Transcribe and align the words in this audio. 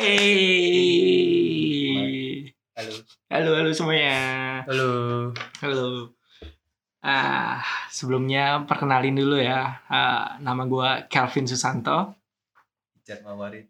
Hey. 0.00 0.16
Halo. 2.72 3.04
Halo, 3.28 3.50
halo 3.52 3.68
semuanya. 3.76 4.16
Halo. 4.64 5.28
Halo. 5.60 6.16
Ah, 7.04 7.60
sebelumnya 7.92 8.64
perkenalin 8.64 9.12
dulu 9.12 9.36
ya. 9.36 9.84
Ah, 9.92 10.40
nama 10.40 10.64
gua 10.64 11.04
Calvin 11.04 11.44
Susanto. 11.44 12.16
Cat 13.04 13.20
Mawari. 13.20 13.60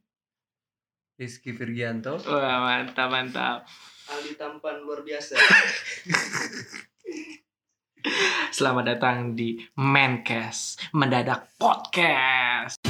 Rizky 1.19 1.51
Virgianto. 1.51 2.22
Wah, 2.22 2.62
mantap, 2.62 3.10
mantap. 3.10 3.67
Aldi 4.15 4.38
tampan 4.38 4.87
luar 4.87 5.03
biasa. 5.03 5.35
Selamat 8.54 8.87
datang 8.87 9.35
di 9.35 9.58
Mancast 9.74 10.94
Mendadak 10.94 11.58
Podcast. 11.58 12.90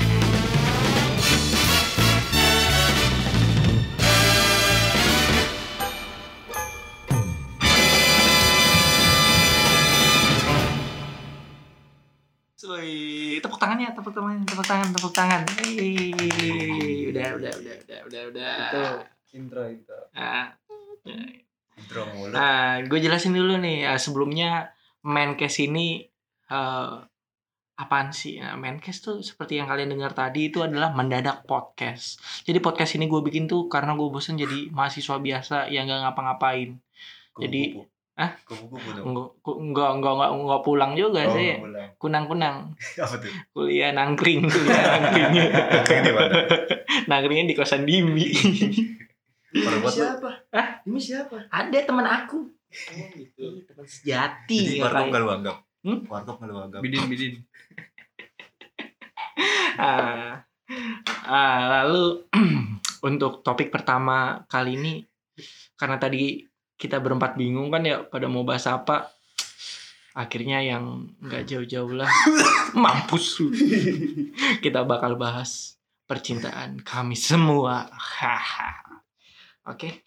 Wih, 12.81 13.37
tepuk 13.45 13.61
tangannya, 13.61 13.93
tepuk 13.93 14.13
tangan, 14.17 14.41
tepuk 14.43 14.65
tangan, 14.65 14.89
tepuk 14.97 15.13
tangan. 15.13 15.43
Hei, 15.61 16.09
udah, 17.13 17.29
udah, 17.37 17.53
udah, 17.61 17.77
udah, 17.85 17.99
udah, 18.09 18.23
udah. 18.33 18.53
Itu 18.57 18.83
intro 19.37 19.63
itu. 19.69 19.97
Ah, 20.17 20.57
Intro 21.77 22.03
mulu. 22.13 22.33
Nah, 22.33 22.81
gue 22.81 22.99
jelasin 22.99 23.37
dulu 23.37 23.61
nih. 23.61 23.85
eh, 23.85 24.01
sebelumnya 24.01 24.73
Mancast 25.01 25.61
ini 25.61 26.05
eh 26.49 26.93
apaan 27.77 28.13
sih? 28.13 28.41
Nah, 28.41 28.57
Mancast 28.57 29.01
tuh 29.01 29.17
seperti 29.21 29.61
yang 29.61 29.69
kalian 29.69 29.93
dengar 29.93 30.13
tadi 30.13 30.49
itu 30.49 30.61
adalah 30.61 30.93
mendadak 30.93 31.45
podcast. 31.45 32.17
Jadi 32.45 32.61
podcast 32.61 32.97
ini 32.97 33.09
gue 33.09 33.21
bikin 33.21 33.45
tuh 33.45 33.69
karena 33.69 33.93
gue 33.93 34.09
bosen 34.09 34.37
jadi 34.37 34.69
mahasiswa 34.69 35.17
biasa 35.17 35.69
yang 35.69 35.85
gak 35.85 36.01
ngapa-ngapain. 36.05 36.81
jadi- 37.37 37.77
Hah? 38.19 38.31
Kupu-kupu 38.45 38.89
dong. 38.93 39.05
Enggak, 39.07 39.29
enggak, 39.47 39.91
enggak, 39.97 40.13
enggak, 40.13 40.31
enggak 40.37 40.63
pulang 40.67 40.93
juga 40.99 41.21
Oh, 41.25 41.33
sih. 41.33 41.57
pulang. 41.57 41.89
Kunang-kunang. 41.97 42.57
Apa 43.05 43.17
tuh? 43.17 43.33
Kuliah 43.55 43.91
nangkring, 43.95 44.45
kuliah 44.45 44.83
nangkring. 44.99 45.31
Nangkring 45.73 46.01
di 46.05 46.13
mana? 46.13 46.35
Nangkringnya 47.09 47.45
di 47.49 47.57
kosan 47.57 47.89
Dimi. 47.89 48.29
Lu. 49.57 49.89
siapa? 49.95 50.31
Hah? 50.53 50.69
Ini 50.85 51.01
siapa? 51.01 51.49
Ada 51.49 51.79
teman 51.87 52.05
aku. 52.05 52.45
Oh 52.71 53.07
gitu. 53.17 53.41
Ih, 53.41 53.65
teman 53.65 53.87
sejati. 53.89 54.59
Jadi 54.59 54.79
ya, 54.79 54.87
warkop 54.87 55.11
lu 55.17 55.31
anggap? 55.31 55.57
Hmm? 55.81 55.99
Warkop 56.07 56.37
gak 56.39 56.49
lu 56.51 56.61
anggap? 56.61 56.81
Bidin 56.85 57.05
bidin. 57.09 57.35
Ah, 59.81 60.45
ah, 61.25 61.59
lalu 61.83 62.29
untuk 63.09 63.41
topik 63.41 63.73
pertama 63.73 64.45
kali 64.45 64.77
ini 64.77 64.95
karena 65.81 65.97
tadi 65.97 66.45
kita 66.81 66.97
berempat 66.97 67.37
bingung 67.37 67.69
kan 67.69 67.85
ya 67.85 68.01
pada 68.09 68.25
mau 68.25 68.41
bahas 68.41 68.65
apa. 68.65 69.13
Akhirnya 70.17 70.65
yang 70.65 71.13
nggak 71.21 71.45
jauh-jauh 71.45 71.93
lah. 71.93 72.09
Mampus. 72.83 73.45
Kita 74.65 74.89
bakal 74.89 75.21
bahas 75.21 75.77
percintaan 76.09 76.81
kami 76.81 77.15
semua. 77.15 77.93
Oke. 79.69 80.03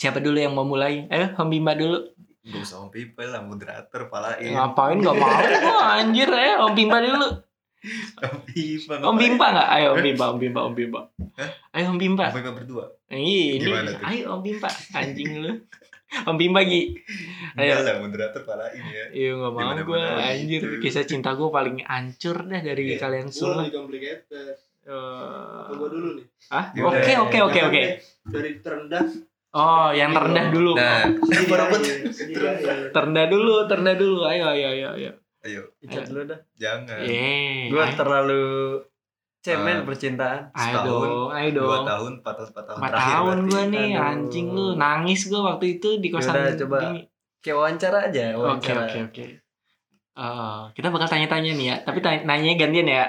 Siapa 0.00 0.18
dulu 0.24 0.40
yang 0.40 0.56
mau 0.56 0.64
mulai? 0.64 1.04
Ayo 1.12 1.36
Om 1.36 1.52
dulu. 1.76 2.00
Gak 2.48 2.64
usah 2.64 2.80
om 2.80 2.88
people 2.88 3.28
lah, 3.28 3.44
moderator 3.44 4.08
palain. 4.08 4.56
ngapain 4.56 4.96
nggak 5.04 5.16
mau? 5.20 5.28
Anjir 6.00 6.32
eh 6.32 6.56
Om 6.56 6.72
dulu. 6.72 7.28
Om 8.24 8.38
Bimba. 8.48 8.94
Om 9.04 9.16
Bimba 9.20 9.46
nggak? 9.52 9.68
Ayo 9.68 9.88
Om 9.92 10.00
Bimba 10.00 10.24
Om 10.32 10.38
Bimba 10.40 10.60
Om 10.64 10.74
Bimba 10.74 11.00
ayo 11.76 11.84
Om 11.92 11.98
Bimba 12.00 12.24
Om 12.32 12.34
Bimba 12.34 12.52
berdua. 12.56 12.84
Ini, 13.12 13.60
Gimana 13.62 13.90
tuh? 13.94 14.06
ayo 14.08 14.24
Om 14.34 14.40
Bimba, 14.42 14.70
anjing 14.96 15.30
lu. 15.44 15.52
Om 16.08 16.34
Bimba 16.34 16.62
Gi. 16.62 16.96
Enggak 17.52 17.64
Ayo. 17.70 17.84
lah, 17.84 17.96
moderator 17.98 18.42
palain 18.42 18.80
ya. 18.80 19.04
Iya 19.10 19.32
gak 19.36 19.52
mau 19.52 19.70
gue 19.74 20.02
anjir 20.02 20.62
kisah 20.78 21.04
cinta 21.04 21.32
gue 21.32 21.48
paling 21.48 21.82
hancur 21.82 22.36
dah 22.42 22.60
dari 22.60 22.84
Iya. 22.88 22.98
kalian 22.98 23.28
semua. 23.28 23.62
lebih 23.62 23.74
complicated. 23.76 24.56
Eh, 24.82 25.68
gua 25.70 25.88
dulu 25.88 26.16
nih? 26.16 26.24
ah, 26.48 26.72
oke 26.72 27.12
oke 27.22 27.38
oke 27.44 27.60
oke. 27.62 27.82
Dari 28.24 28.50
terendah. 28.58 29.04
Oh, 29.50 29.88
yang 29.90 30.12
terendah 30.12 30.48
dulu. 30.48 30.72
Nah, 30.74 31.04
Iya, 31.04 31.12
iya, 31.12 31.96
iya, 32.24 32.50
iya. 32.56 32.88
Terendah 32.88 33.26
dulu, 33.26 33.64
terendah 33.64 33.96
dulu. 33.96 34.24
Ayo 34.24 34.48
ayo 34.48 34.66
ayo 34.70 34.88
ayo. 34.94 35.12
ayo, 35.40 35.62
Icat 35.78 36.08
dulu 36.08 36.24
dah. 36.24 36.40
jangan. 36.54 37.00
Eh, 37.00 37.68
Gue 37.68 37.80
ayo, 37.80 37.94
terlalu 37.94 38.44
cemen 39.40 39.76
Ah. 39.76 39.84
percintaan. 39.84 40.40
ayo 40.50 40.64
setahun, 40.76 40.88
dong, 41.08 41.28
ayo 41.30 41.48
Dua 41.52 41.62
dong. 41.72 41.86
tahun, 41.86 42.12
empat 42.18 42.34
tahun, 42.34 42.48
empat 42.48 42.64
tahun 42.64 42.76
Empat 42.76 42.90
terakhir 42.90 43.14
tahun 43.14 43.36
gue 43.40 43.62
nih 43.68 43.88
Aduh. 43.88 44.08
anjing 44.08 44.46
lu 44.48 44.66
nangis 44.74 45.20
gue 45.24 45.40
waktu 45.40 45.66
itu 45.72 45.88
di 45.96 46.08
kosan. 46.08 46.34
Yaudah, 46.34 46.54
coba. 46.58 46.78
ini. 46.88 47.00
Kayak 47.38 47.56
wawancara 47.56 47.98
aja, 48.04 48.24
Oke 48.28 48.40
wawancara. 48.40 48.80
oke 48.84 48.98
oke. 49.08 49.24
Eh, 50.18 50.62
kita 50.72 50.88
bakal 50.88 51.06
tanya-tanya 51.06 51.52
nih 51.52 51.66
ya, 51.68 51.76
tapi 51.80 51.98
tanya 51.98 52.20
nanyanya 52.24 52.56
gantian 52.58 52.88
ya. 52.88 53.06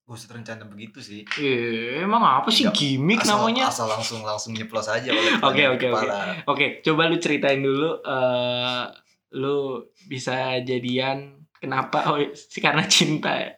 Gak 0.00 0.14
usah 0.14 0.28
terencana 0.30 0.62
begitu 0.64 1.02
sih. 1.02 1.26
Eh, 1.34 1.98
emang 1.98 2.22
apa 2.22 2.46
sih 2.46 2.62
Nggak, 2.62 2.78
gimmick 2.78 3.20
asal, 3.20 3.42
namanya? 3.42 3.64
Asal 3.66 3.86
langsung 3.88 4.22
langsung 4.22 4.54
nyeplos 4.54 4.86
aja 4.86 5.10
Oke, 5.42 5.66
oke, 5.66 5.82
kepala. 5.84 6.46
Oke, 6.46 6.78
coba 6.80 7.10
lu 7.10 7.18
ceritain 7.18 7.58
dulu 7.58 7.98
eh 8.00 8.84
lu 9.34 9.82
bisa 10.06 10.62
jadian 10.62 11.42
kenapa? 11.52 12.06
Oh, 12.06 12.22
sih 12.30 12.62
karena 12.64 12.86
cinta 12.86 13.34
ya. 13.34 13.50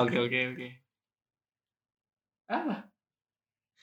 Oke, 0.00 0.16
oke, 0.18 0.38
oke. 0.54 0.68
Apa? 2.48 2.76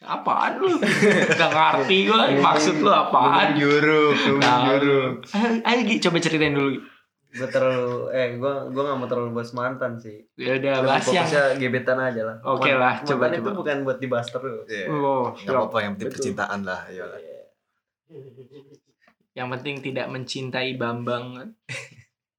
Apaan 0.02 0.58
lu? 0.58 0.82
Gak 1.40 1.52
ngerti 1.54 2.10
gue 2.10 2.42
maksud 2.42 2.82
lu 2.82 2.90
apaan. 2.90 3.54
Juruk, 3.54 4.18
juruk. 4.18 5.22
Ayo, 5.62 5.80
Gi, 5.86 6.02
coba 6.02 6.18
ceritain 6.18 6.58
dulu. 6.58 6.82
Gue 7.32 7.48
terlalu, 7.48 8.12
eh 8.12 8.36
gue 8.36 8.54
gue 8.74 8.82
gak 8.82 8.98
mau 8.98 9.08
terlalu 9.08 9.32
bahas 9.32 9.54
mantan 9.54 9.96
sih. 9.96 10.20
Ya 10.36 10.58
udah 10.58 10.84
bahas 10.84 11.06
yang 11.08 11.24
fokusnya 11.24 11.44
gebetan 11.62 11.96
aja 11.96 12.22
lah. 12.28 12.38
Oke 12.44 12.74
Man- 12.74 12.82
lah, 12.82 12.94
coba, 13.06 13.30
mantan 13.30 13.38
itu 13.40 13.46
coba. 13.46 13.58
bukan 13.62 13.78
buat 13.88 13.98
dibahas 14.02 14.28
terus. 14.28 14.66
Iya. 14.68 14.86
Oh, 14.92 15.32
Gak 15.32 15.48
apa-apa 15.48 15.78
yang 15.80 15.94
penting 15.96 16.12
percintaan 16.12 16.60
lah. 16.66 16.80
Ayo 16.90 17.06
lah. 17.08 17.20
yang 19.32 19.48
penting 19.48 19.80
tidak 19.80 20.12
mencintai 20.12 20.76
Bambang. 20.76 21.56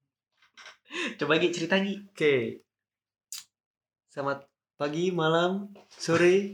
coba 1.17 1.33
Gi 1.41 1.49
cerita 1.49 1.81
Gi. 1.81 1.95
Oke. 2.11 2.62
Selamat 4.13 4.45
pagi, 4.77 5.09
malam, 5.09 5.73
sore. 5.89 6.53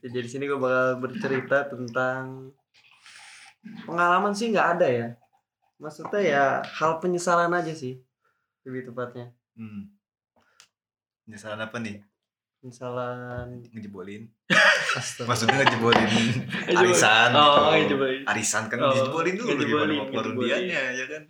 Ya, 0.00 0.08
Jadi 0.08 0.32
sini 0.32 0.48
gue 0.48 0.56
bakal 0.56 0.96
bercerita 0.96 1.68
tentang 1.68 2.56
pengalaman 3.84 4.32
sih 4.32 4.48
nggak 4.48 4.80
ada 4.80 4.88
ya. 4.88 5.08
Maksudnya 5.76 6.20
ya 6.24 6.44
hal 6.64 7.04
penyesalan 7.04 7.52
aja 7.52 7.76
sih 7.76 8.00
lebih 8.64 8.88
tepatnya. 8.88 9.36
Hmm. 9.60 9.92
Penyesalan 11.28 11.60
apa 11.60 11.76
nih? 11.76 12.00
Penyesalan. 12.64 13.68
Ngejebolin. 13.68 14.32
Maksudnya 15.28 15.68
ngejebolin 15.68 16.08
arisan 16.80 17.28
Oh, 17.36 17.76
gitu. 17.76 18.00
coba. 18.00 18.32
Arisan 18.32 18.72
kan 18.72 18.80
Oh, 18.80 18.88
dijebolin 18.88 19.34
dulu 19.36 19.48
ngejebolin, 19.52 20.00
gimana 20.08 20.32
mau 20.32 20.48
ya 20.48 21.04
kan. 21.12 21.28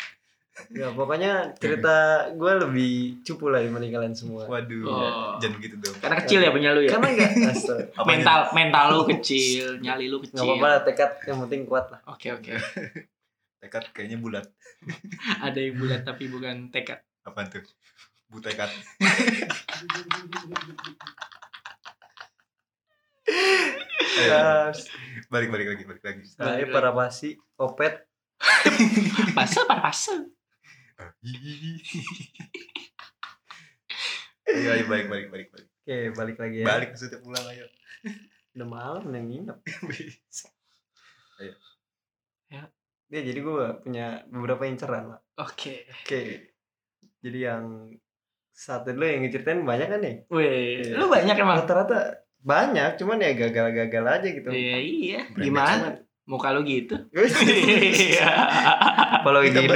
Ya 0.70 0.94
pokoknya 0.94 1.50
cerita 1.58 2.30
gue 2.30 2.52
lebih 2.62 2.92
cupu 3.26 3.50
lah 3.50 3.58
dibanding 3.58 3.90
kalian 3.90 4.14
semua. 4.14 4.46
Waduh. 4.46 4.86
Oh. 4.86 5.34
Jangan 5.42 5.58
gitu 5.58 5.76
dong. 5.82 5.96
Karena 5.98 6.16
kecil 6.22 6.38
ya 6.46 6.50
punya 6.54 6.70
lu 6.70 6.80
ya. 6.86 6.94
Karena 6.94 7.08
enggak 7.10 7.32
mental 8.10 8.38
mental 8.54 8.84
lu 8.94 9.02
kecil, 9.18 9.66
nyali 9.84 10.06
lu 10.06 10.22
kecil. 10.22 10.38
Nggak 10.38 10.46
apa-apa 10.46 10.66
lah 10.70 10.80
tekad 10.86 11.10
yang 11.26 11.38
penting 11.46 11.60
kuat 11.66 11.90
lah. 11.90 12.00
Oke 12.06 12.30
oke. 12.30 12.54
Tekad 13.64 13.84
kayaknya 13.96 14.20
bulat. 14.20 14.46
Ada 15.40 15.56
yang 15.56 15.80
bulat 15.80 16.04
tapi 16.04 16.28
bukan 16.28 16.68
tekad. 16.68 17.00
Apa 17.24 17.48
tuh? 17.48 17.64
Butekat. 18.28 18.68
Ayo, 24.14 24.30
Terus, 24.30 24.92
balik 25.32 25.48
balik 25.48 25.66
lagi 25.74 25.82
balik 25.88 26.04
lagi. 26.04 26.22
Nah, 26.38 26.60
ini 26.60 26.68
para 26.68 26.92
pasi, 26.92 27.40
opet, 27.56 28.04
Pase 29.34 29.56
apa 29.64 29.76
pase? 29.80 30.14
Ayo 34.44 34.68
ayo 34.78 34.84
balik 34.86 35.06
balik 35.10 35.26
balik 35.32 35.48
balik. 35.50 35.68
Oke, 35.84 35.98
balik 36.16 36.36
lagi 36.40 36.56
ya. 36.62 36.66
Balik 36.66 36.88
maksudnya 36.94 37.18
pulang 37.20 37.46
ayo. 37.50 37.66
Udah 38.54 38.68
malam 38.68 39.04
yang 39.10 39.26
nginep. 39.28 39.58
Ayo. 41.42 41.54
Ya, 43.12 43.20
jadi 43.20 43.36
gue 43.36 43.66
punya 43.84 44.24
beberapa 44.30 44.64
inceran 44.64 45.12
lah. 45.12 45.20
Oke. 45.38 45.86
Oke. 46.02 46.50
Jadi 47.20 47.38
yang 47.40 47.90
satu 48.54 48.94
dulu 48.94 49.04
yang 49.04 49.22
ngeceritain 49.26 49.66
banyak 49.66 49.88
kan 49.90 50.00
nih? 50.00 50.16
Wih, 50.30 50.86
Iya. 50.86 50.98
lu 50.98 51.06
banyak 51.10 51.36
emang. 51.36 51.58
Rata-rata 51.62 52.22
banyak, 52.38 52.96
cuman 53.00 53.18
ya 53.24 53.32
gagal-gagal 53.34 54.04
aja 54.06 54.28
gitu. 54.30 54.48
Iya 54.52 54.76
iya. 54.78 55.20
Gimana? 55.34 55.98
Muka 56.24 56.54
lu 56.54 56.62
gitu. 56.64 56.96
Iya. 57.14 58.30
Kalau 59.22 59.40
Kita 59.44 59.60
gini 59.62 59.68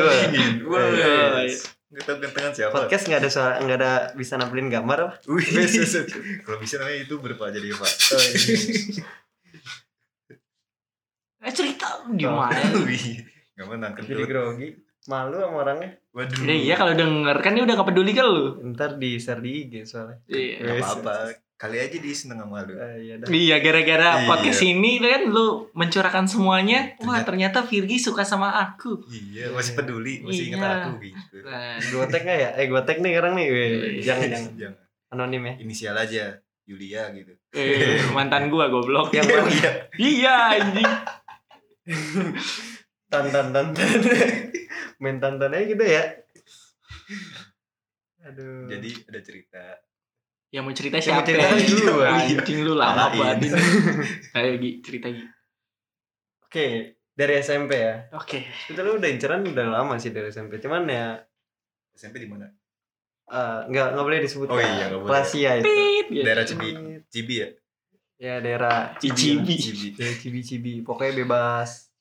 dua. 0.64 1.46
Nggak 1.88 2.04
tahu 2.04 2.16
gantengan 2.20 2.52
siapa. 2.52 2.72
Podcast 2.84 3.04
nggak 3.08 3.20
ada 3.24 3.30
soal 3.32 3.50
nggak 3.64 3.78
ada 3.80 3.92
bisa 4.12 4.36
nampilin 4.36 4.68
gambar 4.68 4.98
apa? 5.08 5.14
Wih, 5.24 5.48
kalau 6.44 6.58
bisa 6.60 6.76
namanya 6.76 6.98
itu 7.00 7.14
berapa 7.16 7.48
jadi 7.48 7.68
pak? 7.72 7.92
Oh, 8.12 8.20
iya. 8.20 9.04
Eh 11.38 11.54
cerita 11.54 12.04
gimana? 12.12 12.60
Wih, 12.84 13.24
nggak 13.56 13.66
menang 13.72 13.92
kan 13.96 14.02
Jadi 14.04 14.22
grogi. 14.28 14.68
Malu 15.08 15.40
sama 15.40 15.64
orangnya. 15.64 15.96
Waduh. 16.12 16.44
Ya 16.44 16.52
iya 16.52 16.74
kalau 16.76 16.92
denger 16.92 17.36
kan 17.40 17.56
dia 17.56 17.64
udah 17.64 17.74
gak 17.80 17.88
peduli 17.88 18.12
kan 18.12 18.26
lu. 18.28 18.60
Ntar 18.76 19.00
di 19.00 19.16
share 19.16 19.40
di 19.40 19.64
IG 19.64 19.88
soalnya. 19.88 20.20
Iya. 20.28 20.60
Nggak 20.60 20.76
apa-apa. 20.84 21.47
Kali 21.58 21.74
aja 21.74 21.98
dia 21.98 22.14
seneng 22.14 22.38
sama 22.38 22.62
lu. 22.62 22.78
Eh, 22.78 22.96
iya 23.02 23.14
dah. 23.18 23.26
Iya 23.26 23.56
gara-gara 23.58 24.08
Iya. 24.14 24.26
podcast 24.26 24.62
ini 24.62 25.02
kan 25.02 25.26
lu 25.26 25.66
mencurahkan 25.74 26.24
semuanya. 26.24 26.94
Wah 27.02 27.18
ternyata 27.20 27.66
Virgi 27.66 27.98
suka 27.98 28.22
sama 28.22 28.54
aku. 28.54 29.02
Iya, 29.10 29.50
masih 29.50 29.74
peduli, 29.74 30.22
masih 30.22 30.54
ingat 30.54 30.62
Iya. 30.62 30.70
aku 30.78 30.90
gitu. 31.02 31.36
Nah, 31.42 31.74
Gua 31.82 32.06
tag 32.06 32.22
nggak 32.22 32.38
ya? 32.38 32.50
Eh 32.54 32.66
gua 32.66 32.86
tag 32.86 33.02
nih 33.02 33.10
sekarang 33.10 33.32
nih. 33.34 33.46
Weh, 33.50 33.68
jangan 33.98 34.26
jangan 34.30 34.52
Jangan. 34.62 34.78
anonim 35.10 35.42
ya. 35.42 35.54
Inisial 35.58 35.96
aja, 35.98 36.24
Yulia 36.62 37.02
gitu. 37.10 37.34
eh, 37.50 38.06
mantan 38.16 38.46
gua 38.48 38.70
goblok. 38.70 39.10
Yang 39.10 39.26
Oh 39.26 39.42
mana? 39.42 39.50
iya. 39.50 39.70
Iya 39.98 40.34
anjing. 40.62 40.92
Tan 43.10 43.24
tan 43.28 43.50
tan 43.50 43.74
tan. 43.74 43.88
Main 45.00 45.18
tan 45.18 45.40
tan 45.40 45.50
aja 45.50 45.64
gitu 45.64 45.80
ya. 45.82 46.04
Aduh. 48.20 48.68
Jadi 48.68 48.90
ada 49.08 49.20
cerita. 49.20 49.64
Yang 50.48 50.62
mau 50.64 50.72
cerita 50.72 50.96
Yang 50.96 51.04
siapa? 51.04 51.18
mau 51.18 51.26
cerita 51.28 51.48
dulu, 51.68 51.92
Wah, 51.98 52.08
anjing. 52.24 52.58
Lu 52.64 52.72
lama 52.72 53.04
banget. 53.10 53.52
Ayo 54.36 54.52
Gi, 54.56 54.70
cerita 54.80 55.06
Gi. 55.08 55.24
Oke, 56.42 56.66
dari 57.12 57.32
SMP 57.38 57.72
ya. 57.76 58.08
Oke. 58.12 58.48
Itu 58.64 58.80
lu 58.80 58.96
udah 58.96 59.08
inceran 59.08 59.44
udah 59.44 59.66
lama 59.70 59.94
sih 59.96 60.08
dari 60.08 60.28
SMP. 60.28 60.56
Cuman 60.56 60.88
ya 60.88 61.20
SMP 61.92 62.18
di 62.18 62.28
mana? 62.28 62.48
eh, 63.28 63.60
nggak 63.68 63.86
nggak 63.92 64.06
boleh 64.08 64.24
disebut 64.24 64.48
Oh 64.48 64.56
iya, 64.56 64.88
nggak 64.88 65.04
boleh. 65.04 65.12
rahasia 65.12 65.60
itu. 65.60 65.68
Pit. 65.68 66.06
gitu. 66.08 66.24
Daerah 66.24 66.44
Cibi. 66.44 66.68
Cibi 67.06 67.34
ya? 67.36 67.48
Ya 68.18 68.34
daerah 68.40 68.76
Cibi. 68.96 69.52
Cibi. 69.52 69.88
Ya, 69.94 70.10
cibi 70.16 70.40
cibi. 70.40 70.72
Pokoknya 70.80 71.12
bebas. 71.18 71.92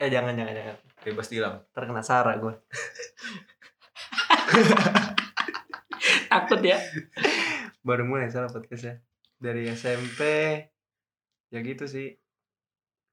Eh 0.00 0.08
jangan 0.08 0.32
jangan 0.32 0.56
jangan. 0.56 0.76
Bebas 1.04 1.28
tilang. 1.28 1.60
Terkena 1.70 2.00
sara 2.00 2.32
gue. 2.34 2.56
Takut 6.30 6.60
ya. 6.62 6.80
Baru 7.80 8.04
mulai 8.04 8.28
salah 8.28 8.48
podcastnya. 8.48 9.00
Dari 9.36 9.68
SMP 9.68 10.20
ya 11.48 11.58
gitu 11.60 11.84
sih. 11.84 12.12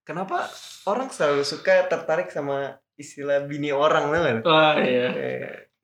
Kenapa 0.03 0.47
orang 0.85 1.07
selalu 1.07 1.43
suka 1.43 1.87
tertarik 1.87 2.27
sama 2.29 2.75
istilah 2.95 3.43
bini 3.43 3.71
orang 3.71 4.07
tuh 4.07 4.21
kan? 4.21 4.37
Wah 4.43 4.75
iya. 4.79 5.07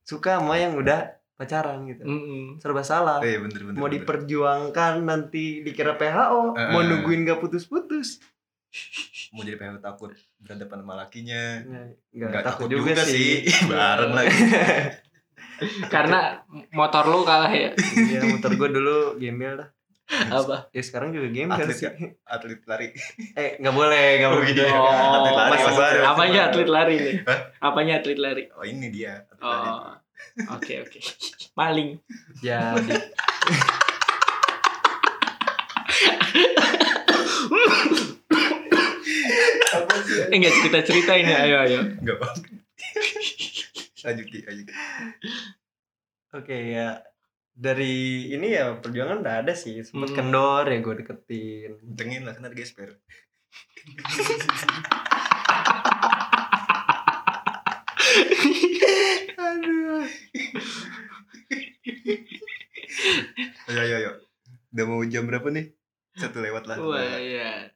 Suka 0.04 0.40
sama 0.40 0.56
yang 0.56 0.76
udah 0.76 1.12
pacaran 1.34 1.84
gitu. 1.88 2.04
Mm-mm. 2.04 2.60
Serba 2.60 2.84
salah. 2.84 3.20
Eh, 3.20 3.36
bener 3.36 3.62
bener. 3.64 3.80
mau 3.80 3.88
bener. 3.88 4.00
diperjuangkan 4.00 4.94
nanti 5.02 5.60
dikira 5.62 5.96
PHO, 5.96 6.56
Eh, 6.56 6.70
mau 6.72 6.82
nungguin 6.82 7.24
gak 7.24 7.40
putus-putus. 7.40 8.20
mau 9.32 9.42
jadi 9.42 9.56
PHO 9.56 9.80
takut 9.80 10.12
berhadapan 10.40 10.78
sama 10.82 10.94
lakinya. 10.98 11.44
Nggak, 11.64 11.86
Nggak 12.32 12.44
takut 12.44 12.68
juga, 12.68 12.94
sih. 13.02 13.44
Bareng 13.72 14.12
lagi. 14.12 14.34
Karena 15.88 16.44
motor 16.70 17.06
lu 17.06 17.24
kalah 17.24 17.50
ya. 17.50 17.72
Iya 17.94 18.26
motor 18.28 18.52
gue 18.54 18.70
dulu 18.72 18.98
gembel 19.16 19.58
dah. 19.58 19.70
Apa? 20.30 20.68
Ya 20.70 20.82
sekarang 20.82 21.10
juga 21.10 21.28
gembel 21.28 21.56
Atlet 21.58 21.74
sih. 21.74 21.86
ya? 21.86 21.92
Atlet 22.26 22.60
lari. 22.64 22.92
Eh 23.34 23.56
nggak 23.58 23.72
boleh, 23.72 24.06
nggak 24.20 24.30
Oh, 24.30 24.36
boleh. 24.36 24.48
gitu. 24.50 24.64
Atlet 24.64 25.34
lari 25.34 25.52
Masih 25.54 25.74
baru. 25.74 26.02
Apanya 26.06 26.40
atlet 26.46 26.70
lari 26.70 26.96
nih? 26.98 27.16
Hah? 27.24 27.40
Apanya 27.64 27.94
atlet 27.98 28.20
lari? 28.20 28.44
Oh 28.52 28.64
ini 28.64 28.88
dia. 28.90 29.24
Atlet 29.24 29.40
lari. 29.42 29.70
Oh. 29.70 29.94
Oke 30.52 30.74
oke. 30.82 31.00
Maling. 31.54 31.90
Jadi 32.38 32.94
Apa 39.74 39.96
sih? 40.04 40.20
Eh 40.30 40.36
enggak 40.36 40.54
cerita-cerita 40.54 41.12
ini. 41.16 41.32
Ayo 41.34 41.56
ayo. 41.62 41.80
Enggak 42.00 42.16
apa. 42.20 42.28
Lanjut 44.04 44.28
Ki, 44.28 44.40
lanjut. 44.44 44.68
oke 46.34 46.58
ya 46.74 46.98
dari 47.54 47.94
ini 48.28 48.48
ya 48.52 48.74
perjuangan 48.76 49.22
udah 49.22 49.36
ada 49.40 49.54
sih 49.54 49.80
sempet 49.80 50.10
Hmm. 50.10 50.18
kendor 50.18 50.66
ya 50.66 50.78
gue 50.80 50.96
deketin 51.00 51.72
Kencengin 51.80 52.24
lah 52.26 52.34
kan 52.34 52.44
ada 52.44 52.56
gesper. 52.58 52.90
aduh 59.38 60.04
Ayo 63.64 63.80
ayo 63.80 63.96
ayo. 63.98 64.12
Udah 64.74 64.86
mau 64.86 65.02
jam 65.06 65.26
berapa 65.26 65.48
nih? 65.50 65.74
Satu 66.14 66.40
lewat 66.40 66.70
lah. 66.70 66.78
Wah 66.78 67.18
iya. 67.18 67.70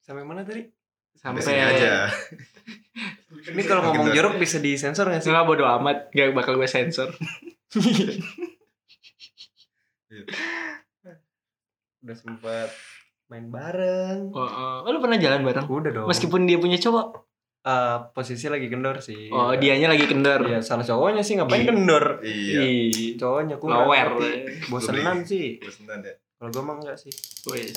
sampai 0.00 0.24
mana 0.24 0.40
tadi 0.40 0.64
Sampai 1.18 1.42
aja. 1.54 2.06
ini 3.50 3.62
kalau 3.62 3.82
ngomong 3.84 4.08
Kendor. 4.08 4.16
jorok 4.16 4.34
bisa 4.38 4.58
disensor 4.58 5.06
nggak 5.06 5.20
sih 5.20 5.28
Enggak 5.28 5.46
bodo 5.46 5.64
amat, 5.68 6.10
enggak 6.10 6.32
bakal 6.32 6.54
gue 6.54 6.66
sensor. 6.66 7.10
udah 11.98 12.16
sempet 12.16 12.68
main 13.28 13.46
bareng 13.46 14.32
Oh, 14.32 14.40
oh. 14.40 14.76
Oh, 14.82 14.90
lu 14.90 14.98
pernah 14.98 15.18
jalan 15.18 15.42
bareng? 15.42 15.66
udah 15.66 15.90
dong 15.92 16.06
Meskipun 16.06 16.46
dia 16.46 16.56
punya 16.56 16.78
cowok. 16.78 17.28
Eh, 17.60 17.98
posisi 18.14 18.46
lagi 18.48 18.70
kendor 18.70 19.02
sih 19.02 19.28
Oh, 19.28 19.52
dianya 19.52 19.90
lagi 19.90 20.06
kendor. 20.06 20.40
Iya, 20.46 20.62
salah 20.62 20.80
cowoknya 20.82 21.20
sih 21.20 21.34
Ih. 21.34 21.36
ngapain 21.36 21.66
kendor 21.66 22.04
Iya. 22.22 22.60
Ih. 22.62 23.18
cowoknya 23.18 23.58
aku 23.58 23.66
Nowhere. 23.66 24.14
bosenan 24.66 25.22
sih 25.22 25.58
Bosenan 25.58 26.00
ya. 26.00 26.14
kalau 26.34 26.48
gue 26.48 26.62
mah 26.62 26.76
enggak 26.78 26.96
sih 26.96 27.12
Wih. 27.44 27.68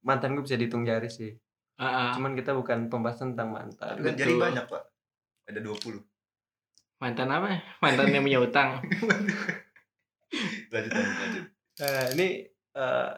Mantan 0.00 0.34
gue 0.34 0.42
bisa 0.42 0.56
dihitung 0.56 0.82
jari 0.82 1.06
sih 1.06 1.36
Ah, 1.80 1.86
ah. 1.88 2.10
cuman 2.12 2.32
kita 2.34 2.52
bukan 2.52 2.86
pembahasan 2.86 3.32
tentang 3.32 3.50
mantan 3.50 3.96
kan 3.96 4.12
jadi 4.12 4.28
Betul. 4.28 4.42
banyak 4.42 4.64
pak. 4.66 4.82
Ada 5.48 5.60
20. 5.60 6.04
Mantan 6.98 7.28
apa? 7.28 7.46
Mantan 7.80 8.06
yang 8.10 8.20
punya 8.20 8.38
utang. 8.38 8.68
Lanjut 10.70 10.92
lanjut 10.92 11.16
lanjut. 11.16 11.44
Eh, 11.80 12.06
ini 12.14 12.28
eh, 12.76 13.10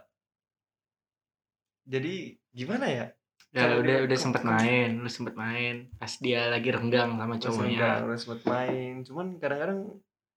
jadi 1.85 2.15
gimana 2.51 2.87
ya 2.89 3.07
Ya 3.53 3.69
Kalau 3.69 3.85
udah 3.85 3.97
dia- 4.01 4.05
udah 4.09 4.17
sempet 4.17 4.43
main, 4.43 4.97
lu 4.97 5.11
sempet 5.13 5.37
main 5.37 5.93
pas 5.95 6.09
dia 6.17 6.49
lagi 6.49 6.73
renggang 6.73 7.21
sama 7.21 7.37
cowoknya. 7.37 8.01
udah 8.01 8.17
sempet 8.17 8.43
main 8.49 9.05
cuman 9.05 9.27
kadang-kadang 9.37 9.81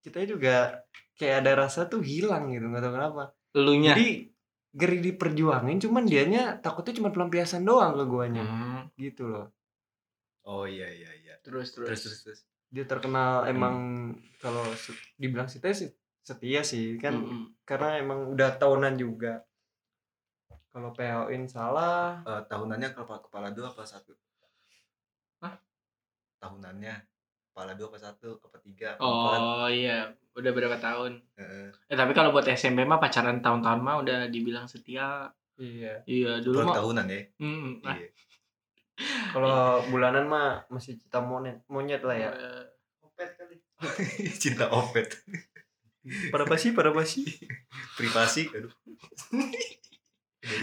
kita 0.04 0.28
juga 0.28 0.84
kayak 1.16 1.40
ada 1.40 1.64
rasa 1.64 1.88
tuh 1.88 2.04
hilang 2.04 2.52
gitu 2.52 2.68
nggak 2.68 2.82
tahu 2.82 2.92
kenapa 2.92 3.22
Elunya. 3.54 3.96
jadi 3.96 4.35
geri 4.76 5.00
diperjuangin 5.00 5.80
cuman 5.80 6.04
dianya 6.04 6.60
takutnya 6.60 6.92
cuma 6.94 7.08
pelampiasan 7.08 7.64
doang 7.64 7.96
ke 7.96 8.04
guanya 8.04 8.44
Hmm, 8.44 8.80
gitu 9.00 9.24
loh 9.26 9.48
Oh 10.46 10.62
iya 10.62 10.86
iya 10.86 11.10
iya. 11.10 11.34
terus 11.42 11.74
terus. 11.74 11.90
Terus 11.90 12.02
terus 12.06 12.18
terus. 12.22 12.40
dia 12.70 12.84
terkenal 12.84 13.48
emang 13.48 13.74
kalau 14.38 14.62
dibilang 15.16 15.50
setia 15.50 15.74
sih 15.74 15.90
setia 16.22 16.62
sih 16.62 16.94
kan 16.98 17.18
Mm-mm. 17.18 17.42
karena 17.64 17.98
emang 17.98 18.30
udah 18.30 18.54
tahunan 18.54 18.94
juga 18.94 19.42
kalau 20.70 20.92
PO-in 20.92 21.48
salah 21.48 22.20
Eh, 22.22 22.42
tahunannya 22.46 22.92
kepala 22.92 23.18
kepala 23.24 23.48
dua 23.50 23.72
apa 23.72 23.82
satu? 23.82 24.12
Hah? 25.40 25.56
Tahunannya 26.36 26.94
kepala 27.56 27.72
dua 27.72 27.88
apa 27.88 27.96
satu 27.98 28.36
apa 28.36 28.60
tiga 28.60 28.92
apa? 28.92 29.00
Oh 29.00 29.64
iya, 29.64 30.04
udah 30.30 30.52
berapa 30.52 30.76
tahun? 30.76 31.24
Heeh. 31.34 31.72
Eh 31.88 31.96
tapi 31.96 32.12
kalau 32.12 32.28
buat 32.28 32.44
SMP 32.44 32.84
mah 32.84 33.00
pacaran 33.00 33.40
tahun-tahun 33.40 33.80
mah 33.80 33.96
udah 33.96 34.28
dibilang 34.28 34.68
setia. 34.68 35.32
iya 35.56 36.04
Iya, 36.04 36.44
dulu 36.44 36.68
mah. 36.68 36.76
tahunan 36.76 37.08
ya. 37.08 37.16
Ah, 37.80 37.96
Iya. 37.96 38.08
kalau 39.32 39.56
bulanan 39.88 40.24
mah 40.24 40.68
masih 40.68 41.00
cinta 41.00 41.16
monyet 41.18 41.64
monyet 41.66 42.00
lah 42.00 42.12
ya 42.14 42.28
eh, 42.28 42.64
Opet 43.00 43.32
kali. 43.34 43.56
Cinta 44.44 44.68
opet. 44.68 45.16
pada 46.28 46.44
basi 46.44 46.76
pada 46.76 46.92
basi 46.92 47.24
Privasi. 47.96 48.52
Aduh. 48.52 48.72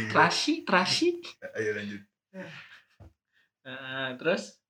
Trasi, 0.10 0.62
trasi. 0.62 1.20
Ayo 1.58 1.74
lanjut. 1.74 2.02
Eh, 3.66 4.10
terus 4.16 4.62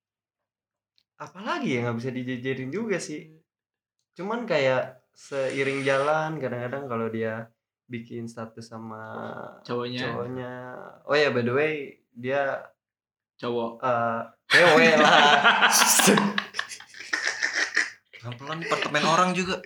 apalagi 1.17 1.77
ya 1.77 1.87
nggak 1.87 1.97
bisa 2.01 2.09
dijejerin 2.11 2.69
juga 2.69 2.97
sih 2.97 3.29
cuman 4.13 4.45
kayak 4.45 5.01
seiring 5.13 5.85
jalan 5.85 6.41
kadang-kadang 6.41 6.85
kalau 6.89 7.07
dia 7.09 7.49
bikin 7.85 8.25
status 8.25 8.73
sama 8.73 9.13
cowoknya 9.61 10.01
cowoknya 10.09 10.51
oh 11.05 11.15
ya 11.17 11.29
by 11.29 11.41
the 11.45 11.53
way 11.53 11.73
dia 12.13 12.61
cowok. 13.37 13.81
eh 13.81 14.21
cewek 14.49 14.93
lah 15.01 15.67
Pelan-pelan 18.23 18.63
apartemen 18.63 19.03
orang 19.03 19.29
juga. 19.35 19.59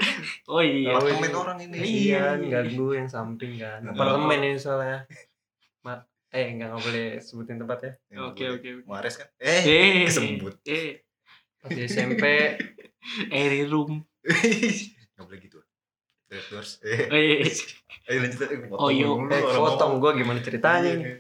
Oh 0.50 0.66
iya. 0.66 0.98
Oh, 0.98 1.06
Apartemen 1.06 1.30
ini. 1.30 1.38
orang 1.38 1.58
ini. 1.62 1.78
Iya, 1.78 2.42
ganggu 2.42 2.98
yang 2.98 3.06
samping 3.06 3.62
kan. 3.62 3.86
Oh. 3.86 3.94
Apartemen 3.94 4.40
ini 4.42 4.58
soalnya. 4.58 5.06
Ma 5.86 6.02
eh 6.34 6.58
enggak 6.58 6.74
nggak 6.74 6.82
boleh 6.82 7.08
sebutin 7.22 7.62
tempat 7.62 7.80
ya. 7.86 7.92
Oke 8.26 8.50
oke. 8.50 8.82
oke. 8.82 8.90
Mares 8.90 9.22
kan? 9.22 9.30
Eh, 9.38 9.62
Eh, 9.62 10.10
kesebut. 10.10 10.58
Eh, 10.66 11.06
di 11.70 11.82
SMP 11.84 12.24
Airy 13.30 13.64
room. 13.66 14.04
Nggak 14.24 15.24
boleh 15.24 15.40
gitu. 15.40 15.60
Red 16.28 16.46
Doors. 16.48 16.72
Eh, 16.84 17.08
Eh, 17.08 17.48
ayo 18.08 18.18
lanjut. 18.20 18.40
Eh, 18.44 18.60
potong 18.66 18.80
Oh, 18.80 18.92
yuk. 18.92 19.16
dulu 19.18 19.32
Eh, 19.32 19.44
potong 19.56 19.94
gue 19.98 20.12
gimana 20.14 20.40
ceritanya 20.40 20.94
Iya. 20.94 21.16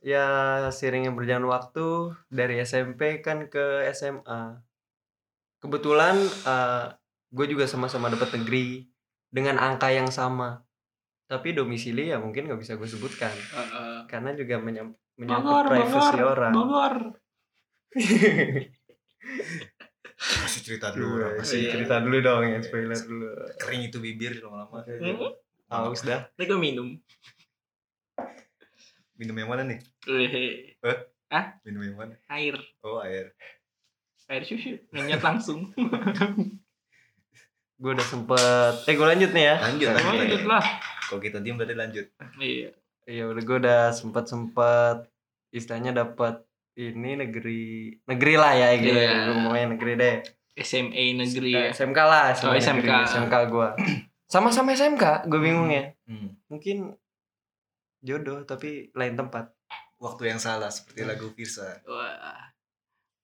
Ya 0.00 0.26
seiringnya 0.68 1.12
berjalan 1.12 1.44
waktu 1.44 1.86
dari 2.28 2.56
SMP 2.58 3.20
kan 3.20 3.46
ke 3.46 3.84
SMA. 3.90 4.64
Kebetulan 5.58 6.16
gue 7.28 7.46
juga 7.46 7.64
sama-sama 7.64 8.08
dapat 8.08 8.32
negeri 8.34 8.88
dengan 9.28 9.56
angka 9.56 9.88
yang 9.88 10.08
sama. 10.08 10.64
Tapi 11.24 11.52
domisili 11.52 12.10
ya 12.10 12.18
mungkin 12.18 12.48
nggak 12.48 12.58
bisa 12.58 12.74
gue 12.74 12.84
sebutkan 12.84 13.30
Heeh. 13.30 14.08
karena 14.08 14.34
juga 14.34 14.58
menyam, 14.58 14.90
menyangkut 15.14 15.68
privasi 15.68 16.18
orang. 16.18 16.52
Kasih 20.20 20.60
cerita 20.60 20.92
dulu. 20.92 21.16
Dulu, 21.16 21.24
apa 21.36 21.42
sih 21.44 21.48
sih? 21.48 21.60
Iya. 21.64 21.72
cerita 21.76 21.96
dulu 22.04 22.16
dong 22.20 22.42
yang 22.44 22.62
spoiler 22.64 22.98
dulu. 22.98 23.28
Kering 23.56 23.82
itu 23.88 23.98
bibir 24.00 24.32
lama-lama. 24.44 24.84
Hmm? 24.84 25.32
Haus 25.70 26.02
dah. 26.04 26.28
Ini 26.36 26.44
gue 26.44 26.58
minum. 26.60 26.88
Minum 29.16 29.36
yang 29.36 29.48
mana 29.48 29.62
nih? 29.64 29.78
Eh, 30.08 30.96
Minum 31.64 31.82
yang 31.84 31.96
mana? 31.96 32.14
air. 32.28 32.56
Oh, 32.80 33.00
air. 33.00 33.32
Air 34.28 34.42
susu. 34.44 34.80
Ngenyat 34.92 35.20
langsung. 35.20 35.68
Gue 37.80 37.96
udah 37.96 38.04
sempet. 38.04 38.74
Eh 38.84 38.92
gue 38.92 39.06
lanjut 39.08 39.32
nih 39.32 39.44
ya. 39.48 39.56
Lanjut, 39.56 39.88
lanjut. 39.88 40.04
lanjut 40.04 40.20
lanjut. 40.20 40.42
lah. 40.44 40.64
Kalau 41.08 41.20
kita 41.24 41.40
diem 41.40 41.56
berarti 41.56 41.72
lanjut. 41.72 42.06
Iya. 42.36 42.76
Iya 43.08 43.24
udah 43.32 43.40
gue 43.42 43.56
udah 43.56 43.82
sempet 43.96 44.28
sempet 44.28 45.08
istilahnya 45.48 45.96
dapat 45.96 46.44
ini 46.82 47.10
negeri 47.16 47.62
negeri 48.02 48.34
lah 48.34 48.52
ya 48.52 48.68
gitu 48.74 48.94
Iya. 48.94 49.10
Gua 49.22 49.34
ngomongnya 49.34 49.66
negeri 49.70 49.92
deh 49.94 50.16
SMA 50.56 51.04
negeri 51.14 51.50
ya. 51.50 51.68
SMK 51.70 51.98
lah 51.98 52.32
Oh, 52.34 52.50
negeri, 52.50 52.60
SMK. 52.60 52.90
SMK 53.06 53.34
gue 53.46 53.68
sama-sama 54.26 54.70
SMK 54.70 55.04
gue 55.26 55.40
bingung 55.40 55.68
ya 55.68 55.92
Hmm. 56.04 56.36
mungkin 56.46 56.96
jodoh 58.00 58.42
tapi 58.42 58.88
lain 58.92 59.14
tempat 59.14 59.52
Waktu 59.96 60.22
yang 60.26 60.40
salah 60.40 60.68
seperti 60.68 61.04
lagu 61.04 61.28
Firsa. 61.30 61.76
Wah. 61.84 62.48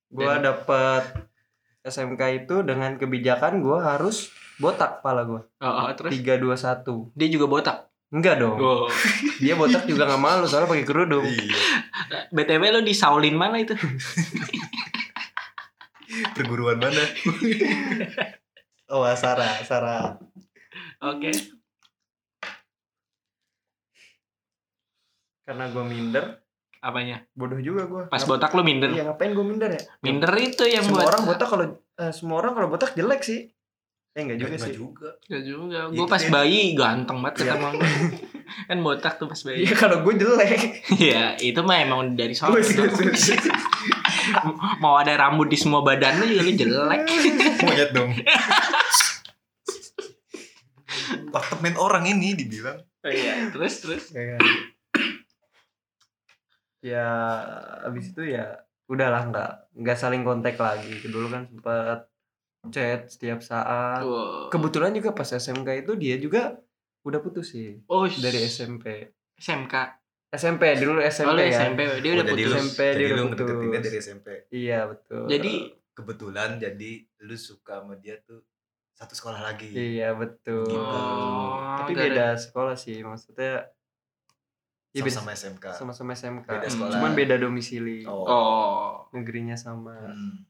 gue 0.06 0.32
dapet 0.38 1.02
SMK 1.82 2.22
itu 2.38 2.60
dengan 2.60 2.94
kebijakan 2.94 3.58
gue 3.58 3.78
harus 3.78 4.28
botak 4.56 5.00
kepala 5.00 5.24
gue 5.24 5.40
Oh, 5.58 5.72
oh, 5.82 5.90
terus 5.92 6.12
tiga 6.12 6.36
dua 6.36 6.54
satu 6.54 7.08
dia 7.12 7.26
juga 7.26 7.46
botak. 7.46 7.78
enggak 8.08 8.38
dong 8.38 8.54
Oh. 8.56 8.86
dia 9.36 9.54
botak 9.54 9.82
juga 9.84 10.04
nggak 10.04 10.20
malu 10.20 10.44
soalnya 10.44 10.68
pakai 10.68 10.84
kerudung 10.84 11.24
Iya. 11.24 11.75
BTW 12.32 12.62
lo 12.76 12.80
di 12.84 12.92
Shaolin 12.92 13.36
mana 13.36 13.60
itu? 13.60 13.74
Perguruan 16.36 16.78
mana? 16.78 17.02
oh 18.94 19.02
Sarah 19.18 19.58
Sarah 19.66 20.20
Oke. 21.02 21.32
karena 25.46 25.70
gue 25.70 25.84
minder 25.86 26.42
Apanya? 26.82 27.22
bodoh 27.34 27.58
juga 27.62 27.86
gue 27.86 28.02
Pas 28.06 28.22
botak 28.22 28.54
lo 28.54 28.62
minder. 28.62 28.94
Iya 28.94 29.10
ngapain 29.10 29.34
gue 29.34 29.46
minder 29.46 29.70
ya? 29.74 29.82
Minder 30.06 30.30
itu 30.38 30.66
yang 30.70 30.86
semua 30.86 31.02
buat 31.02 31.10
orang 31.14 31.22
botak 31.26 31.48
kalau 31.50 31.64
eh, 31.74 32.12
semua 32.14 32.36
orang 32.38 32.52
kalau 32.54 32.68
botak 32.70 32.94
jelek 32.94 33.22
sih. 33.26 33.50
Eh 34.16 34.24
enggak 34.24 34.38
juga 34.38 34.48
Nggak 34.50 34.64
sih. 34.64 34.74
juga. 34.74 35.08
Gak 35.22 35.42
juga. 35.44 35.78
Gue 35.92 36.06
pas 36.08 36.16
dia. 36.18 36.32
bayi 36.32 36.72
ganteng 36.72 37.18
banget 37.20 37.34
Iya. 37.36 37.52
ketemu 37.52 37.68
lu. 37.68 37.84
kan 38.64 38.78
botak 38.80 39.14
tuh 39.16 39.26
pas 39.26 39.40
bayi. 39.42 39.58
Iya 39.60 39.74
kalau 39.76 39.96
gue 40.00 40.14
jelek. 40.16 40.60
Iya, 40.96 41.24
itu 41.38 41.60
mah 41.60 41.76
emang 41.78 42.00
dari 42.12 42.32
sono. 42.32 42.56
Iya, 42.56 42.64
iya. 42.64 43.52
Mau 44.78 44.96
ada 44.96 45.12
rambut 45.14 45.46
di 45.46 45.54
semua 45.54 45.80
badan 45.80 46.16
lu 46.16 46.24
juga 46.26 46.42
lu 46.42 46.52
jelek. 46.54 47.00
Monyet 47.60 47.90
dong. 47.92 48.10
Apartemen 51.28 51.76
orang 51.76 52.08
ini 52.08 52.32
dibilang. 52.32 52.80
Oh, 53.04 53.12
iya, 53.12 53.52
terus 53.52 53.74
terus. 53.78 54.04
Kayak- 54.10 54.40
ya 56.80 57.06
abis 57.82 58.14
itu 58.14 58.22
ya 58.24 58.62
udahlah 58.86 59.26
nggak 59.26 59.50
nggak 59.76 59.98
saling 59.98 60.22
kontak 60.22 60.56
lagi. 60.56 60.88
Dulu 61.02 61.28
kan 61.28 61.42
sempat 61.46 62.08
chat 62.68 63.06
setiap 63.06 63.40
saat. 63.40 64.00
Wow. 64.00 64.48
Kebetulan 64.48 64.90
juga 64.90 65.10
pas 65.10 65.26
SMK 65.26 65.68
itu 65.78 65.92
dia 65.94 66.16
juga 66.16 66.56
udah 67.02 67.18
putus 67.18 67.50
sih 67.50 67.78
Oh, 67.86 68.04
dari 68.04 68.42
SMP. 68.42 69.14
SMK. 69.34 69.74
SMP 70.28 70.74
dulu 70.74 70.98
SMP 71.00 71.30
Oh, 71.30 71.38
ya. 71.38 71.54
SMP. 71.56 71.80
Dia 71.98 72.12
udah 72.12 72.24
Oh, 72.24 72.28
jadi 72.28 72.42
putus. 72.42 72.48
lu, 72.48 72.56
SMP, 72.58 72.80
jadi 72.84 72.96
dia 72.96 73.06
udah 73.06 73.24
putus. 73.24 73.30
ngedeketinnya 73.38 73.80
dari 73.80 73.96
SMP. 73.98 74.26
Iya 74.50 74.78
betul. 74.86 75.22
Jadi 75.26 75.52
Kebetulan 75.92 76.50
jadi 76.56 76.90
lu 77.20 77.36
suka 77.36 77.80
sama 77.80 77.96
dia 77.96 78.20
tuh 78.20 78.44
satu 78.92 79.12
sekolah 79.12 79.40
lagi. 79.42 79.72
iya 79.72 80.12
betul. 80.12 80.66
Gitu. 80.66 80.76
Oh, 80.76 81.56
Tapi 81.78 81.92
dari- 81.92 82.12
beda 82.12 82.36
sekolah 82.36 82.74
sih 82.74 83.00
maksudnya. 83.00 83.64
Ya 84.90 85.00
beda 85.00 85.12
Sama-sama 85.14 85.32
SMK. 85.32 85.64
sama-sama 85.72 86.10
SMK. 86.12 86.48
Beda 86.50 86.68
sekolah. 86.68 86.92
Cuman 86.92 87.12
beda 87.12 87.34
domisili. 87.36 88.04
Oh. 88.04 88.24
Oh, 88.24 88.88
Negerinya 89.10 89.54
sama. 89.54 89.96
Hmm. 89.96 90.44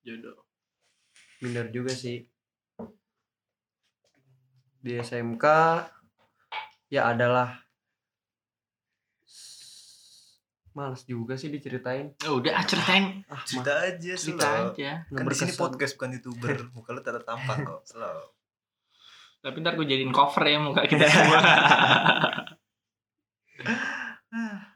jodoh. 0.00 0.42
Minder 1.40 1.72
juga 1.72 1.96
sih. 1.96 2.20
Di 4.80 4.96
SMK 5.00 5.44
ya 6.88 7.12
adalah 7.12 7.60
Males 10.70 11.02
juga 11.02 11.34
sih 11.34 11.50
diceritain. 11.50 12.14
Oh, 12.30 12.38
udah 12.38 12.54
ah, 12.54 12.64
ceritain. 12.64 13.26
Ah, 13.26 13.42
Cerita 13.42 13.74
aja 13.82 14.12
Cerita 14.14 14.46
slow. 14.46 14.70
aja. 14.70 15.02
Kan 15.10 15.26
di 15.26 15.34
sini 15.34 15.52
podcast 15.58 15.98
bukan 15.98 16.14
youtuber. 16.14 16.56
Muka 16.76 16.94
lu 16.94 17.02
tak 17.02 17.26
tampak 17.26 17.66
kok. 17.66 17.82
Slow. 17.84 18.38
Tapi 19.40 19.56
ntar 19.64 19.74
gue 19.74 19.88
jadiin 19.88 20.12
cover 20.12 20.44
ya 20.44 20.60
muka 20.60 20.84
kita 20.84 21.08
semua. 21.08 21.40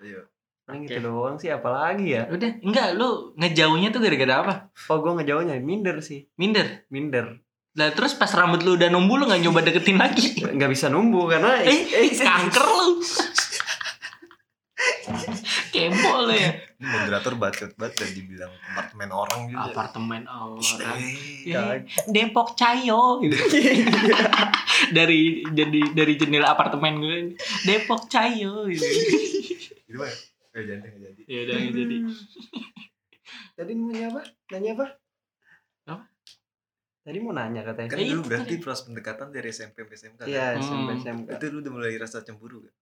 Ayo. 0.01 0.25
Paling 0.65 0.89
Oke. 0.89 0.97
gitu 0.97 1.01
doang 1.05 1.37
sih 1.37 1.53
apalagi 1.53 2.17
ya. 2.17 2.25
Udah, 2.33 2.51
enggak 2.65 2.97
lu 2.97 3.37
ngejauhnya 3.37 3.93
tuh 3.93 4.01
gara-gara 4.01 4.35
apa? 4.41 4.55
Oh 4.89 5.05
gue 5.05 5.13
ngejauhnya 5.21 5.61
minder 5.61 6.01
sih. 6.01 6.25
Minder. 6.41 6.89
Minder. 6.89 7.37
Lah 7.77 7.93
terus 7.93 8.17
pas 8.17 8.31
rambut 8.33 8.65
lu 8.65 8.81
udah 8.81 8.89
numbuh 8.89 9.21
lu 9.21 9.29
gak 9.29 9.45
nyoba 9.45 9.61
deketin 9.61 10.01
lagi. 10.01 10.41
Nggak 10.41 10.71
bisa 10.73 10.89
numbu 10.89 11.29
karena 11.29 11.61
eh, 11.61 11.85
eh, 11.91 12.09
kanker 12.17 12.65
lu. 12.65 13.03
Kepo 15.69 16.13
lu 16.25 16.33
ya. 16.33 16.51
Ini 16.81 16.87
moderator 16.87 17.35
bacot 17.37 17.71
banget 17.77 17.95
dan 18.01 18.11
dibilang 18.15 18.53
apartemen 18.73 19.11
orang 19.11 19.41
juga. 19.51 19.69
Apartemen 19.69 20.23
orang. 20.25 20.63
Eh, 20.97 21.17
Ya, 21.45 21.77
Depok 22.09 22.57
Cayo 22.57 23.21
gitu. 23.21 23.37
dari 24.97 25.45
jadi 25.53 25.81
dari 25.93 26.13
jendela 26.17 26.57
apartemen 26.57 27.05
gue 27.05 27.19
Depok 27.69 28.09
Cayo 28.09 28.65
gitu. 28.73 28.87
Eh 30.55 30.63
jangan 30.63 30.83
jangan 30.85 31.01
jadi. 31.05 31.23
Ya 31.25 31.39
udah 31.41 31.55
nggak 31.57 31.75
jadi. 31.75 31.97
Tadi 33.57 33.73
mau 33.73 33.89
nanya 33.89 34.07
apa? 34.09 34.23
Nanya 34.49 34.71
apa? 34.73 34.87
Apa? 35.87 36.05
Tadi 37.03 37.19
mau 37.19 37.33
nanya 37.33 37.61
katanya. 37.63 37.89
Kan 37.89 37.99
dulu 37.99 38.07
itu 38.07 38.21
berarti 38.25 38.55
proses 38.57 38.83
pendekatan 38.85 39.29
dari 39.29 39.49
SMP 39.49 39.77
sampai 39.83 39.97
SMK. 39.97 40.19
kan? 40.19 40.27
Iya, 40.27 40.47
Hmm. 40.53 40.61
SMP 40.61 40.89
SMK. 41.01 41.29
Itu 41.33 41.45
lu 41.49 41.59
udah 41.61 41.73
mulai 41.73 41.93
rasa 41.97 42.19
cemburu 42.21 42.63
gak? 42.63 42.75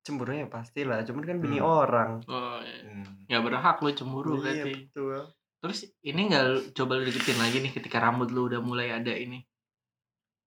Cemburunya 0.00 0.48
pasti 0.48 0.80
lah, 0.82 1.04
cuman 1.04 1.22
kan 1.22 1.36
bini 1.38 1.56
Hmm. 1.56 1.68
orang. 1.70 2.10
Oh, 2.24 2.58
ya. 2.58 2.76
Hmm. 2.82 3.04
Nggak 3.26 3.42
berhak 3.44 3.76
lu 3.78 3.90
cemburu 3.92 4.30
Iya, 4.32 4.40
berarti. 4.42 4.72
betul. 4.82 5.20
Terus 5.60 5.78
ini 6.02 6.20
nggak 6.26 6.44
lu- 6.46 6.66
coba 6.70 6.92
lu 6.94 7.04
deketin 7.04 7.36
lagi 7.36 7.56
nih 7.58 7.68
ketika 7.70 8.00
rambut 8.00 8.28
lu 8.28 8.48
udah 8.48 8.60
mulai 8.60 8.88
ada 8.90 9.12
ini. 9.12 9.44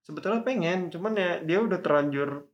Sebetulnya 0.01 0.41
pengen, 0.41 0.89
cuman 0.89 1.13
ya 1.13 1.31
dia 1.39 1.57
udah 1.59 1.79
terlanjur 1.79 2.49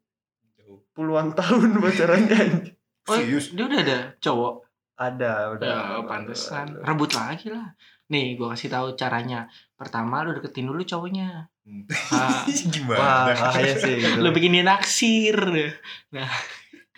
Jauh. 0.53 0.83
puluhan 0.91 1.33
tahun 1.33 1.71
pacarannya. 1.83 2.75
Oh, 3.10 3.18
Serius? 3.18 3.50
dia 3.58 3.66
udah 3.66 3.80
ada 3.82 3.98
cowok. 4.22 4.54
Ada, 5.00 5.32
udah. 5.58 5.70
Ya, 5.74 6.06
pantesan. 6.06 6.78
Rebut 6.86 7.10
lagi 7.18 7.50
lah. 7.50 7.74
Nih, 8.13 8.38
gua 8.38 8.54
kasih 8.54 8.70
tahu 8.70 8.94
caranya. 8.94 9.50
Pertama 9.74 10.22
lu 10.22 10.38
deketin 10.38 10.70
dulu 10.70 10.86
cowoknya. 10.86 11.50
Hmm. 11.66 11.89
Ah. 12.13 12.46
Gimana? 12.74 13.00
Wah, 13.01 13.24
bahaya 13.34 13.74
sih 13.74 13.98
gitu. 14.01 14.22
Lu 14.22 14.30
bikin 14.30 14.54
dia 14.54 14.66
naksir. 14.66 15.38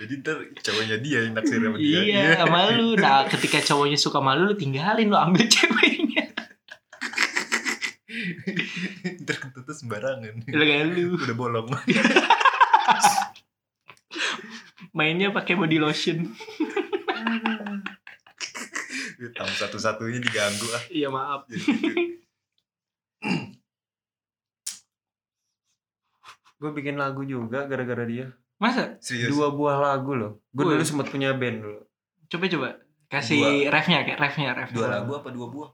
Jadi 0.01 0.13
ntar 0.20 0.36
cowoknya 0.50 0.98
dia 1.00 1.30
yang 1.30 1.36
naksir 1.38 1.63
sama 1.63 1.77
dia. 1.80 2.00
Iya, 2.03 2.24
sama 2.44 2.60
lu. 2.75 3.00
Nah, 3.00 3.24
ketika 3.32 3.63
cowoknya 3.63 3.96
suka 3.96 4.20
malu 4.20 4.51
lu 4.51 4.56
tinggalin 4.60 5.08
lu 5.08 5.15
ambil 5.15 5.48
ceweknya. 5.48 6.27
ntar 9.24 9.36
kentutnya 9.39 9.75
sembarangan. 9.77 10.36
Lu. 10.91 11.15
Udah 11.15 11.36
bolong. 11.39 11.68
Mainnya 14.91 15.31
pakai 15.31 15.55
body 15.55 15.77
lotion. 15.79 16.27
Tamu 19.21 19.53
satu-satunya 19.55 20.19
diganggu 20.19 20.67
ah. 20.74 20.83
Iya, 20.89 21.07
maaf. 21.07 21.48
Gitu. 21.48 21.67
Gue 26.62 26.71
bikin 26.77 26.98
lagu 27.00 27.25
juga 27.25 27.65
gara-gara 27.65 28.05
dia. 28.05 28.33
Masa? 28.62 29.01
Serius. 29.01 29.33
Dua 29.33 29.50
buah 29.50 29.81
lagu 29.81 30.13
loh. 30.13 30.45
Gue 30.53 30.77
dulu 30.77 30.86
sempat 30.86 31.10
punya 31.10 31.33
band 31.33 31.65
dulu. 31.65 31.81
Coba 32.29 32.45
coba 32.45 32.69
kasih 33.10 33.67
refnya 33.74 34.05
kayak 34.05 34.19
refnya 34.21 34.53
refnya. 34.53 34.77
Dua 34.77 34.88
lagu 34.88 35.12
apa 35.17 35.33
dua 35.33 35.48
buah? 35.50 35.69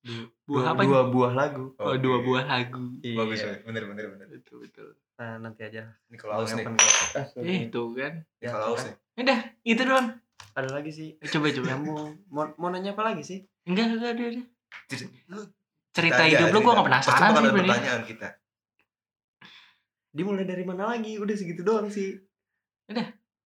Buah 0.00 0.62
dua, 0.64 0.72
apa? 0.72 0.82
dua 0.82 1.00
buah 1.06 1.32
lagu 1.34 1.64
Oh, 1.76 1.92
Oke. 1.92 2.00
dua 2.00 2.16
buah 2.20 2.44
lagu. 2.44 2.80
Bagus, 2.96 3.38
Iya. 3.38 3.52
Boy. 3.54 3.66
bener 3.66 3.82
bener 3.86 4.04
bener. 4.10 4.26
Betul 4.30 4.56
betul. 4.62 4.88
nah 5.14 5.36
nanti 5.36 5.60
aja 5.62 5.84
Ini 6.06 6.16
kalau 6.16 6.32
haus 6.34 6.52
nih. 6.52 6.64
Ah. 6.64 7.26
Eh, 7.38 7.68
tuh 7.68 7.92
kan. 7.92 8.24
Ini 8.34 8.46
kalau 8.46 8.66
haus 8.72 8.82
nih. 8.82 8.96
Udah, 9.18 9.38
itu 9.62 9.82
doang. 9.82 10.08
ada 10.50 10.68
lagi 10.72 10.90
sih 10.90 11.08
Coba 11.22 11.52
coba. 11.52 11.66
yang 11.68 11.82
mau, 11.86 12.00
mau 12.26 12.44
mau 12.56 12.68
nanya 12.68 12.90
apa 12.90 13.04
lagi 13.04 13.22
sih 13.22 13.38
Enggak, 13.62 13.86
enggak 13.92 14.10
ada. 14.10 14.24
ada. 14.26 14.42
Cerita 15.90 16.22
aja, 16.22 16.36
hidup 16.40 16.48
lu 16.50 16.58
gua 16.58 16.72
cerita. 16.72 16.72
gak 16.72 16.86
penasaran 16.86 17.30
sih 17.30 17.52
pertanyaan 17.52 18.02
kita. 18.04 18.28
dimulai 20.10 20.42
dari 20.42 20.64
mana 20.64 20.88
lagi 20.88 21.14
udah 21.16 21.34
segitu 21.34 21.60
doang 21.60 21.86
sih 21.86 22.18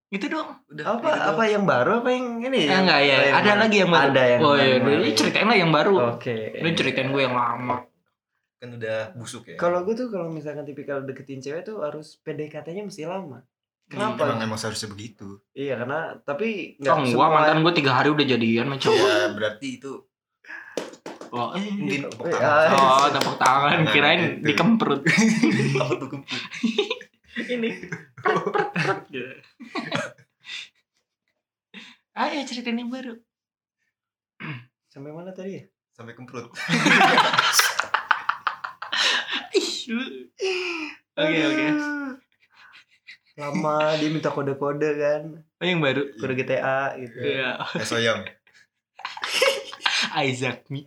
Gitu 0.06 0.26
doang. 0.26 0.50
Udah. 0.66 0.84
apa 0.90 1.06
gitu 1.06 1.20
apa 1.24 1.32
doang. 1.34 1.50
yang 1.50 1.64
baru 1.64 1.90
apa 1.98 2.08
yang 2.08 2.26
ini 2.40 2.60
Eh, 2.62 2.70
enggak 2.72 3.00
ya, 3.00 3.16
yang 3.20 3.34
ada 3.34 3.44
baru? 3.46 3.60
lagi 3.60 3.76
yang 3.76 3.90
baru. 3.90 4.04
ada 4.06 4.22
yang 4.24 4.40
Oh 4.40 4.54
iya, 4.54 4.72
udah, 4.76 5.12
ceritain 5.12 5.46
lah 5.46 5.56
yang 5.56 5.70
baru. 5.70 5.94
oke 6.12 6.36
Lu 6.56 6.68
ceritain 6.72 7.08
gue 7.08 7.22
yang 7.22 7.34
lama. 7.34 7.76
Kan 8.56 8.68
udah 8.74 8.98
busuk 9.12 9.42
ya. 9.46 9.56
kalau 9.56 9.82
gue 9.82 9.92
tuh 9.92 10.08
kalau 10.08 10.28
misalkan 10.28 10.62
tipikal 10.62 11.00
deketin 11.00 11.36
cewek 11.38 11.62
tuh 11.62 11.80
harus 11.80 12.16
PDKT-nya 12.18 12.80
mesti 12.82 13.04
lama 13.04 13.44
kenapa 13.84 14.24
Emang 14.26 14.40
emang 14.42 14.56
seharusnya 14.56 14.88
begitu. 14.88 15.36
iya 15.52 15.76
karena 15.76 16.16
tapi 16.18 16.80
Oh, 16.80 17.04
gua 17.06 17.28
mantan 17.30 17.60
gue 17.60 17.74
tiga 17.74 17.92
hari 17.94 18.08
udah 18.08 18.24
jadian 18.24 18.64
sama 18.66 18.76
cowok. 18.78 19.08
Ya 19.10 19.28
berarti 19.30 19.68
itu 19.74 19.92
Oh, 21.28 21.50
eh, 21.50 21.66
mungkin 21.66 22.06
tepuk 22.06 22.24
Eh, 22.24 22.32
tangan. 22.32 22.68
oh 22.72 23.06
tepuk 23.10 23.36
tangan, 23.36 23.76
Nah, 23.80 23.90
kirain 23.90 24.20
gitu. 24.38 24.46
dikemprut. 24.46 25.00
Apa 25.02 25.92
tuh 25.98 26.08
kemput? 26.08 26.40
Ini. 27.36 27.70
Pret, 28.16 28.40
pret, 28.46 28.68
pret, 28.72 29.00
gitu. 29.12 29.34
Ayo 32.14 32.46
ceritain 32.46 32.78
yang 32.78 32.88
baru. 32.88 33.18
sampai 34.92 35.10
mana 35.10 35.34
tadi 35.34 35.58
ya 35.58 35.64
Sampai 35.90 36.14
kemprut. 36.14 36.46
Ih, 39.54 39.70
lu. 39.90 40.02
Oke, 41.14 41.38
oke. 41.44 41.66
lama 43.34 43.98
dia 43.98 44.10
minta 44.10 44.30
kode-kode 44.30 44.90
kan 44.94 45.22
Oh, 45.58 45.66
yang 45.66 45.82
baru. 45.82 46.06
kode 46.18 46.38
GTA 46.38 46.94
gitu 46.98 47.18
Iya. 47.18 47.58
Eh 47.74 47.82
sayang. 47.82 48.22
Isaac 50.22 50.70
Mi. 50.70 50.86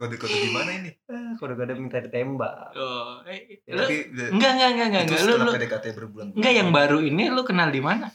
Kode-kode 0.00 0.32
di 0.32 0.48
mana 0.48 0.70
ini? 0.72 0.90
Ah, 1.06 1.36
kode-kode 1.36 1.76
minta 1.76 2.00
ditembak 2.00 2.72
Oh, 2.72 3.20
eh, 3.22 3.60
Ya, 3.62 3.72
lu 3.74 3.84
Tapi 3.84 3.96
udah 4.08 4.26
enggak 4.32 4.50
enggak 4.50 4.70
enggak 4.70 4.86
enggak 4.86 5.02
itu 5.02 5.04
enggak 5.06 5.20
lu 5.20 5.28
setelah 5.28 5.44
lu 5.44 5.52
PDKT 5.54 5.84
berbulan. 5.92 6.26
enggak 6.32 6.52
yang 6.54 6.68
baru 6.70 6.98
ini 7.02 7.24
lu 7.28 7.42
kenal 7.42 7.68
di 7.68 7.80
mana? 7.80 8.08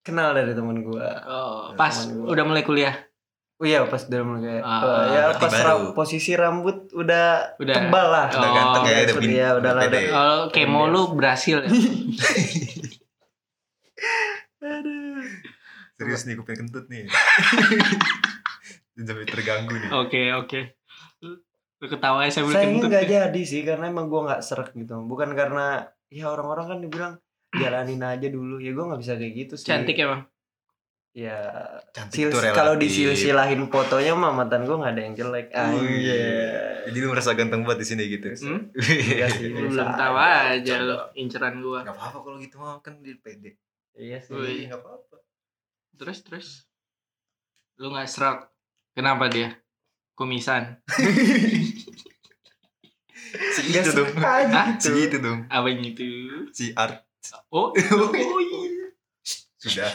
kenal 0.00 0.32
dari 0.32 0.52
temen 0.52 0.80
gua 0.80 1.08
Oh, 1.22 1.62
Ya, 1.68 1.76
pas 1.76 1.94
gua. 2.02 2.26
udah 2.28 2.44
mulai 2.44 2.62
kuliah. 2.62 2.96
oh 3.54 3.66
iya 3.66 3.84
pas 3.84 4.00
udah 4.00 4.20
mulai 4.20 4.42
kayak 4.42 4.62
Ah, 4.64 4.80
oh, 4.80 5.02
ya 5.04 5.20
berarti 5.28 5.44
pas 5.44 5.54
ram- 5.60 5.92
posisi 5.92 6.32
rambut 6.32 6.76
udah, 6.92 7.26
Udah. 7.56 7.74
tebal 7.76 8.06
lah 8.08 8.26
Udah 8.28 8.40
Oh, 8.40 8.54
ganteng 8.56 8.82
ya, 8.84 8.96
udah 9.00 9.14
pin- 9.14 9.30
ya, 9.32 9.48
udah 9.54 9.72
lah, 9.72 9.82
udah. 9.84 10.00
Oh, 10.10 10.42
kemo 10.48 10.82
lu 10.84 11.02
berhasil 11.12 11.58
ya? 11.60 11.70
Aduh. 14.60 15.22
Serius 15.94 16.22
nih, 16.24 16.34
gue 16.34 16.44
pengen 16.44 16.66
kentut 16.66 16.86
nih. 16.86 17.06
Sampai 18.98 19.26
terganggu 19.26 19.70
nih. 19.72 19.90
Oke, 19.92 20.22
oke. 20.32 20.60
Lu 20.60 20.62
lu 20.64 20.77
ketawa 21.80 22.20
ya 22.20 22.30
sambil 22.32 22.52
Sayangnya 22.52 22.74
kentut. 22.76 22.90
nggak 22.90 23.06
jadi 23.08 23.42
sih 23.44 23.62
karena 23.62 23.84
emang 23.86 24.06
gua 24.06 24.20
nggak 24.26 24.42
serak 24.42 24.72
gitu 24.72 24.98
bukan 25.00 25.30
karena 25.32 25.66
ya 26.08 26.26
orang-orang 26.26 26.66
kan 26.66 26.78
dibilang 26.80 27.14
jalanin 27.52 28.02
aja 28.02 28.26
dulu 28.26 28.58
ya 28.58 28.72
gua 28.72 28.84
nggak 28.88 29.00
bisa 29.00 29.14
kayak 29.14 29.34
gitu 29.36 29.54
sih 29.54 29.68
Cantik 29.68 29.94
emang. 29.96 30.26
ya 31.10 31.38
Cantik 31.90 32.30
sil- 32.30 32.52
kalau 32.52 32.74
disil-silahin 32.74 33.66
fotonya 33.66 34.12
mah 34.12 34.30
mantan 34.32 34.62
gua 34.62 34.76
nggak 34.78 34.92
ada 34.92 35.02
yang 35.02 35.14
jelek 35.14 35.46
Oh, 35.50 35.78
iya. 35.80 36.26
Jadi 36.84 36.96
lu 36.96 37.08
merasa 37.08 37.32
ganteng 37.32 37.62
banget 37.62 37.78
di 37.78 37.86
sini 37.86 38.02
gitu. 38.06 38.26
Hmm? 38.40 38.60
Iya 38.72 39.26
sih, 39.28 39.46
belum 39.68 39.90
tahu 39.92 40.14
aja. 40.16 40.74
lu 40.80 40.96
inceran 41.14 41.60
gua. 41.60 41.82
Gak 41.82 41.92
apa-apa 41.92 42.18
kalau 42.18 42.38
gitu 42.38 42.56
mah 42.56 42.80
kan 42.80 42.98
di 42.98 43.12
pede. 43.14 43.60
iya 43.92 44.18
sih 44.18 44.32
Wih. 44.32 44.66
Gak 44.66 44.78
apa-apa. 44.78 45.16
Terus 45.94 46.18
terus. 46.22 46.48
Lu 47.76 47.90
nggak 47.90 48.06
serak. 48.06 48.48
Kenapa 48.92 49.28
dia? 49.28 49.52
Kumisan. 50.18 50.82
Segitu 53.54 53.92
Nggak 53.92 53.94
dong. 53.94 54.08
gitu 54.74 54.82
Segitu 54.82 55.16
dong. 55.20 55.40
Apa 55.46 55.66
yang 55.68 55.82
itu? 55.84 56.06
Si 56.50 56.74
art 56.74 57.04
Oh, 57.50 57.70
oh 57.76 58.10
iya. 58.40 58.88
sudah. 59.58 59.90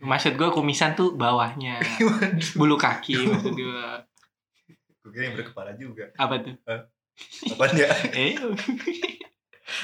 Maksud 0.00 0.34
gua 0.34 0.48
kumisan 0.48 0.94
tuh 0.94 1.12
bawahnya. 1.12 1.76
Bulu 2.54 2.74
kaki 2.74 3.20
maksud 3.20 3.52
gua. 3.52 4.00
Gue 4.98 5.10
kira 5.12 5.24
yang 5.28 5.36
berkepala 5.36 5.76
juga. 5.76 6.08
Apa 6.16 6.40
tuh? 6.40 6.56
Apaan 7.46 7.76
ya? 7.76 7.90
Eh. 8.16 8.32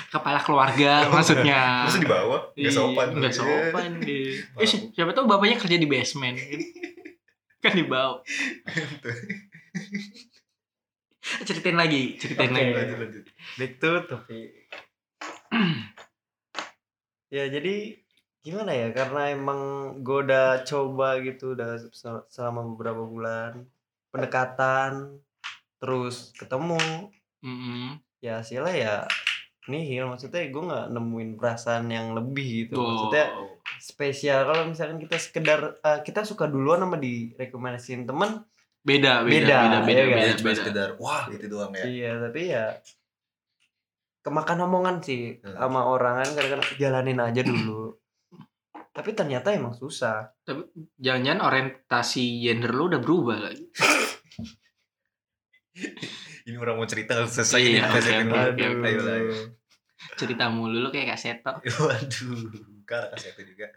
Kepala 0.08 0.40
keluarga 0.40 1.04
maksudnya. 1.10 1.84
Masa 1.84 2.00
di 2.00 2.08
bawah? 2.08 2.40
Gak 2.50 2.56
Iya, 2.56 2.70
sopan. 2.70 3.06
Nggak 3.12 3.34
sopan 3.34 3.90
deh. 4.00 4.40
Eh, 4.56 4.66
si- 4.66 4.88
siapa 4.90 5.12
tahu 5.12 5.28
bapaknya 5.28 5.58
kerja 5.58 5.76
di 5.76 5.84
basement. 5.84 6.38
kan? 6.38 6.60
kan 7.60 7.72
di 7.76 7.84
bawah. 7.84 8.24
Ceritain 11.48 11.76
lagi, 11.76 12.16
ceritain 12.16 12.50
Oke. 12.50 12.56
lagi. 12.58 12.72
Lanjut, 12.74 12.98
lanjut. 12.98 13.24
back 13.60 13.72
to 13.78 13.90
ya 17.30 17.46
jadi 17.46 17.94
gimana 18.40 18.72
ya 18.74 18.88
karena 18.90 19.30
emang 19.36 19.60
gue 20.02 20.18
udah 20.26 20.64
coba 20.66 21.20
gitu 21.22 21.54
udah 21.54 21.78
sel- 21.94 22.26
selama 22.26 22.66
beberapa 22.74 23.04
bulan 23.06 23.68
pendekatan 24.10 25.20
terus 25.78 26.34
ketemu 26.34 26.80
Mm-mm. 27.44 28.02
ya 28.18 28.42
hasilnya 28.42 28.74
ya 28.74 28.96
nihil 29.70 30.10
maksudnya 30.10 30.48
gue 30.50 30.62
nggak 30.66 30.86
nemuin 30.90 31.30
perasaan 31.38 31.86
yang 31.92 32.16
lebih 32.16 32.66
gitu 32.66 32.80
Tuh. 32.80 32.86
maksudnya 32.88 33.26
spesial 33.78 34.48
kalau 34.48 34.66
misalkan 34.66 34.98
kita 34.98 35.16
sekedar 35.20 35.78
eh, 35.78 36.00
kita 36.02 36.26
suka 36.26 36.50
duluan 36.50 36.82
sama 36.82 36.98
direkomendasiin 36.98 38.08
temen 38.08 38.42
beda, 38.80 39.22
beda, 39.22 39.26
Beda, 39.26 39.56
beda, 39.58 39.78
beda, 39.80 39.92
iya 39.92 40.04
beda, 40.06 40.20
kan? 40.26 40.34
Cuma 40.34 40.46
beda. 40.46 40.58
sekedar 40.58 40.88
wah 40.96 41.22
gitu 41.28 41.44
doang 41.46 41.72
ya. 41.72 41.84
iya 41.84 42.12
tapi 42.18 42.40
ya 42.48 42.64
kemakan 44.20 44.58
omongan 44.62 44.96
sih 45.00 45.22
Hmm. 45.38 45.54
sama 45.54 45.80
orang 45.86 46.14
kan 46.18 46.28
kadang-kadang 46.34 46.68
jalanin 46.76 47.18
aja 47.18 47.40
dulu 47.42 47.96
tapi 48.96 49.10
ternyata 49.12 49.48
emang 49.50 49.72
susah 49.72 50.32
Jangan-jangan 50.96 51.40
orientasi 51.42 52.24
gender 52.40 52.70
lu 52.70 52.88
udah 52.88 52.98
berubah 52.98 53.38
lagi. 53.40 53.64
Ini 56.42 56.56
orang 56.56 56.76
mau 56.76 56.84
cerita 56.84 57.14
selesai 57.22 57.60
Iya, 57.60 57.86
oke, 57.86 58.12
oke. 58.50 58.64
Ayo 58.82 59.00
lah. 59.00 59.16
ayo. 59.16 59.32
Cerita 60.12 60.48
mulu 60.48 60.76
lu 60.78 60.88
kayak 60.88 61.14
kaseto. 61.14 61.52
Waduh, 61.78 62.50
bukan 62.74 63.02
kaset 63.14 63.32
itu 63.34 63.54
juga. 63.54 63.68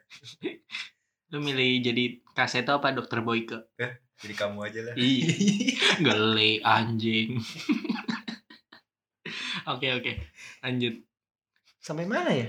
Lu 1.29 1.39
milih 1.39 1.83
jadi 1.83 2.03
kaseto 2.33 2.73
apa 2.73 2.91
dokter 2.91 3.21
Boyke? 3.21 3.69
Jadi 4.15 4.33
kamu 4.33 4.59
aja 4.61 4.79
lah. 4.81 4.93
Ih. 4.95 5.23
Gele 6.05 6.51
anjing. 6.61 7.39
Oke 9.65 9.87
oke, 9.91 10.11
lanjut. 10.59 10.99
sampai 11.77 12.03
mana 12.03 12.31
ya 12.31 12.47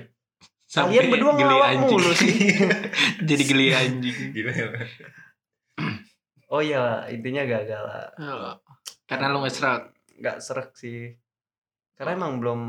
Sampai 0.64 0.94
kalian 0.96 1.11
berdua 1.11 1.33
geli 1.33 1.42
ngelawak 1.44 1.68
anjing. 1.68 1.87
mulu 1.88 2.11
sih 2.12 2.35
Jadi 3.29 3.42
geli 3.44 3.66
anjing. 3.70 4.16
Ya. 4.33 4.66
oh 6.48 6.61
iya 6.61 6.83
intinya 7.09 7.42
gagal 7.44 7.83
lah 7.83 8.07
Oh, 8.16 8.55
Karena 9.05 9.27
lu 9.29 9.38
nggak 9.40 9.50
serak. 9.53 9.83
nggak 10.14 10.38
serak 10.38 10.70
sih 10.72 11.14
karena 11.92 12.14
emang 12.14 12.38
belum 12.38 12.61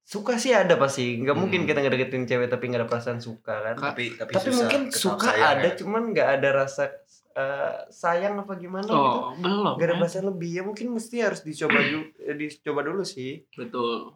suka 0.00 0.34
sih 0.36 0.50
ada 0.50 0.74
pasti 0.74 1.16
nggak 1.16 1.34
mungkin 1.34 1.62
Hmm. 1.62 1.68
kita 1.68 1.78
ngedeketin 1.80 2.24
cewek 2.24 2.46
tapi 2.48 2.64
nggak 2.68 2.82
ada 2.82 2.88
perasaan 2.88 3.18
suka 3.18 3.54
kan 3.64 3.74
Tapi 3.74 4.14
tapi, 4.14 4.30
tapi 4.30 4.44
susah 4.44 4.58
mungkin 4.60 4.80
suka 4.88 5.26
sayang 5.28 5.50
ada 5.56 5.68
ya. 5.68 5.74
cuman 5.74 6.02
nggak 6.10 6.28
ada 6.32 6.48
rasa 6.56 6.90
eh, 7.34 7.74
sayang 7.88 8.38
apa 8.38 8.54
gimana 8.54 8.86
gitu 8.86 8.94
Oh 8.94 9.34
belum. 9.34 9.74
gak 9.74 9.82
ada 9.82 9.90
ya. 9.90 9.98
perasaan 9.98 10.26
lebih 10.28 10.50
ya 10.50 10.62
mungkin 10.62 10.86
mesti 10.90 11.16
harus 11.18 11.40
dicoba 11.40 11.76
dulu 11.76 12.00
eh, 12.16 12.34
dicoba 12.34 12.80
dulu 12.82 13.02
sih 13.02 13.42
Betul. 13.52 14.14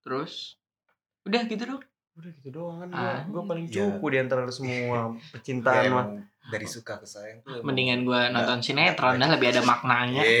Terus 0.00 0.56
udah 1.22 1.42
gitu 1.44 1.64
dong. 1.66 1.82
udah 2.14 2.30
gitu 2.32 2.48
doang 2.52 2.78
kan 2.78 2.88
Ah, 2.90 3.26
gua, 3.26 3.40
gua 3.40 3.50
paling 3.50 3.66
iya. 3.66 3.90
cupu 3.90 4.06
di 4.06 4.18
antara 4.18 4.46
semua 4.48 4.70
Ya, 4.70 5.00
percintaan 5.32 5.74
mah 5.74 5.84
emang 5.84 6.08
dari 6.46 6.64
suka 6.64 6.96
ke 6.96 7.04
sayang 7.04 7.40
tuh 7.40 7.58
Mendingan 7.60 8.04
gua 8.04 8.28
nonton 8.28 8.60
sinetron 8.60 9.16
dah 9.16 9.28
lebih 9.28 9.50
ada 9.50 9.62
maknanya. 9.66 10.22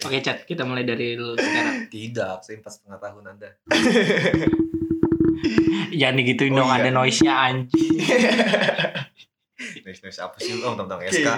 Oke 0.00 0.18
chat, 0.18 0.42
kita 0.42 0.62
mulai 0.62 0.82
dari 0.82 1.14
lu 1.14 1.36
sekarang. 1.36 1.86
Tidak, 1.86 2.40
saya 2.40 2.58
empat 2.58 2.72
setengah 2.72 2.98
tahun 2.98 3.22
anda. 3.28 3.50
Jangan 5.92 6.16
digituin 6.16 6.52
Oh, 6.52 6.58
dong 6.58 6.70
iya. 6.70 6.78
ada 6.80 6.90
noise-nya 6.90 7.34
anjing. 7.36 7.96
Noise 9.82 10.02
noise 10.02 10.18
apa 10.18 10.36
sih? 10.38 10.54
Oh, 10.58 10.74
tentang 10.74 11.02
SK. 11.02 11.28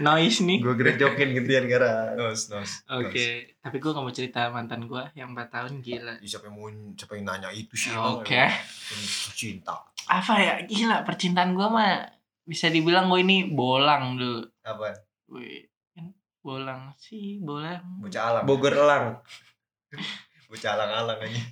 Noise 0.00 0.38
nih. 0.42 0.58
gue 0.58 0.74
gerejokin 0.74 1.28
gantian 1.36 1.64
gara 1.68 2.16
Noise 2.16 2.48
noise. 2.48 2.74
Oke, 2.88 3.56
tapi 3.60 3.76
gua 3.76 3.92
gak 3.92 4.04
mau 4.04 4.14
cerita 4.14 4.48
mantan 4.48 4.84
gua 4.84 5.12
yang 5.12 5.32
4 5.32 5.48
tahun 5.48 5.72
gila. 5.80 6.14
Siapa 6.20 6.48
yang 6.48 6.56
mau 6.56 6.68
siapa 6.96 7.12
yang 7.14 7.24
nanya 7.28 7.48
itu 7.52 7.76
sih? 7.76 7.92
Oke. 7.92 8.34
Yang 8.34 9.04
Cinta. 9.36 9.76
Apa 10.08 10.34
ya? 10.36 10.54
Gila, 10.64 11.04
percintaan 11.04 11.52
gua 11.52 11.68
mah 11.68 11.92
bisa 12.42 12.66
dibilang 12.66 13.06
gua 13.06 13.20
ini 13.20 13.46
bolang 13.46 14.16
dulu. 14.16 14.42
Apa? 14.64 14.96
Wih, 15.28 15.68
kan 15.92 16.10
bolang 16.40 16.90
si 16.96 17.38
bolang 17.38 18.00
Bocah 18.00 18.22
alang. 18.24 18.44
Bogor 18.48 18.74
Elang. 18.74 19.04
Bocah 20.50 20.70
alang-alang 20.74 21.18
aja. 21.22 21.42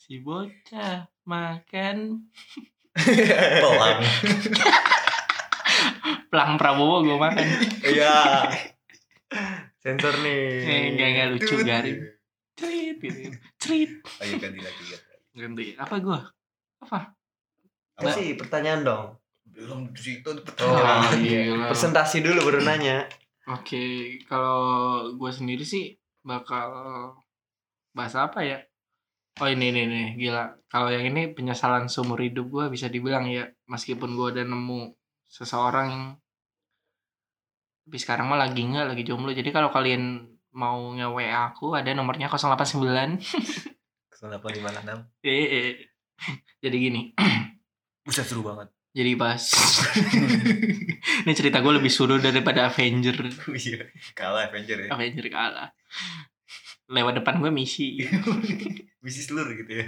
si 0.00 0.16
bocah 0.18 1.06
makan 1.22 2.24
Pelang. 3.62 4.00
pelang 6.26 6.54
Prabowo 6.54 7.02
gue 7.02 7.14
makan 7.14 7.46
Iya. 7.82 8.46
Sensor 9.76 10.14
nih. 10.18 10.42
eh, 10.60 10.82
enggak 10.92 11.08
enggak 11.08 11.26
lucu 11.32 11.54
garing 11.60 12.00
cerit 12.52 12.96
gitu 12.98 13.18
cerit 13.56 13.90
Ayo 14.18 14.34
ganti 14.36 14.60
lagi 14.60 14.84
ya. 14.86 14.98
ganti 15.32 15.64
apa 15.74 15.94
gue 15.96 16.18
apa 16.80 16.98
Apa 17.94 18.10
sih 18.10 18.32
pertanyaan 18.34 18.80
dong? 18.82 19.04
Belum 19.44 19.88
di 19.88 20.00
situ 20.00 20.24
Oh, 20.26 20.40
pertanyaan. 20.40 21.20
gila. 21.20 21.68
Presentasi 21.70 22.18
dulu 22.18 22.40
baru 22.42 22.60
nanya. 22.60 23.04
Oke, 23.46 23.82
kalau 24.24 24.56
gue 25.10 25.30
sendiri 25.30 25.60
sih 25.62 25.94
bakal 26.20 26.72
bahas 27.90 28.14
apa 28.14 28.40
ya? 28.40 28.56
Oh 29.36 29.46
ini 29.46 29.68
nih 29.68 29.84
nih 29.84 30.06
gila. 30.18 30.44
Kalau 30.64 30.88
yang 30.88 31.04
ini 31.06 31.28
penyesalan 31.30 31.86
seumur 31.86 32.16
hidup 32.18 32.46
gue 32.46 32.64
bisa 32.68 32.86
dibilang 32.86 33.24
ya, 33.26 33.52
meskipun 33.66 34.12
gue 34.12 34.26
udah 34.32 34.44
nemu 34.44 34.80
seseorang 35.30 35.86
yang 35.88 36.04
tapi 37.86 37.96
sekarang 37.98 38.30
mah 38.30 38.38
lagi 38.38 38.62
nggak 38.62 38.86
lagi 38.86 39.02
jomblo. 39.02 39.34
Jadi 39.34 39.50
kalau 39.50 39.70
kalian 39.74 40.22
mau 40.54 40.78
nge 40.94 41.10
WA 41.10 41.50
aku 41.50 41.74
ada 41.74 41.90
nomornya 41.94 42.30
089. 42.30 43.18
0856. 44.14 45.26
eh, 45.26 45.46
eh. 45.48 45.70
Jadi 46.60 46.76
gini, 46.76 47.10
Buset 48.06 48.28
seru 48.28 48.44
banget. 48.44 48.68
jadi 48.90 49.14
pas 49.14 49.38
ini 51.24 51.32
cerita 51.32 51.62
gue 51.62 51.72
lebih 51.78 51.90
suruh 51.90 52.18
daripada 52.22 52.70
Avenger. 52.70 53.16
Iya. 53.50 53.90
Kalah 54.14 54.50
Avenger 54.50 54.86
ya. 54.86 54.88
Avenger 54.92 55.26
kalah. 55.30 55.70
Lewat 56.90 57.22
depan 57.22 57.38
gue 57.38 57.50
misi. 57.54 58.02
Misi 59.02 59.20
seluruh 59.24 59.56
gitu 59.56 59.80
ya. 59.80 59.86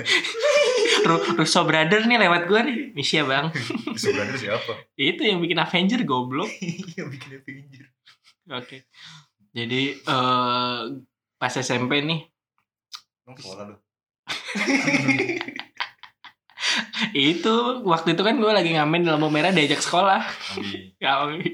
Ru- 1.03 1.35
Russo 1.37 1.62
Brother 1.67 2.07
nih 2.07 2.19
lewat 2.19 2.47
gue 2.47 2.61
nih. 2.62 2.77
Misi 2.95 3.19
ya 3.19 3.25
bang. 3.27 3.51
Sebenarnya 4.01 4.38
siapa? 4.38 4.73
Itu 4.95 5.23
yang 5.23 5.43
bikin 5.43 5.59
Avenger 5.59 6.01
goblok. 6.07 6.51
Yang 6.99 7.09
bikin 7.19 7.31
Avenger. 7.38 7.87
Oke. 8.53 8.77
Jadi 9.53 9.83
eh 9.99 10.81
pas 11.37 11.53
SMP 11.53 12.01
nih. 12.03 12.21
Emang 13.27 13.37
sekolah 13.38 13.65
lu. 13.71 13.77
Itu 17.12 17.85
waktu 17.85 18.17
itu 18.17 18.23
kan 18.25 18.38
gue 18.41 18.49
lagi 18.49 18.73
ngamen 18.73 19.05
di 19.05 19.11
lampu 19.11 19.29
merah 19.29 19.53
diajak 19.53 19.83
sekolah. 19.83 20.23
Ambi. 20.57 20.97
Kali. 20.97 21.53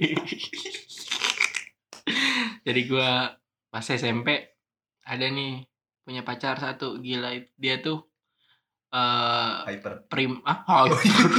Jadi 2.62 2.80
gue 2.86 3.10
pas 3.68 3.84
SMP 3.84 4.28
ada 5.02 5.26
nih 5.26 5.64
punya 6.04 6.22
pacar 6.22 6.60
satu 6.60 7.00
gila 7.00 7.32
dia 7.56 7.80
tuh 7.80 8.04
eh 8.88 9.52
Hyper. 9.68 10.08
prim 10.08 10.40
ah 10.48 10.64
oh, 10.64 10.88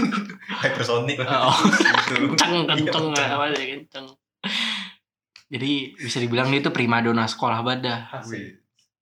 Hypersonic. 0.62 1.17
Oh. 1.25 1.49
Gitu. 1.49 2.38
kenceng 2.38 2.69
kenceng 2.69 3.05
Iya, 3.17 3.25
apa 3.33 3.45
sih 3.57 3.65
kenceng 3.73 4.07
jadi 5.49 5.71
bisa 5.97 6.17
dibilang 6.21 6.53
dia 6.53 6.62
tuh 6.62 6.73
primadona 6.73 7.25
sekolah 7.25 7.65
badah 7.65 8.21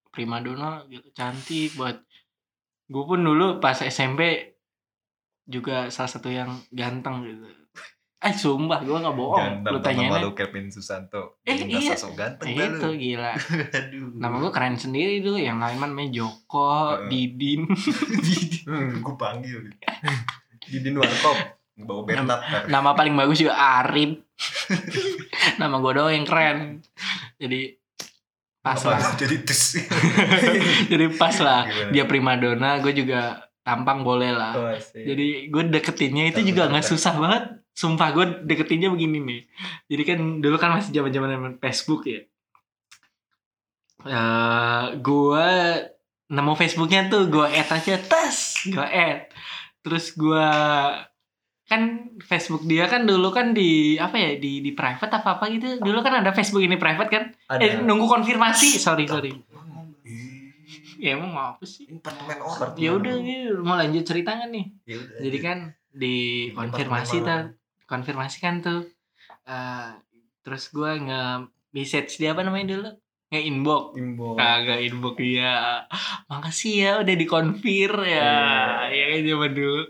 primadona 0.08 0.88
gitu 0.88 1.12
cantik 1.12 1.76
buat 1.76 2.00
gue 2.88 3.04
pun 3.04 3.20
dulu 3.20 3.60
pas 3.60 3.76
SMP 3.84 4.56
juga 5.44 5.92
salah 5.92 6.08
satu 6.08 6.32
yang 6.32 6.56
ganteng 6.72 7.24
gitu 7.24 7.44
eh 8.18 8.32
sumpah 8.32 8.80
gue 8.80 8.92
nggak 8.94 9.14
bohong 9.14 9.62
Ganteng 9.62 9.72
lu 9.72 9.78
tanyain 9.78 10.10
nama 10.10 10.18
lu 10.20 10.30
Kevin 10.32 10.66
Susanto. 10.68 11.38
Eh, 11.42 11.54
iya. 11.62 11.94
sosok 11.94 12.12
ganteng 12.14 12.50
dah 12.50 12.66
itu 12.68 12.82
lu. 12.84 12.98
gila 12.98 13.32
Aduh. 13.78 14.10
nama 14.12 14.34
gue 14.36 14.50
keren 14.50 14.74
sendiri 14.74 15.18
dulu 15.18 15.36
yang 15.36 15.56
lain 15.56 15.78
namanya 15.78 16.10
Joko 16.12 16.98
Heeh. 16.98 17.08
Didin 17.08 17.62
Hmm. 18.68 19.00
Gue 19.00 19.14
panggil. 19.14 19.70
Didin 20.68 20.92
Warkop. 20.94 21.38
Bawa 21.78 22.02
Bernard. 22.02 22.26
ntar. 22.42 22.66
nama 22.66 22.90
paling 22.92 23.14
bagus 23.14 23.38
juga 23.38 23.54
Arif 23.54 24.18
nama 25.56 25.78
gue 25.78 25.92
doang 25.92 26.10
yang 26.12 26.26
keren 26.26 26.58
jadi 27.36 27.78
pas 28.58 28.74
Apa? 28.76 28.90
lah 28.92 29.14
Jadi 29.14 29.36
tes. 29.40 29.62
jadi 30.84 31.06
pas 31.12 31.38
lah 31.38 31.62
Gimana? 31.64 31.90
dia 31.90 32.04
primadona 32.04 32.70
gue 32.78 32.92
juga 32.92 33.20
tampang 33.62 34.02
boleh 34.02 34.32
lah 34.32 34.52
Oh, 34.54 34.74
jadi 34.92 35.46
gue 35.46 35.62
deketinnya 35.70 36.24
itu 36.28 36.42
Bentar, 36.42 36.48
juga 36.48 36.62
nggak 36.68 36.82
bentar. 36.82 36.92
susah 36.92 37.14
banget 37.14 37.44
sumpah 37.78 38.10
gue 38.10 38.24
deketinnya 38.42 38.90
begini 38.90 39.22
nih 39.22 39.40
jadi 39.86 40.02
kan 40.02 40.18
dulu 40.42 40.58
kan 40.58 40.74
masih 40.74 40.90
zaman 40.90 41.14
zaman 41.14 41.54
Facebook 41.62 42.02
ya. 42.10 42.26
Eh 44.02 44.84
gue 44.98 45.48
nemu 46.28 46.52
Facebooknya 46.58 47.06
tuh 47.06 47.30
gue 47.30 47.46
add 47.46 47.70
aja 47.70 47.94
tes 48.02 48.66
gue 48.66 48.82
add. 48.82 49.30
Terus 49.86 50.10
gue 50.18 50.48
kan 51.68 51.82
Facebook 52.24 52.64
dia 52.64 52.88
kan 52.90 53.04
dulu 53.04 53.30
kan 53.30 53.52
di 53.54 53.94
apa 54.00 54.16
ya 54.16 54.30
di 54.42 54.58
di 54.58 54.74
private 54.74 55.14
apa 55.22 55.38
apa 55.38 55.46
gitu. 55.54 55.78
Dulu 55.78 56.02
kan 56.02 56.18
ada 56.18 56.34
Facebook 56.34 56.66
ini 56.66 56.74
private 56.74 57.10
kan? 57.14 57.24
Ada. 57.46 57.62
eh 57.62 57.72
nunggu 57.78 58.10
konfirmasi. 58.10 58.74
Sorry 58.74 59.06
sorry. 59.06 59.38
Ya 60.98 61.14
emang 61.14 61.30
apa 61.30 61.62
sih? 61.62 61.86
Apartemen 61.94 62.42
orang. 62.42 62.74
ya 62.74 62.90
udah 62.90 63.14
mau 63.62 63.78
lanjut 63.78 64.02
cerita 64.02 64.34
kan 64.34 64.50
nih? 64.50 64.66
Ya 64.82 64.98
jadi 65.22 65.38
kan 65.38 65.58
di 65.94 66.50
konfirmasi 66.58 67.22
tuh 67.22 67.54
konfirmasi 67.88 68.38
kan 68.44 68.60
tuh 68.60 68.84
eh, 69.48 69.88
terus 70.44 70.68
gue 70.68 70.90
nge 71.00 71.48
message 71.72 72.20
dia 72.20 72.36
apa 72.36 72.44
namanya 72.44 72.76
dulu? 72.76 72.90
Nge 73.28 73.40
inbox. 73.44 73.84
Imbo. 73.96 74.28
kagak 74.36 74.80
inbox 74.84 75.14
dia. 75.20 75.84
Makasih 76.28 76.74
ya 76.76 76.92
udah 77.00 77.14
dikonfir 77.16 77.92
ya. 78.04 78.32
Ya 78.88 79.04
kan 79.16 79.20
zaman 79.24 79.52
dulu 79.56 79.84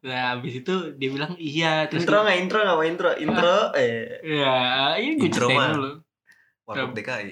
nah 0.00 0.32
habis 0.38 0.64
itu 0.64 0.74
dia 0.96 1.08
bilang 1.12 1.36
iya. 1.36 1.84
Terus 1.90 2.08
Intro 2.08 2.24
nggak? 2.24 2.38
Intro 2.40 2.58
nggak 2.64 2.76
mau 2.78 2.86
intro? 2.86 3.10
Intro? 3.12 3.56
Eh. 3.76 4.22
Ya 4.24 4.56
ini 4.96 5.20
gue 5.20 5.28
Intro 5.28 5.46
mah. 5.52 5.68
dulu. 5.76 5.92
Warkop 6.64 6.90
DKI. 6.96 7.30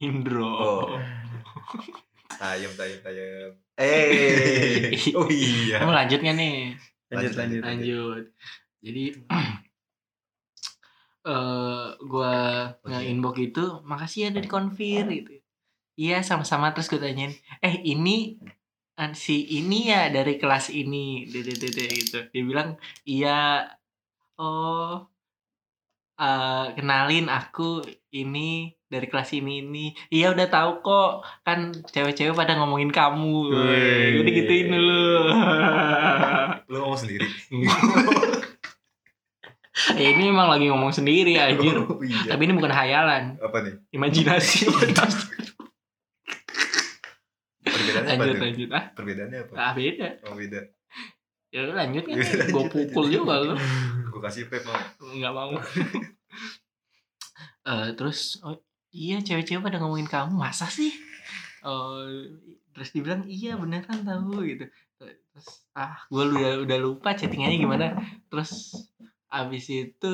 Indro. 0.00 0.48
Oh. 0.48 0.88
Tayem, 2.34 2.72
tayem, 2.74 2.98
tayem. 3.04 3.50
eh. 3.78 4.90
Oh 5.18 5.28
iya. 5.28 5.82
kamu 5.84 5.92
lanjut 5.92 6.18
nggak 6.24 6.36
nih? 6.40 6.56
Lanjut 7.12 7.32
lanjut. 7.36 7.62
Lanjut 7.62 8.24
jadi 8.84 9.04
eh 11.24 11.86
gua 12.04 12.34
nge 12.84 13.00
inbox 13.08 13.36
itu 13.40 13.64
makasih 13.88 14.28
ya 14.28 14.36
udah 14.36 14.42
dikonfir 14.44 15.04
gitu. 15.08 15.32
Iya 15.94 16.20
sama-sama 16.26 16.74
terus 16.74 16.90
gue 16.90 17.00
tanyain 17.00 17.32
eh 17.62 17.74
ini 17.86 18.36
si 19.14 19.46
ini 19.56 19.88
ya 19.88 20.12
dari 20.12 20.36
kelas 20.36 20.68
ini? 20.68 21.24
Dede 21.24 21.86
gitu. 21.88 22.18
Dia 22.28 22.42
bilang 22.44 22.76
iya. 23.08 23.64
Oh 24.36 25.06
eh, 26.18 26.66
kenalin 26.74 27.30
aku 27.30 27.80
ini 28.12 28.74
dari 28.90 29.06
kelas 29.08 29.30
ini 29.38 29.62
ini. 29.64 29.86
Iya 30.10 30.34
udah 30.34 30.46
tahu 30.50 30.70
kok. 30.84 31.12
Kan 31.46 31.72
cewek-cewek 31.88 32.36
pada 32.36 32.58
ngomongin 32.58 32.90
kamu. 32.90 33.54
Wih. 33.54 34.20
udah 34.20 34.32
gituin 34.34 34.66
dulu 34.74 35.06
Lu 36.68 36.76
ngomong 36.84 37.00
sendiri. 37.00 37.26
ya 39.96 40.08
ini 40.08 40.28
emang 40.28 40.48
lagi 40.48 40.66
ngomong 40.66 40.90
sendiri 40.90 41.34
anjir 41.40 41.74
Oh 41.76 41.98
iya. 41.98 42.30
tapi 42.30 42.42
ini 42.44 42.54
bukan 42.54 42.70
hayalan 42.70 43.34
Apa 43.38 43.58
nih? 43.60 43.74
imajinasi 43.90 44.70
Perbedaannya 47.64 48.06
apa 48.06 48.20
lanjut 48.20 48.38
lanjut 48.40 48.68
ah 48.70 48.84
Perbedaannya 48.92 49.38
apa? 49.40 49.52
ah 49.56 49.72
beda 49.72 50.08
Oh 50.24 50.34
beda. 50.34 50.60
ya 51.48 51.58
udah 51.62 51.76
lanjut 51.76 52.02
kan 52.04 52.14
Ya 52.14 52.22
gue 52.22 52.34
lanjut, 52.52 52.70
pukul 52.70 53.04
lanjut. 53.04 53.14
juga 53.16 53.34
lu 53.42 53.54
Gue 54.08 54.20
kasih 54.22 54.42
vape 54.44 54.62
mau. 54.62 54.78
nggak 55.00 55.32
mau 55.32 55.50
Eh 57.64 57.88
terus 57.94 58.18
oh 58.40 58.60
iya 58.90 59.18
cewek-cewek 59.18 59.64
pada 59.64 59.78
ngomongin 59.78 60.06
kamu 60.06 60.34
masa 60.34 60.68
sih 60.68 60.92
oh 61.62 62.04
terus 62.70 62.90
dibilang 62.90 63.24
iya 63.24 63.56
beneran 63.56 64.02
tahu 64.02 64.44
gitu 64.44 64.68
terus 64.94 65.46
ah 65.72 65.96
gue 66.04 66.22
udah 66.28 66.62
udah 66.62 66.78
lupa 66.78 67.10
chattingannya 67.10 67.56
gimana 67.56 67.86
terus 68.28 68.70
abis 69.34 69.64
itu 69.70 70.12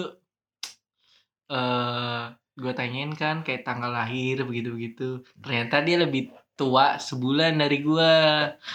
eh 1.50 2.24
gue 2.60 2.72
tanyain 2.76 3.12
kan 3.16 3.40
kayak 3.40 3.64
tanggal 3.64 3.90
lahir 3.90 4.44
begitu 4.44 4.68
begitu 4.76 5.08
ternyata 5.40 5.80
dia 5.80 5.96
lebih 6.00 6.30
tua 6.54 7.00
sebulan 7.00 7.56
dari 7.56 7.80
gue 7.80 8.12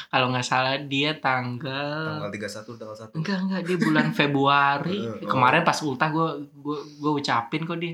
kalau 0.09 0.33
nggak 0.33 0.47
salah 0.47 0.81
dia 0.81 1.21
tanggal 1.21 2.17
Tanggal 2.25 2.33
31 2.33 2.81
tanggal 2.81 2.97
1. 2.97 3.17
Enggak 3.21 3.39
enggak 3.45 3.61
dia 3.61 3.77
bulan 3.77 4.07
Februari. 4.19 4.97
Eh, 5.05 5.21
oh. 5.21 5.29
Kemarin 5.29 5.61
pas 5.61 5.77
ultah 5.85 6.09
gue 6.09 6.49
gue 6.49 6.77
gue 6.97 7.11
ucapin 7.13 7.61
kok 7.61 7.77
dia. 7.77 7.93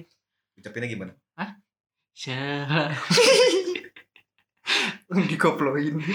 Ucapinnya 0.55 0.87
gimana? 0.87 1.11
Sel- 2.11 2.95
dikoploin 5.31 5.95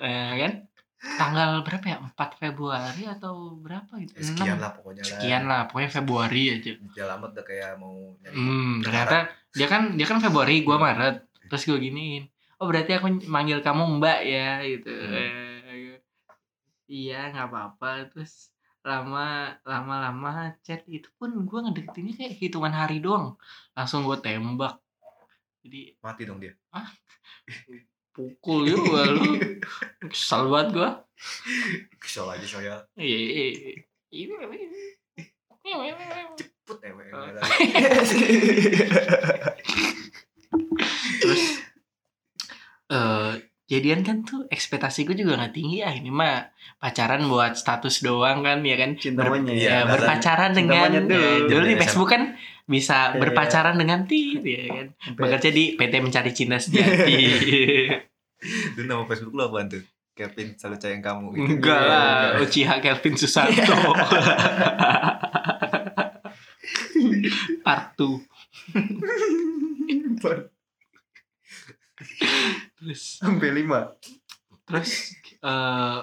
Eh, 0.00 0.32
kan? 0.40 0.52
Tanggal 1.00 1.64
berapa 1.64 1.80
ya 1.82 1.96
4 1.98 2.30
Februari 2.36 3.02
atau 3.04 3.56
berapa 3.56 3.88
gitu 3.98 4.12
Ya, 4.12 4.22
sekian 4.22 4.48
Enam. 4.52 4.60
lah 4.60 4.70
pokoknya 4.72 5.00
lah. 5.00 5.10
sekian 5.10 5.42
lah 5.44 5.60
pokoknya 5.64 5.90
Februari 5.90 6.42
aja 6.52 6.70
lama 7.06 7.24
udah 7.26 7.40
kayak 7.42 7.70
mau 7.76 7.94
nyari. 8.16 8.34
hmm 8.34 8.70
ternyata 8.80 9.16
dia 9.50 9.66
kan 9.66 9.82
dia 9.92 10.04
kan 10.04 10.18
Februari 10.18 10.60
gua 10.60 10.76
Maret 10.76 11.16
terus 11.46 11.64
gue 11.64 11.78
giniin 11.78 12.28
oh 12.56 12.66
berarti 12.66 12.92
aku 12.94 13.06
manggil 13.26 13.58
kamu 13.58 13.82
Mbak 13.96 14.18
ya 14.22 14.50
gitu 14.62 14.92
Hmm. 14.92 15.16
Eh, 15.16 15.96
iya 16.86 17.28
nggak 17.28 17.48
apa-apa 17.48 17.90
terus 18.06 18.52
lama 18.80 19.24
lama 19.62 19.94
lama 20.02 20.30
chat 20.60 20.84
itu 20.86 21.08
pun 21.14 21.32
gua 21.44 21.64
ngedeketinnya 21.64 22.14
kayak 22.14 22.34
hitungan 22.36 22.72
hari 22.72 22.96
doang 22.98 23.36
langsung 23.72 24.04
gue 24.04 24.16
tembak 24.16 24.76
jadi 25.60 25.92
Mati 25.98 26.22
dong 26.24 26.40
dia. 26.40 26.56
pukul 28.10 28.66
juga 28.66 29.06
lu 29.08 29.38
kesal 30.06 30.46
banget 30.46 30.68
gua 30.72 30.90
Kesel 31.96 32.26
aja 32.26 32.46
saya. 32.48 32.74
iya 32.96 33.18
iya 33.18 33.44
iya 34.10 34.34
Cepet 36.34 36.78
ewe. 36.82 37.04
Ewe. 37.06 37.40
terus 41.20 41.42
eh 42.90 43.32
jadian 43.70 44.02
kan 44.02 44.26
tuh 44.26 44.50
ekspektasi 44.50 45.06
gue 45.06 45.14
juga 45.14 45.38
nggak 45.38 45.54
tinggi 45.54 45.78
ya 45.78 45.94
ini 45.94 46.10
mah 46.10 46.50
pacaran 46.76 47.22
buat 47.24 47.54
status 47.54 48.02
doang 48.02 48.42
kan 48.42 48.66
ya 48.66 48.74
kan 48.74 48.98
cinta 48.98 49.22
Ber- 49.22 49.38
monyet 49.38 49.54
Iya, 49.54 49.62
ya, 49.62 49.78
beneran. 49.80 49.92
berpacaran 49.94 50.50
dengan 50.50 50.88
dulu. 50.98 51.14
ya, 51.14 51.30
dulu 51.46 51.62
di 51.64 51.76
Facebook 51.78 52.10
kan 52.10 52.22
bisa 52.70 53.10
Iya. 53.10 53.18
berpacaran 53.18 53.74
dengan 53.74 54.06
tit 54.06 54.38
ya 54.40 54.62
kan 54.70 54.86
bekerja 55.12 55.50
di 55.50 55.74
PT 55.74 55.94
Mencari 55.98 56.30
Cinta 56.30 56.54
Sejati 56.56 57.18
Itu 58.70 58.80
nama 58.82 59.04
Facebook 59.04 59.34
lu 59.34 59.42
apaan 59.42 59.68
tuh? 59.68 59.82
Kevin 60.10 60.54
selalu 60.54 60.76
sayang 60.76 61.00
kamu 61.00 61.26
gitu. 61.30 61.44
enggak 61.50 61.80
lah 61.80 62.36
Enggak. 62.36 62.46
Uchiha 62.46 62.74
Kelvin 62.78 63.14
Susanto 63.14 63.74
part 67.62 67.96
2 67.96 68.20
terus 72.76 73.02
sampai 73.16 73.48
lima 73.52 73.92
terus 74.64 75.12
eh 75.36 75.98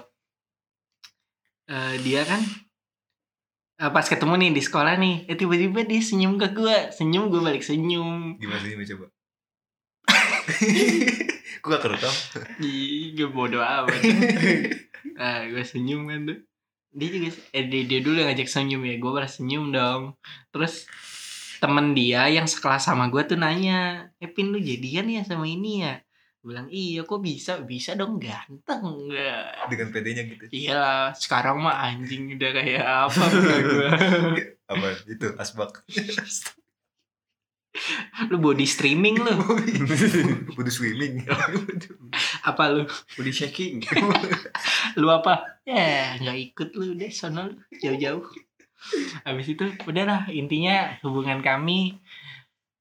eh, 1.67 1.93
dia 1.99 2.21
kan 2.23 2.41
pas 3.77 4.05
ketemu 4.09 4.33
nih 4.41 4.51
di 4.57 4.61
sekolah 4.65 4.97
nih 4.97 5.15
eh, 5.29 5.37
tiba-tiba 5.37 5.85
dia 5.85 6.01
senyum 6.01 6.41
ke 6.41 6.49
gue 6.49 6.89
senyum 6.89 7.29
gue 7.29 7.41
balik 7.41 7.61
senyum. 7.61 8.41
Gimana 8.41 8.65
sih 8.65 8.97
coba? 8.97 9.05
Gue 11.57 11.75
gak 11.75 11.83
kerekam. 11.83 12.15
Ih, 12.63 13.11
gue 13.17 13.27
bodo 13.27 13.59
amat. 13.59 13.99
Ah 15.17 15.49
gue 15.49 15.65
senyum 15.65 16.05
kan 16.05 16.29
tuh. 16.29 16.39
Dia 16.93 17.09
juga 17.09 17.29
eh 17.49 17.65
dia, 17.65 17.83
dia 17.89 17.99
dulu 18.05 18.21
yang 18.21 18.29
ngajak 18.29 18.49
senyum 18.49 18.85
ya 18.85 19.01
gue 19.01 19.11
balas 19.11 19.41
senyum 19.41 19.73
dong. 19.73 20.13
Terus 20.53 20.85
temen 21.57 21.97
dia 21.97 22.29
yang 22.29 22.45
sekelas 22.45 22.85
sama 22.85 23.09
gue 23.09 23.25
tuh 23.25 23.33
nanya 23.33 24.13
eh 24.21 24.29
Pin 24.29 24.53
lu 24.53 24.61
jadian 24.61 25.09
ya 25.09 25.25
sama 25.25 25.49
ini 25.49 25.81
ya 25.81 25.97
Gue 26.47 26.55
bilang 26.55 26.71
iya 26.71 27.03
kok 27.03 27.19
bisa 27.19 27.59
bisa 27.67 27.91
dong 27.99 28.23
ganteng 28.23 28.79
enggak 28.79 29.67
Dengan 29.67 29.91
PD-nya 29.91 30.23
gitu. 30.31 30.43
Iya 30.47 31.11
sekarang 31.11 31.59
mah 31.59 31.75
anjing 31.75 32.39
udah 32.39 32.51
kayak 32.55 32.87
apa 32.87 33.23
gua. 33.67 33.89
Apa? 34.71 34.87
Itu 35.11 35.35
asbak. 35.35 35.83
Lu 38.31 38.39
body 38.39 38.63
streaming 38.63 39.19
lu. 39.19 39.35
Butuh 40.55 40.71
swimming. 40.71 41.27
Apa 42.47 42.63
lu? 42.71 42.87
body 43.19 43.31
shaking 43.35 43.83
Lu 45.03 45.11
apa? 45.11 45.59
Ya 45.67 46.15
nggak 46.15 46.37
ikut 46.47 46.69
lu 46.79 46.95
deh 46.95 47.11
sono 47.11 47.51
lu 47.51 47.59
jauh-jauh. 47.75 48.23
Habis 49.27 49.51
itu 49.51 49.67
udah 49.83 50.03
lah 50.07 50.21
intinya 50.31 50.95
hubungan 51.03 51.43
kami 51.43 51.99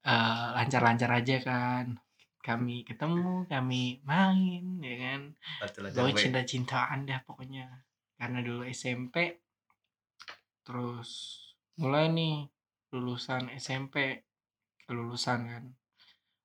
eh, 0.06 0.46
lancar-lancar 0.54 1.10
aja 1.18 1.42
kan. 1.42 1.98
Kami 2.46 2.86
ketemu, 2.86 3.42
kami 3.50 3.98
main, 4.06 4.78
ya 4.78 4.94
kan. 5.02 5.34
Baik. 5.66 6.14
cinta-cintaan 6.14 7.02
dah 7.02 7.18
pokoknya. 7.26 7.82
Karena 8.14 8.38
dulu 8.38 8.62
SMP, 8.70 9.42
terus 10.62 11.42
mulai 11.82 12.06
nih 12.06 12.46
lulusan 12.94 13.50
SMP, 13.58 14.22
kelulusan 14.86 15.40
kan. 15.50 15.64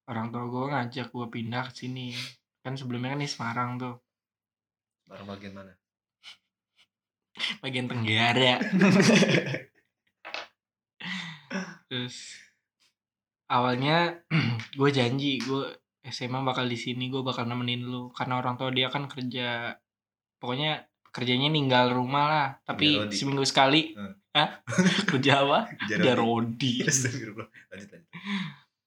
Orang 0.10 0.34
tua 0.34 0.50
gue 0.50 0.66
ngajak 0.74 1.14
gue 1.14 1.28
pindah 1.30 1.70
ke 1.70 1.86
sini. 1.86 2.18
Kan 2.66 2.74
sebelumnya 2.74 3.14
kan 3.14 3.22
di 3.22 3.30
Semarang 3.30 3.78
tuh, 3.78 4.02
Barang 5.06 5.30
bagian 5.30 5.54
mana? 5.54 5.74
bagian 7.62 7.86
Tenggara. 7.86 8.58
terus 11.92 12.40
awalnya 13.52 14.24
gue 14.80 14.90
janji 14.96 15.44
gue 15.44 15.81
SMA 16.02 16.42
bakal 16.42 16.66
di 16.66 16.78
sini 16.78 17.14
gue 17.14 17.22
bakal 17.22 17.46
nemenin 17.46 17.86
lu. 17.86 18.10
Karena 18.14 18.42
orang 18.42 18.58
tua 18.58 18.74
dia 18.74 18.90
kan 18.90 19.06
kerja 19.06 19.78
pokoknya 20.42 20.82
kerjanya 21.14 21.50
ninggal 21.52 21.94
rumah 21.94 22.26
lah. 22.26 22.48
Tapi 22.66 22.98
Kerja 22.98 23.06
rodi. 23.06 23.18
seminggu 23.18 23.46
sekali. 23.46 23.82
Hmm. 23.94 24.14
Hah? 24.32 24.50
kerja 25.12 25.46
apa? 25.46 25.60
Kerja 25.86 26.14
rodi. 26.18 26.82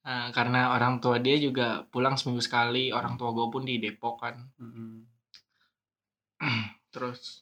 Nah, 0.05 0.29
karena 0.29 0.69
orang 0.69 1.01
tua 1.01 1.17
dia 1.17 1.33
juga 1.41 1.81
pulang 1.89 2.13
seminggu 2.13 2.37
sekali. 2.37 2.93
Orang 2.93 3.17
tua 3.17 3.33
gue 3.33 3.49
pun 3.49 3.65
di 3.65 3.81
Depok 3.81 4.21
kan. 4.21 4.37
Terus 6.93 7.41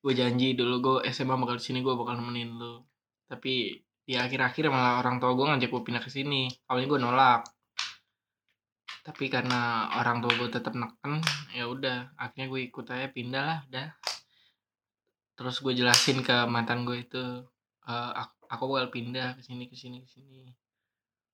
gue 0.00 0.12
janji 0.16 0.56
dulu 0.56 0.74
gue 0.80 0.96
SMA 1.12 1.36
bakal 1.36 1.60
di 1.60 1.64
sini 1.68 1.84
gue 1.84 1.92
bakal 1.92 2.16
nemenin 2.16 2.56
lu. 2.56 2.80
Tapi 3.28 3.76
di 3.76 4.14
akhir-akhir 4.16 4.72
malah 4.72 5.04
orang 5.04 5.20
tua 5.20 5.36
gue 5.36 5.44
ngajak 5.44 5.68
gue 5.68 5.82
pindah 5.84 6.00
ke 6.00 6.08
sini. 6.08 6.48
Awalnya 6.64 6.88
gue 6.88 7.00
nolak 7.04 7.40
tapi 9.04 9.28
karena 9.28 9.92
orang 10.00 10.24
tua 10.24 10.32
gue 10.32 10.48
tetap 10.48 10.72
neken 10.72 11.20
ya 11.52 11.68
udah 11.68 12.16
akhirnya 12.16 12.48
gue 12.48 12.60
ikut 12.64 12.86
aja 12.88 13.12
pindah 13.12 13.42
lah 13.44 13.58
udah 13.68 13.88
terus 15.36 15.60
gue 15.60 15.76
jelasin 15.76 16.24
ke 16.24 16.32
mantan 16.48 16.88
gue 16.88 17.04
itu 17.04 17.20
"Eh, 17.84 18.10
aku, 18.16 18.34
aku 18.48 18.62
bakal 18.64 18.88
pindah 18.88 19.36
ke 19.36 19.44
sini 19.44 19.68
ke 19.68 19.76
sini 19.76 20.00
ke 20.00 20.08
sini 20.08 20.48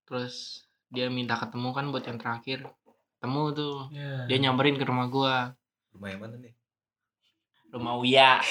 terus 0.03 0.67
dia 0.91 1.07
minta 1.07 1.39
ketemu 1.39 1.71
kan 1.71 1.87
buat 1.89 2.03
yang 2.03 2.19
terakhir 2.19 2.67
ketemu 3.17 3.43
tuh 3.55 3.77
dia 4.27 4.39
nyamperin 4.41 4.75
ke 4.75 4.83
rumah 4.83 5.07
gue 5.07 5.35
Rumah 5.91 6.09
yang 6.11 6.21
mana 6.23 6.37
nih? 6.39 6.55
rumah 7.71 7.95
Uya 7.97 8.39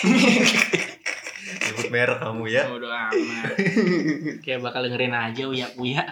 Sebut 1.50 1.90
merek 1.90 2.22
kamu 2.22 2.46
ya. 2.46 2.70
Bodo 2.70 2.86
amat. 2.86 3.58
Kayak 4.46 4.60
bakal 4.62 4.86
dengerin 4.86 5.16
aja 5.16 5.44
Uya 5.50 5.68
Uya. 5.76 6.04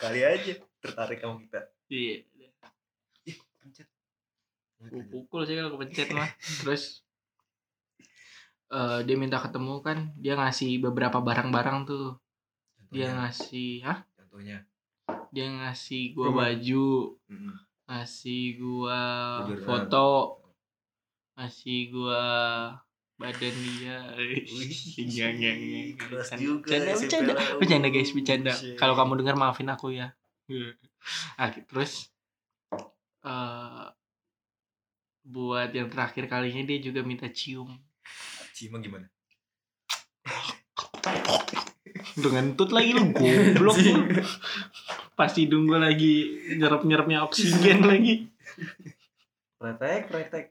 Kali 0.00 0.20
aja 0.24 0.56
tertarik 0.80 1.20
kamu 1.20 1.46
kita. 1.46 1.60
Iya. 1.92 2.24
Ih, 3.28 3.36
pencet. 3.60 3.88
Gue 4.80 5.04
pukul 5.12 5.44
sih 5.44 5.54
kalau 5.60 5.76
kepencet 5.76 6.08
mah. 6.16 6.28
Terus 6.64 7.04
eh 8.70 9.02
dia 9.02 9.16
minta 9.18 9.42
ketemu 9.42 9.82
kan, 9.82 10.14
dia 10.16 10.38
ngasih 10.38 10.80
beberapa 10.80 11.18
barang-barang 11.20 11.84
tuh. 11.84 12.16
Dia 12.90 13.12
Contohnya. 13.12 13.18
ngasih, 13.22 13.70
hah? 13.86 13.98
Contohnya. 14.18 14.58
Dia 15.30 15.46
ngasih 15.46 16.02
gua 16.14 16.28
baju, 16.34 17.14
Mm-mm. 17.30 17.54
ngasih 17.86 18.58
gua 18.58 18.98
Baju 19.46 19.56
foto, 19.62 20.10
ngasih 21.38 21.78
gua 21.94 22.22
badan 23.14 23.54
dia. 23.62 23.98
Enggak, 24.98 25.30
enggak. 25.38 25.54
Keras 25.98 26.30
Bercanda, 26.34 26.42
juga 26.42 26.66
bercanda, 26.66 26.92
bercanda. 26.98 27.32
Bercanda 27.62 27.88
guys, 27.94 28.10
bercanda. 28.10 28.52
Shit. 28.54 28.74
Kalau 28.74 28.94
kamu 28.98 29.12
dengar 29.22 29.36
maafin 29.38 29.70
aku 29.70 29.94
ya. 29.94 30.14
Ah, 31.36 31.50
terus 31.54 32.10
eh 33.20 33.86
buat 35.20 35.70
yang 35.70 35.86
terakhir 35.92 36.26
kalinya 36.26 36.64
dia 36.64 36.78
juga 36.80 37.04
minta 37.04 37.28
cium. 37.28 37.70
Cima 38.56 38.80
gimana? 38.80 39.06
Udah 42.18 42.30
ngentut 42.34 42.70
lagi 42.74 42.90
lu 42.96 43.12
goblok 43.14 43.76
lu. 43.78 43.94
Pas 45.14 45.30
hidung 45.36 45.68
gue 45.68 45.78
lagi 45.78 46.14
nyerap-nyerapnya 46.56 47.22
oksigen 47.22 47.84
lagi. 47.90 48.26
pretek 49.60 50.08
pretek 50.08 50.46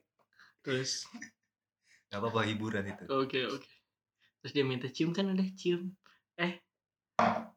Terus 0.61 1.09
Gak 2.09 2.21
apa-apa 2.21 2.45
hiburan 2.45 2.85
itu. 2.89 3.03
oke 3.09 3.39
oke. 3.49 3.69
Terus 4.41 4.53
dia 4.53 4.65
minta 4.65 4.87
cium 4.89 5.11
kan 5.11 5.29
udah 5.29 5.45
cium. 5.57 5.93
Eh 6.37 6.61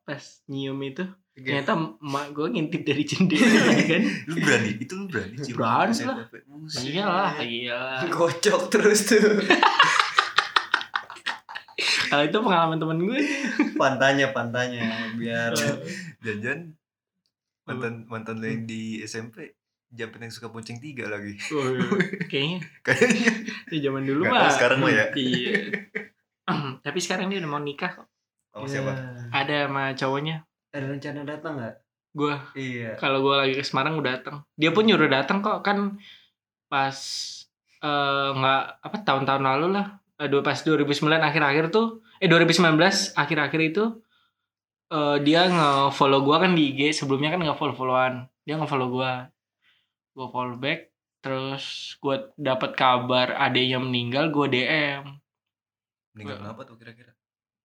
pas 0.02 0.22
nyium 0.46 0.78
itu 0.82 1.04
ternyata 1.32 1.72
emak 1.96 2.26
gue 2.36 2.46
ngintip 2.52 2.82
dari 2.84 3.02
jendela 3.06 3.72
kan. 3.90 4.02
Lu 4.28 4.34
berani? 4.36 4.70
Itu 4.76 4.92
lu 5.00 5.04
berani? 5.08 5.34
Cium 5.40 5.56
Berani 5.56 5.96
lah. 6.04 6.16
Buset. 6.44 6.82
Iyalah, 6.84 7.32
iyalah. 7.40 8.00
kocok 8.10 8.62
terus 8.68 9.00
tuh 9.08 9.20
Kalau 12.12 12.28
itu 12.28 12.36
pengalaman 12.36 12.76
temen 12.76 12.98
gue. 13.00 13.20
pantanya 13.80 14.36
pantanya 14.36 14.84
biar 15.16 15.56
Jangan 16.24 16.76
mantan 17.64 18.04
mantan 18.04 18.36
lu 18.36 18.52
yang 18.52 18.68
di 18.68 19.00
SMP 19.00 19.56
Jampen 19.88 20.24
yang 20.24 20.32
suka 20.32 20.48
bonceng 20.48 20.80
tiga 20.80 21.04
lagi. 21.08 21.36
Kayaknya 22.28 22.60
Kayaknya. 22.80 23.32
di 23.68 23.76
zaman 23.80 24.04
dulu 24.04 24.24
mah. 24.24 24.48
sekarang 24.48 24.80
mah 24.80 24.88
ya. 24.88 25.04
Iya. 25.12 25.84
Tapi 26.80 26.98
sekarang 27.00 27.28
dia 27.28 27.40
udah 27.40 27.48
mau 27.48 27.60
nikah 27.60 28.00
kok. 28.00 28.08
Oh 28.52 28.68
siapa? 28.68 28.92
Ya. 28.92 29.04
Ada 29.32 29.56
sama 29.68 29.82
cowoknya. 29.96 30.36
Ada 30.72 30.86
rencana 30.88 31.20
datang 31.24 31.52
nggak? 31.56 31.74
Gua 32.12 32.36
Iya. 32.52 33.00
kalau 33.00 33.24
gua 33.24 33.44
lagi 33.44 33.56
ke 33.56 33.64
Semarang 33.64 33.96
udah 33.96 34.20
datang. 34.20 34.36
Dia 34.60 34.68
pun 34.72 34.84
nyuruh 34.84 35.08
datang 35.08 35.40
kok 35.40 35.64
kan 35.64 35.96
pas 36.68 36.96
eh, 37.80 38.28
nggak 38.36 38.62
apa 38.84 38.96
tahun-tahun 39.04 39.42
lalu 39.44 39.66
lah. 39.76 39.86
Eh, 40.20 40.28
dua 40.28 40.44
pas 40.44 40.54
2009 40.54 41.24
akhir-akhir 41.24 41.72
tuh 41.72 42.04
eh 42.20 42.28
2019 42.28 43.16
akhir-akhir 43.16 43.60
itu 43.72 43.84
eh, 44.92 45.16
dia 45.24 45.48
nge-follow 45.48 46.20
gua 46.20 46.44
kan 46.44 46.52
di 46.52 46.76
IG 46.76 46.92
sebelumnya 46.92 47.32
kan 47.32 47.40
nggak 47.40 47.56
follow-followan. 47.56 48.28
Dia 48.44 48.60
nge-follow 48.60 48.88
gua. 48.92 49.12
Gua 50.12 50.28
follow 50.28 50.60
back 50.60 50.92
terus 51.24 51.96
gua 52.02 52.28
dapat 52.36 52.76
kabar 52.76 53.32
adanya 53.40 53.80
meninggal 53.80 54.28
gua 54.28 54.52
DM. 54.52 55.08
Meninggal 56.12 56.44
kenapa 56.44 56.60
tuh 56.68 56.76
kira-kira? 56.76 57.11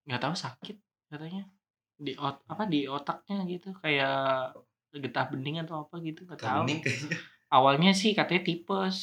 Nggak 0.08 0.22
tahu 0.24 0.36
sakit 0.36 0.76
katanya. 1.12 1.44
Di 1.98 2.16
ot 2.16 2.42
apa 2.48 2.64
di 2.66 2.88
otaknya 2.88 3.44
gitu 3.46 3.76
kayak 3.78 4.56
getah 4.96 5.28
bening 5.30 5.62
atau 5.62 5.86
apa 5.86 6.00
gitu 6.00 6.24
nggak 6.24 6.40
tahu. 6.42 6.64
Bening 6.66 6.82
awalnya 7.48 7.96
sih 7.96 8.12
katanya 8.12 8.44
tipes 8.44 8.98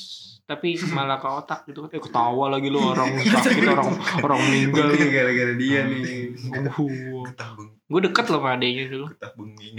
tapi 0.44 0.76
malah 0.96 1.16
ke 1.16 1.28
otak 1.28 1.64
gitu 1.64 1.88
eh 1.88 2.00
ketawa 2.00 2.52
lagi 2.52 2.68
lu 2.68 2.80
orang 2.80 3.16
sakit 3.24 3.64
orang 3.64 3.88
orang 4.20 4.38
meninggal. 4.48 4.92
Mungkin 4.92 5.08
gara-gara 5.08 5.54
dia 5.56 5.80
nih. 5.88 6.36
uh, 6.52 7.24
Getah 7.24 7.48
beng, 7.56 7.70
gue 7.88 8.00
deket 8.04 8.24
loh 8.28 8.40
sama 8.44 8.50
adanya 8.56 8.84
dulu. 8.88 9.06
Getah 9.16 9.32
benging. 9.32 9.74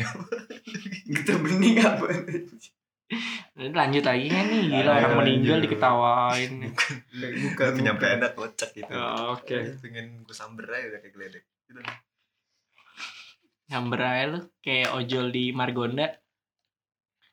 Kita 1.05 1.33
bening 1.45 1.75
apa? 1.81 2.05
Lanjut 3.55 4.01
lagi 4.01 4.27
kan 4.33 4.49
nih 4.49 4.65
gila 4.65 4.91
Ayo, 4.91 4.99
orang 5.05 5.13
meninggal 5.21 5.57
diketawain 5.61 6.73
Bukan. 7.45 7.69
Penyampaiannya 7.77 8.33
kocak 8.33 8.73
gitu. 8.73 8.89
Oh, 8.89 9.37
oke 9.37 9.77
Pengen 9.79 10.25
gue 10.25 10.35
samber 10.35 10.65
aja 10.73 10.89
udah 10.89 10.99
kayak 11.05 11.13
geledek. 11.13 11.45
Gitu. 11.65 11.81
nyamber 13.65 14.01
aja 14.05 14.25
lu 14.29 14.39
kayak 14.61 14.93
ojol 14.93 15.33
di 15.33 15.49
Margonda 15.49 16.13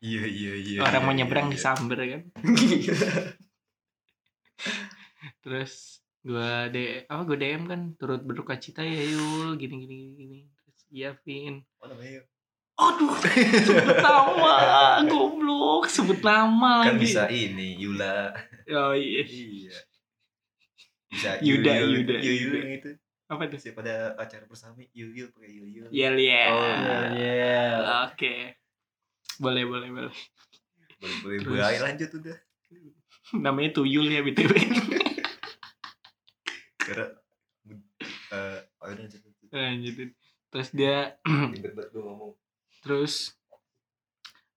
Iya 0.03 0.25
iya 0.27 0.53
iya. 0.57 0.79
orang 0.81 0.99
iya, 0.99 1.05
mau 1.05 1.13
iya, 1.13 1.19
nyebrang 1.23 1.47
iya. 1.47 1.53
disamber 1.53 1.99
kan 2.01 2.21
terus 5.45 6.03
gua 6.25 6.67
de 6.73 7.07
apa 7.07 7.21
gua 7.23 7.37
DM 7.39 7.63
kan 7.69 7.81
turut 7.95 8.25
berduka 8.25 8.59
cita 8.59 8.83
ya 8.83 8.99
Yul 8.99 9.55
gini 9.55 9.85
gini 9.85 9.95
gini, 9.95 10.13
gini 10.17 10.39
terus 10.57 10.77
iya 10.91 11.09
Vin 11.23 11.63
Oh, 11.79 11.87
namanya 11.87 12.25
aduh 12.75 13.13
sebut 13.59 13.97
nama 13.97 14.53
goblok 15.11 15.85
sebut 15.85 16.19
nama 16.19 16.81
kan 16.83 16.95
lagi 16.95 17.01
bisa 17.03 17.23
ini 17.27 17.77
Yula. 17.77 18.33
oh 18.67 18.91
iya 18.91 19.21
Iya. 19.23 19.77
Bisa 21.07 21.29
Yuda, 21.45 21.71
Yul, 21.77 21.91
Yuda, 21.99 22.15
Yul, 22.15 22.23
Yul 22.23 22.37
Yuda. 22.39 22.57
yang 22.59 22.73
itu. 22.75 22.91
apa 23.23 23.43
tuh 23.47 23.57
Siapa 23.57 23.79
pada 23.79 23.93
acara 24.15 24.43
bersama 24.43 24.81
Yul 24.91 25.11
Yul 25.11 25.29
pakai 25.29 25.49
Yul 25.51 25.69
Yul. 25.71 25.87
Yel 25.89 26.15
Oh, 26.49 26.61
Iya. 27.11 27.61
oke 28.03 28.33
boleh 29.35 29.63
boleh 29.63 29.89
boleh 29.89 30.13
Boleh 30.95 31.17
boleh 31.19 31.37
Terus. 31.39 31.53
boleh. 31.53 31.81
Lanjut 31.83 32.09
udah. 32.15 32.37
namanya 33.35 33.69
Tuyul 33.71 34.07
ya 34.07 34.21
btw 34.21 34.49
Karena 36.79 37.05
eh 38.29 38.59
oh 38.75 38.85
udah 38.85 38.97
lanjut. 38.99 39.19
lanjut. 39.19 39.47
lanjutin 39.49 40.09
terus 40.49 40.69
dia 40.69 41.17
Ribet 41.53 41.71
banget 41.71 41.89
gue 41.91 42.03
ngomong. 42.03 42.33
Terus 42.83 43.33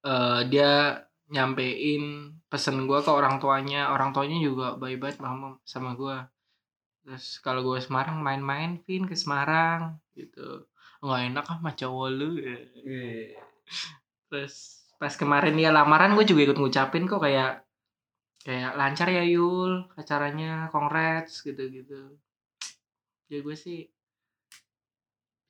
eh 0.02 0.40
dia 0.50 1.02
nyampein 1.30 2.36
pesen 2.50 2.86
gua 2.90 3.02
ke 3.02 3.10
orang 3.10 3.38
tuanya. 3.42 3.90
Orang 3.94 4.10
tuanya 4.14 4.38
juga 4.42 4.76
baik 4.78 4.98
banget 5.02 5.16
sama 5.22 5.48
sama 5.66 5.90
gua. 5.94 6.28
Terus 7.06 7.38
kalau 7.42 7.62
gua 7.62 7.78
Semarang 7.78 8.18
main-main 8.22 8.82
Vin 8.84 9.06
ke 9.06 9.14
Semarang 9.14 9.98
gitu. 10.18 10.66
Nggak 11.02 11.20
enak 11.32 11.44
ah 11.46 11.56
sama 11.58 11.70
cowok 11.74 12.08
lu. 12.12 12.30
Ya. 12.42 12.58
Terus 14.30 14.86
pas 14.96 15.12
kemarin 15.12 15.52
dia 15.52 15.68
lamaran 15.68 16.16
gue 16.16 16.24
juga 16.24 16.48
ikut 16.48 16.56
ngucapin 16.56 17.04
kok 17.04 17.20
kayak 17.20 17.60
kayak 18.40 18.72
lancar 18.80 19.12
ya 19.12 19.24
Yul 19.28 19.84
acaranya 19.92 20.72
congrats 20.72 21.44
gitu 21.44 21.68
gitu 21.68 22.16
ya 23.28 23.44
gue 23.44 23.56
sih 23.58 23.92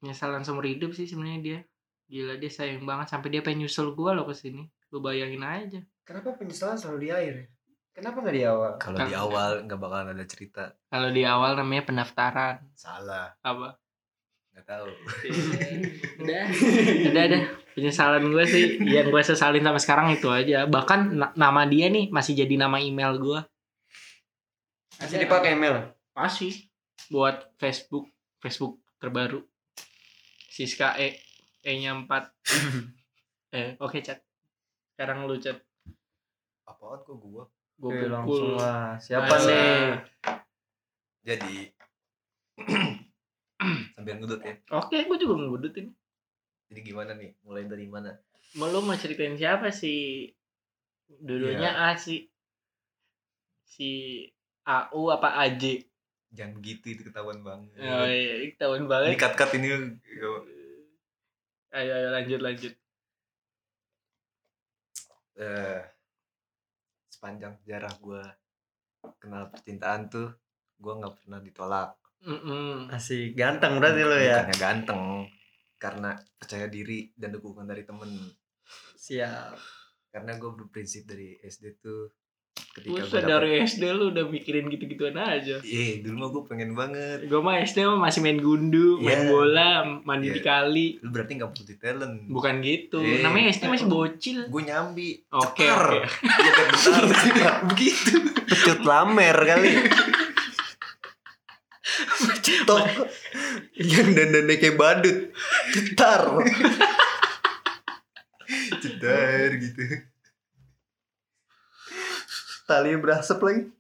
penyesalan 0.03 0.43
seumur 0.43 0.67
hidup 0.67 0.97
sih 0.97 1.07
sebenarnya 1.07 1.41
dia 1.45 1.59
gila 2.07 2.35
dia 2.35 2.49
sayang 2.49 2.83
banget 2.83 3.07
sampai 3.09 3.29
dia 3.29 3.41
pengen 3.41 3.63
nyusul 3.63 3.93
gue 3.93 4.11
loh 4.11 4.23
ke 4.23 4.33
sini 4.33 4.63
lu 4.89 4.99
bayangin 4.99 5.43
aja 5.43 5.81
Kenapa 6.01 6.33
penyesalan 6.33 6.79
selalu 6.79 6.99
di 7.01 7.09
akhir? 7.11 7.35
ya? 7.35 7.47
Kenapa 7.91 8.17
nggak 8.21 8.31
di 8.33 8.45
awal? 8.45 8.71
Kalau 8.77 8.99
di 9.01 9.15
awal 9.17 9.51
nggak 9.65 9.81
bakalan 9.81 10.13
ada 10.13 10.25
cerita. 10.25 10.65
kalau 10.87 11.09
di 11.09 11.23
awal 11.25 11.53
namanya 11.55 11.83
pendaftaran 11.83 12.63
Salah. 12.73 13.35
apa 13.41 13.75
Nggak 14.53 14.67
tahu. 14.67 14.89
udah 16.23 16.45
udah 17.07 17.23
ada 17.25 17.39
penyesalan 17.73 18.25
gue 18.25 18.45
sih 18.47 18.65
yang 18.87 19.07
gue 19.07 19.19
sesalin 19.21 19.61
sampai 19.61 19.83
sekarang 19.83 20.07
itu 20.11 20.29
aja 20.29 20.65
bahkan 20.65 21.11
na- 21.11 21.35
nama 21.35 21.67
dia 21.67 21.89
nih 21.89 22.09
masih 22.09 22.33
jadi 22.35 22.55
nama 22.57 22.79
email 22.79 23.19
gue 23.19 23.41
Masih 24.97 25.19
dipakai 25.19 25.53
email. 25.53 25.93
masih 26.13 26.55
buat 27.09 27.51
Facebook 27.57 28.09
Facebook 28.39 28.79
terbaru 28.97 29.43
Siska 30.49 30.97
E 30.97 31.21
E 31.67 31.73
nya 31.77 31.99
4 31.99 32.07
eh 33.51 33.75
oke 33.83 33.99
chat 33.99 34.23
sekarang 34.95 35.27
lu 35.27 35.35
chat 35.37 35.59
Apaan 36.63 37.03
kok 37.03 37.19
gua? 37.19 37.43
gue 37.77 37.91
Oke, 37.91 37.99
pukul 38.01 38.09
langsung 38.09 38.57
lah. 38.57 38.97
Siapa 38.97 39.29
Masa. 39.29 39.53
nih? 39.53 39.87
Jadi 41.27 41.55
sambil 43.95 44.15
ngudut 44.17 44.41
ya. 44.41 44.55
oke 44.73 44.97
gue 44.97 45.17
juga 45.19 45.35
ngebudutin 45.37 45.87
Jadi 46.71 46.81
gimana 46.83 47.13
nih? 47.15 47.35
Mulai 47.43 47.67
dari 47.67 47.87
mana? 47.87 48.15
mau 48.55 48.71
lu 48.71 48.81
mau 48.81 48.97
ceritain 48.97 49.35
siapa 49.37 49.69
sih 49.69 50.33
dulunya 51.07 51.77
A 51.77 51.99
sih 51.99 52.25
si 53.67 54.23
AU 54.65 55.13
apa 55.13 55.35
AJ 55.45 55.83
Jangan 56.33 56.53
begitu 56.59 56.95
itu 56.95 57.03
ketahuan 57.05 57.43
banget. 57.43 57.75
oh 57.77 58.07
iya 58.07 58.49
ketahuan 58.55 58.85
Ini 58.85 58.91
banget 59.19 59.35
cut 59.37 59.51
ini. 59.59 59.69
Yo. 61.71 61.77
ayo 61.79 61.93
ayo 61.97 62.09
lanjut 62.15 62.41
lanjut 62.43 62.75
Eh, 65.37 65.81
sepanjang 67.13 67.61
sejarah 67.61 67.93
gua 68.01 68.25
kenal 69.21 69.53
percintaan 69.53 70.09
tuh, 70.09 70.33
gua 70.81 70.97
nggak 70.97 71.17
pernah 71.21 71.45
ditolak. 71.45 71.93
Mm-mm. 72.25 72.89
Asik 72.89 73.37
ganteng 73.37 73.77
berarti 73.77 74.01
lo 74.01 74.17
ya. 74.17 74.49
Bukannya 74.49 74.57
ganteng, 74.57 75.03
karena 75.77 76.17
percaya 76.41 76.67
diri 76.73 77.13
dan 77.13 77.37
dukungan 77.37 77.69
dari 77.69 77.85
temen. 77.85 78.17
Siap. 78.97 79.57
Karena 80.09 80.41
gue 80.41 80.51
berprinsip 80.57 81.05
dari 81.05 81.37
SD 81.37 81.77
tuh 81.77 82.09
ketika 82.77 83.09
Buset 83.09 83.25
dari 83.25 83.51
SD 83.65 83.89
lu 83.89 84.13
udah 84.13 84.29
mikirin 84.29 84.69
gitu-gituan 84.69 85.17
aja 85.17 85.57
Iya, 85.65 86.05
dulu 86.05 86.15
mah 86.15 86.29
gue 86.29 86.43
pengen 86.45 86.71
banget. 86.73 87.25
Gue 87.25 87.41
mah 87.41 87.57
SD 87.59 87.83
mah 87.83 87.99
masih 87.99 88.21
main 88.21 88.37
gundu, 88.37 89.01
main 89.01 89.25
Iya. 89.25 89.33
bola, 89.33 89.71
mandi 90.05 90.29
di 90.29 90.39
Iya. 90.39 90.45
kali. 90.45 90.87
Lu 91.01 91.09
berarti 91.09 91.33
nggak 91.35 91.51
multi 91.51 91.75
talent. 91.81 92.15
Bukan 92.29 92.55
gitu. 92.61 93.01
Eh. 93.01 93.25
Namanya 93.25 93.49
SD 93.49 93.65
masih 93.67 93.89
bocil. 93.89 94.39
Gue 94.47 94.63
nyambi. 94.63 95.25
Oke, 95.33 95.65
Cekar. 95.65 95.89
Iya. 97.33 97.51
Begitu. 97.65 98.13
Pecut 98.45 98.81
lamer 98.85 99.37
kali. 99.37 99.73
Cetok. 102.45 102.85
Yang 103.75 104.09
dandannya 104.13 104.57
kayak 104.57 104.77
badut. 104.77 105.19
Cetar. 105.73 106.23
Cedar 108.83 109.51
gitu. 109.57 109.83
Talinya 112.67 112.99
berasap 112.99 113.39
lagi. 113.47 113.71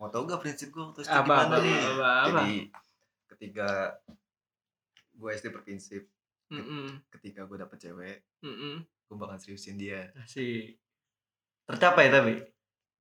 Mau 0.00 0.08
tau 0.08 0.24
gak 0.24 0.40
prinsip 0.40 0.72
gue 0.72 0.80
waktu 0.80 1.04
SD 1.04 1.12
Apa 1.12 1.26
gimana 1.28 1.44
apa 1.44 1.56
nih? 1.60 1.76
apa 1.76 2.08
apa. 2.08 2.40
Jadi 2.40 2.56
ketika 3.28 3.68
gue 5.12 5.30
SD 5.36 5.46
berprinsip 5.52 6.02
Mm-mm, 6.50 6.98
ketika 7.14 7.46
gue 7.46 7.62
dapet 7.62 7.78
cewek, 7.78 8.16
mm-mm. 8.42 8.82
gue 8.82 9.16
bakal 9.20 9.38
seriusin 9.38 9.78
dia. 9.78 10.10
Asik. 10.18 10.82
Tercapai 11.68 12.10
tapi. 12.10 12.42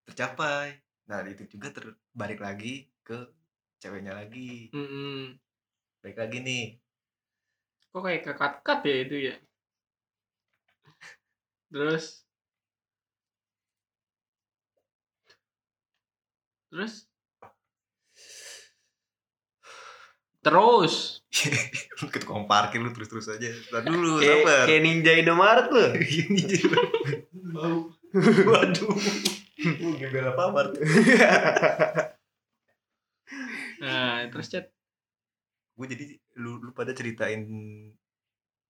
Tercapai. 0.06 0.78
Nah 1.10 1.26
itu 1.26 1.50
juga 1.50 1.74
terbalik 1.74 2.38
lagi 2.44 2.86
ke 3.02 3.18
ceweknya 3.82 4.14
lagi. 4.14 4.70
Mm-mm. 4.70 5.34
Baik 6.06 6.22
lagi 6.22 6.38
nih. 6.46 6.66
Kok 7.90 8.02
kayak 8.06 8.22
kekat-kat 8.22 8.80
ya 8.86 8.96
itu 9.02 9.16
ya? 9.34 9.36
Terus 11.74 12.29
Terus 16.70 17.10
Terus. 20.40 21.20
Lu 22.00 22.08
ke 22.08 22.18
tukang 22.24 22.48
parkir 22.48 22.80
lu 22.80 22.96
terus-terus 22.96 23.28
aja. 23.28 23.52
Tar 23.68 23.84
dulu, 23.84 24.24
Kayak, 24.24 24.40
sabar. 24.48 24.64
kayak 24.72 24.82
ninja 24.88 25.12
Indomaret 25.20 25.68
lu. 25.68 25.84
Jadi 26.40 26.58
Bau. 27.52 27.92
Waduh. 28.50 28.96
Lu 29.84 29.90
gembel 30.00 30.32
apa 30.32 30.44
Mart? 30.56 30.72
Nah, 33.84 34.24
terus 34.32 34.48
chat. 34.48 34.66
Gue 35.76 35.88
jadi 35.88 36.12
lu 36.40 36.60
lu 36.60 36.72
pada 36.76 36.92
ceritain 36.92 37.40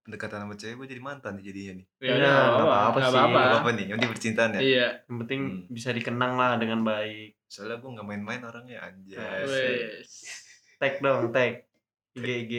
pendekatan 0.09 0.39
sama 0.41 0.55
cewek 0.55 0.75
gue 0.75 0.87
jadi 0.89 1.01
mantan 1.01 1.37
nih 1.37 1.45
jadinya 1.45 1.73
nih. 1.77 1.85
Ya, 1.95 2.09
Ya, 2.09 2.13
nggak 2.17 2.33
nggak 2.49 2.65
apa-apa 2.65 2.97
sih. 2.99 3.07
apa-apa. 3.07 3.39
Gak 3.39 3.61
nih, 3.69 3.85
yang 3.85 3.95
penting 3.95 4.11
percintaan 4.11 4.49
ya. 4.51 4.59
Iya. 4.59 4.87
Yang 5.05 5.17
penting 5.21 5.41
Hmm. 5.45 5.61
bisa 5.69 5.89
dikenang 5.91 6.33
lah 6.33 6.51
dengan 6.57 6.79
baik. 6.81 7.29
Soalnya 7.45 7.77
gue 7.77 7.89
gak 7.91 8.05
main-main 8.05 8.41
orangnya 8.41 8.77
anjay. 8.83 9.45
Wes. 9.45 10.11
Tag 10.75 10.97
dong, 10.99 11.29
tag. 11.29 11.69
IG 12.11 12.25
IG. 12.43 12.53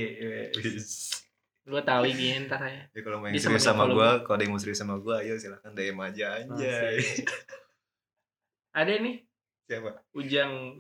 Gua 1.63 1.83
tahu 1.83 2.03
ini 2.05 2.47
ntar 2.47 2.63
ya. 2.63 2.83
Ya 2.89 3.01
kalau 3.01 3.19
main 3.19 3.31
serius 3.33 3.63
sama 3.63 3.85
gue, 3.85 4.09
kalau 4.23 4.35
ada 4.35 4.43
yang 4.43 4.51
mau 4.51 4.59
serius 4.59 4.79
sama 4.79 4.97
gue, 4.97 5.15
ayo 5.21 5.35
silahkan 5.37 5.71
DM 5.71 5.99
aja 5.99 6.39
anjay. 6.39 6.97
Ada 8.73 8.97
nih 8.97 9.27
Siapa? 9.67 9.91
Ujang. 10.13 10.79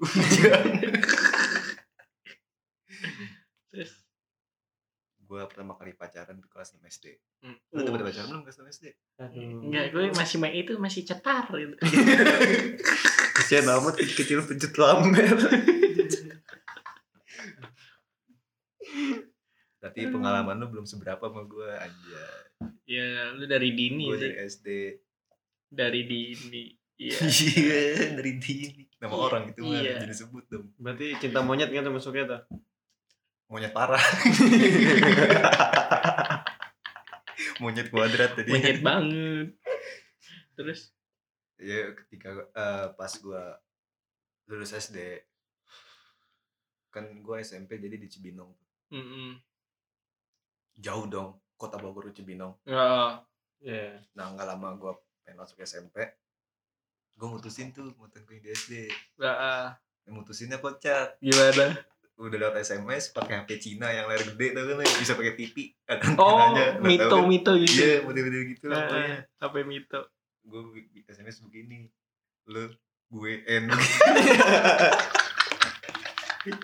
Terus. 3.71 3.91
gue 5.31 5.39
pertama 5.47 5.78
kali 5.78 5.95
pacaran 5.95 6.43
di 6.43 6.49
kelas 6.51 6.74
6 6.74 6.83
SD. 6.91 7.07
Hmm. 7.47 7.55
Lu 7.70 7.87
udah 7.87 7.93
pada 7.95 8.05
pacaran 8.11 8.28
belum 8.35 8.43
kelas 8.43 8.59
6 8.66 8.74
SD? 8.74 8.87
Aduh. 9.22 9.62
Enggak, 9.62 9.85
gue 9.95 10.03
masih 10.11 10.37
main 10.43 10.57
itu 10.59 10.72
masih 10.74 11.07
cetar 11.07 11.47
gitu. 11.55 11.74
Kesian 13.39 13.70
amat 13.70 13.95
kecil 13.95 14.43
pencut 14.43 14.74
lamber. 14.74 15.39
Berarti 19.81 20.01
pengalaman 20.11 20.59
lu 20.59 20.66
belum 20.66 20.87
seberapa 20.87 21.31
sama 21.31 21.47
gue 21.47 21.70
anjay. 21.78 22.43
Ya, 22.91 23.31
lu 23.33 23.47
dari 23.47 23.70
dini 23.72 24.11
Gue 24.11 24.18
sih. 24.18 24.22
dari 24.26 24.37
SD. 24.45 24.66
Dari 25.70 26.01
dini. 26.11 26.64
Iya. 27.01 27.16
Iya, 27.57 27.78
dari 28.18 28.33
dini. 28.37 28.83
Nama 29.01 29.14
Iya, 29.14 29.22
orang 29.24 29.43
itu 29.49 29.61
mah 29.64 29.78
iya. 29.81 29.97
jadi 30.05 30.14
sebut 30.26 30.45
dong. 30.51 30.68
Berarti 30.76 31.16
cinta 31.16 31.41
monyet 31.41 31.70
kan 31.70 31.87
masuknya 31.89 32.24
tuh. 32.28 32.41
Monyet 33.51 33.74
parah. 33.74 33.98
Monyet 37.61 37.90
kuadrat 37.90 38.38
tadi. 38.38 38.51
Monyet 38.55 38.78
banget. 38.80 39.59
Terus 40.55 40.94
ya 41.61 41.92
ketika 41.92 42.48
eh, 42.57 42.86
pas 42.96 43.12
gua 43.20 43.61
lulus 44.48 44.72
SD 44.72 44.96
kan 46.88 47.05
gua 47.20 47.44
SMP 47.44 47.76
jadi 47.76 48.01
di 48.01 48.09
Cibinong 48.09 48.48
mm 48.88 49.36
jauh 50.80 51.05
dong 51.05 51.36
kota 51.61 51.76
Bogor 51.76 52.09
ke 52.09 52.16
Cibinong 52.16 52.57
Ya. 52.64 53.20
Iya. 53.61 54.01
nah 54.16 54.32
nggak 54.32 54.48
lama 54.48 54.72
gua 54.80 54.96
pengen 55.20 55.44
masuk 55.44 55.61
SMP 55.61 56.01
gua 57.20 57.36
mutusin 57.36 57.76
tuh 57.76 57.92
mantan 58.01 58.24
gue 58.24 58.40
di 58.40 58.48
SD 58.48 58.88
Ya, 59.20 59.76
yang 60.09 60.16
mutusinnya 60.16 60.64
kocak 60.64 61.20
gimana? 61.20 61.76
Udah 62.21 62.39
lewat 62.39 62.57
SMS 62.61 63.11
pakai 63.11 63.41
HP 63.41 63.51
Cina 63.59 63.89
yang 63.89 64.05
layar 64.05 64.21
gede 64.27 64.53
tau 64.53 64.68
kan 64.68 64.77
bisa 64.95 65.12
pakai 65.14 65.33
TV 65.33 65.57
Oh, 66.14 66.53
tahu 66.53 66.85
mito 66.85 67.16
kan? 67.16 67.25
mito 67.27 67.53
gitu. 67.57 67.81
iya 67.81 67.95
model-model 68.01 68.43
gitu 68.47 68.64
lah 68.66 68.77
Ah, 68.77 68.85
pokoknya 68.87 69.18
apa 69.41 69.57
mito? 69.64 70.01
gue 70.43 70.61
SMS 71.07 71.41
begini 71.41 71.89
lu 72.47 72.68
gue 73.11 73.33
N 73.43 73.73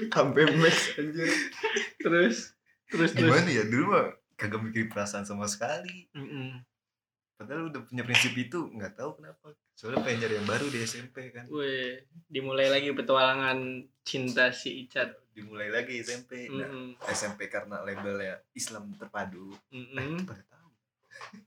Sampai 0.08 0.48
max 0.56 0.96
anjir. 0.96 1.28
Terus 1.98 2.56
terus 2.86 3.10
terus. 3.10 3.12
gimana 3.12 3.44
ya 3.46 3.64
dulu 3.64 3.84
mah 3.90 4.06
kagak 4.34 4.62
mikir 4.62 4.86
perasaan 4.86 5.24
sama 5.24 5.44
sekali 5.44 6.06
Mm-mm. 6.12 6.62
Padahal 7.36 7.68
udah 7.68 7.80
punya 7.82 8.02
prinsip 8.02 8.32
itu 8.34 8.68
nggak 8.70 8.92
tahu 8.94 9.16
kenapa 9.16 9.52
soalnya 9.70 10.00
pengen 10.00 10.20
cari 10.22 10.34
yang 10.34 10.48
baru 10.48 10.66
di 10.66 10.78
SMP 10.80 11.16
kan 11.30 11.44
Wih, 11.46 12.00
dimulai 12.26 12.66
lagi 12.66 12.90
petualangan 12.90 13.58
cinta 14.02 14.48
si 14.50 14.82
Icat. 14.82 15.12
dimulai 15.30 15.68
lagi 15.68 16.00
SMP 16.00 16.48
nah, 16.48 16.64
Mm-mm. 16.64 16.96
SMP 17.06 17.46
karena 17.46 17.80
labelnya 17.80 18.40
Islam 18.50 18.88
terpadu 18.94 19.52
eh, 19.68 19.76
Mm-mm. 19.76 20.24
pada 20.24 20.40
tahu 20.46 20.68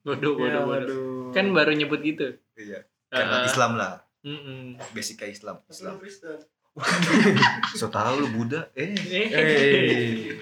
Bodoh, 0.03 0.33
bodoh, 0.35 0.45
Ya, 0.47 0.61
bodoh. 0.61 0.65
waduh. 0.67 1.29
Kan 1.31 1.49
baru 1.51 1.73
nyebut 1.73 2.01
gitu. 2.01 2.37
iya 2.55 2.81
karena 3.07 3.35
Ah, 3.35 3.45
Islam 3.45 3.71
lah 3.73 3.93
mm-mm. 4.21 4.77
basicnya 4.91 5.25
Islam 5.27 5.57
Islam 5.65 5.93
Islam 5.95 5.95
Kristen. 5.97 6.37
so 7.75 7.89
tahu 7.89 8.13
lu 8.19 8.29
Buddha 8.31 8.69
eh 8.71 8.93
Eh, 8.93 9.27
Eh. 9.27 10.37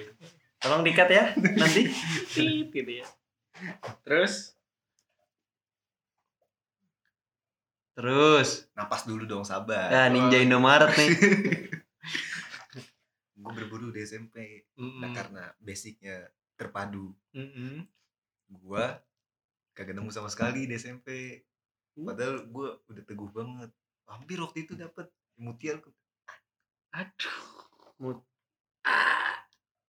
Tolong 0.57 0.81
dikat 0.81 1.07
ya 1.07 1.31
nanti. 1.55 1.87
gitu 2.35 2.83
ya. 2.83 3.07
Terus 4.03 4.56
Terus. 7.97 8.69
napas 8.71 9.03
dulu 9.03 9.25
dong 9.25 9.41
sabar 9.41 9.89
Ya 9.89 10.05
ninja 10.07 10.37
Indomaret 10.37 10.93
nih. 10.93 11.09
gue 13.37 13.51
berburu 13.53 13.89
di 13.89 14.01
SMP 14.01 14.65
nah 14.75 14.83
mm-mm. 15.07 15.13
karena 15.13 15.43
basicnya 15.57 16.27
terpadu 16.53 17.15
Mm-mm. 17.31 17.85
gue 18.49 18.85
kagak 19.71 19.93
nemu 19.93 20.09
sama 20.09 20.27
sekali 20.27 20.65
di 20.65 20.75
SMP 20.75 21.41
padahal 21.95 22.43
gue 22.43 22.67
udah 22.83 23.03
teguh 23.03 23.29
banget 23.29 23.71
hampir 24.05 24.37
waktu 24.37 24.63
itu 24.63 24.73
dapet 24.73 25.07
mutiara 25.35 25.79
Aduh. 26.93 28.19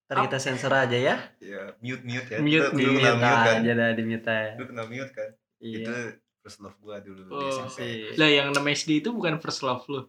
Ntar 0.08 0.24
kita 0.24 0.38
sensor 0.38 0.72
aja 0.72 0.96
ya. 0.96 1.16
ya 1.38 1.72
mute 1.78 2.00
mute 2.02 2.28
ya 2.28 2.38
Mute, 2.38 2.72
lu, 2.72 2.80
lu 2.80 2.90
Di 2.90 3.00
kenal 3.02 3.14
mute 3.14 3.26
mute 3.26 3.44
kan 3.44 3.56
aja 3.58 3.72
dah 3.74 3.90
di 3.90 4.02
mute 4.02 4.28
aja. 4.28 4.52
lu 4.54 4.64
kenal 4.64 4.86
mute 4.86 5.12
kan 5.12 5.28
itu 5.58 5.82
Iya. 5.84 6.27
First 6.48 6.58
love 6.58 6.76
gue 6.78 6.96
dulu 7.04 7.20
di 7.22 7.32
Oh, 7.34 7.52
SMP 7.52 7.76
sih. 7.76 8.16
Lah 8.16 8.24
yang 8.26 8.48
6 8.50 8.64
SD 8.74 8.90
itu 8.98 9.12
bukan 9.12 9.36
first 9.36 9.60
love 9.62 9.84
lu. 9.86 10.08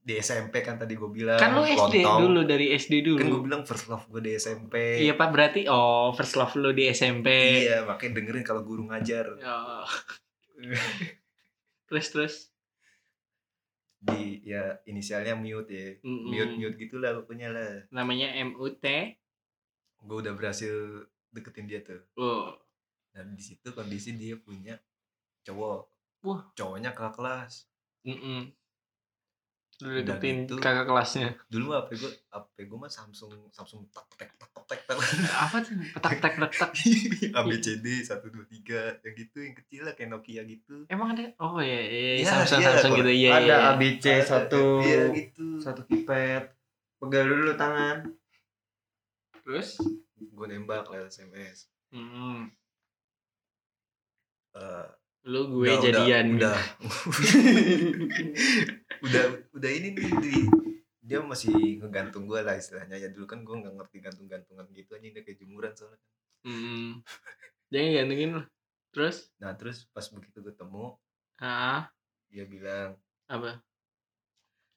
di 0.00 0.16
SMP 0.16 0.64
kan 0.64 0.74
tadi 0.74 0.96
gue 0.96 1.04
bilang 1.06 1.36
Kan 1.36 1.52
lu 1.52 1.68
SD 1.68 2.00
lontong. 2.00 2.18
dulu 2.24 2.40
dari 2.42 2.72
SD 2.72 3.04
dulu. 3.04 3.20
kan 3.20 3.28
gue 3.28 3.42
bilang 3.44 3.62
first 3.62 3.86
love 3.86 4.08
gue 4.08 4.22
di 4.22 4.32
SMP 4.34 4.74
Iya 4.98 5.12
Pak 5.12 5.28
berarti 5.28 5.60
oh 5.68 6.10
first 6.10 6.32
love 6.34 6.56
lu 6.56 6.72
di 6.72 6.88
SMP. 6.88 7.28
iya 7.62 7.84
makanya 7.84 8.16
dengerin 8.16 8.40
kalau 8.42 8.64
guru 8.64 8.88
ngajar 8.88 9.28
Oh. 9.38 9.84
terus 11.86 12.08
terus. 12.08 12.34
di 14.00 14.40
ya 14.44 14.80
inisialnya 14.84 15.34
mute 15.34 15.68
ya 15.68 15.88
Mm-mm. 16.00 16.30
mute 16.30 16.54
mute 16.56 16.76
gitulah 16.78 17.12
pokoknya 17.14 17.50
lah 17.50 17.70
Namanya 17.90 18.30
MUT. 18.40 18.80
gue 19.98 20.16
udah 20.16 20.32
berhasil 20.32 20.72
deketin 21.28 21.66
dia 21.66 21.82
tuh 21.82 22.00
Oh. 22.14 22.54
dan 23.10 23.34
di 23.34 23.42
situ 23.42 23.66
kondisi 23.70 24.14
dia 24.14 24.38
punya 24.38 24.78
cowok 25.42 25.78
Wah. 26.20 26.40
cowoknya 26.52 26.90
kakak 26.90 27.14
kelas 27.14 27.66
Mm-mm. 28.02 28.50
Lu 29.78 29.94
Udah 29.94 30.18
deketin 30.18 30.42
gitu. 30.42 30.58
kakak 30.58 30.84
kelasnya. 30.84 31.38
dulu 31.46 31.70
mah 31.70 31.86
HP 31.86 31.90
gue 31.96 32.10
HP 32.28 32.56
gue 32.66 32.74
mah 32.76 32.90
Samsung 32.90 33.30
Samsung 33.48 33.86
tak 33.88 34.10
tek 34.12 34.30
tak 34.34 34.50
tek 34.66 34.80
tak 34.84 34.98
Apa 35.30 35.62
tuh? 35.62 35.78
Petak 35.94 36.18
tek 36.18 36.34
petak. 36.36 36.70
ABCD 37.30 37.86
satu 38.10 38.26
dua 38.26 38.42
tiga 38.44 38.98
yang 39.00 39.14
gitu 39.14 39.38
yang 39.38 39.54
kecil 39.54 39.86
lah 39.86 39.94
kayak 39.94 40.10
Nokia 40.10 40.42
gitu 40.42 40.82
Emang 40.86 41.14
ada? 41.14 41.30
Oh 41.38 41.62
iya 41.62 41.78
iya, 41.80 42.00
iya. 42.10 42.14
Iya, 42.18 42.26
Samsung 42.26 42.58
iya, 42.58 42.68
Samsung 42.72 42.92
gitu 42.96 43.12
iya. 43.12 43.30
Ada 43.32 43.46
iya. 43.46 43.56
ABC 43.72 44.04
Ada, 44.10 44.24
satu 44.26 44.62
iya 44.82 45.00
gitu 45.14 45.46
satu 45.58 45.80
keypad. 45.84 46.44
Pegal 46.98 47.24
dulu 47.24 47.54
tangan. 47.54 47.96
Terus? 49.40 49.78
gue 50.18 50.46
nembak 50.48 50.86
lewat 50.86 51.08
SMS 51.08 51.70
Mm. 51.88 52.50
Lu 55.24 55.40
gue 55.50 55.66
udah, 55.66 55.82
jadian. 55.82 56.26
udah 56.36 56.58
udah 59.04 59.24
udah 59.52 59.70
ini 59.70 59.88
nih 59.92 60.10
di- 60.14 60.50
dia 61.00 61.18
masih 61.20 61.50
ngegantung 61.78 62.24
gue 62.24 62.38
lah 62.38 62.54
istilahnya 62.54 62.96
ya 62.96 63.08
dulu 63.08 63.24
kan 63.24 63.40
gue 63.40 63.56
nggak 63.56 63.74
ngerti 63.74 63.96
gantung-gantungan 63.98 64.66
gitu 64.70 64.92
aja 64.92 65.06
dia 65.06 65.22
kayak 65.22 65.38
jemuran 65.38 65.72
soalnya 65.72 66.00
Mm. 66.38 67.02
Jangan 67.68 67.90
gantungin 67.92 68.30
lu. 68.32 68.42
Terus? 68.88 69.34
nah 69.36 69.52
terus 69.52 69.84
pas 69.86 70.06
begitu 70.06 70.38
ketemu 70.40 70.94
Ah, 71.36 71.90
dia 72.26 72.44
bilang 72.44 72.94
apa? 73.26 73.58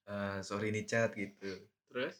"Eh, 0.03 0.39
sorry 0.41 0.69
nih 0.69 0.83
chat 0.83 1.13
gitu 1.13 1.69
Terus? 1.87 2.17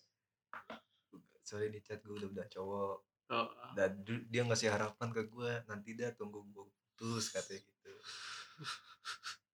sorry 1.42 1.68
nih 1.68 1.82
chat 1.82 2.00
gue 2.00 2.16
udah 2.16 2.30
udah 2.30 2.48
cowok 2.48 2.98
Oh. 3.30 3.48
dan 3.74 3.96
dia 4.28 4.44
ngasih 4.44 4.68
harapan 4.68 5.08
ke 5.10 5.24
gue 5.26 5.52
nanti 5.66 5.96
dah 5.96 6.12
tunggu 6.12 6.44
gue 6.46 6.64
putus 6.68 7.32
katanya 7.32 7.64
gitu 7.64 7.71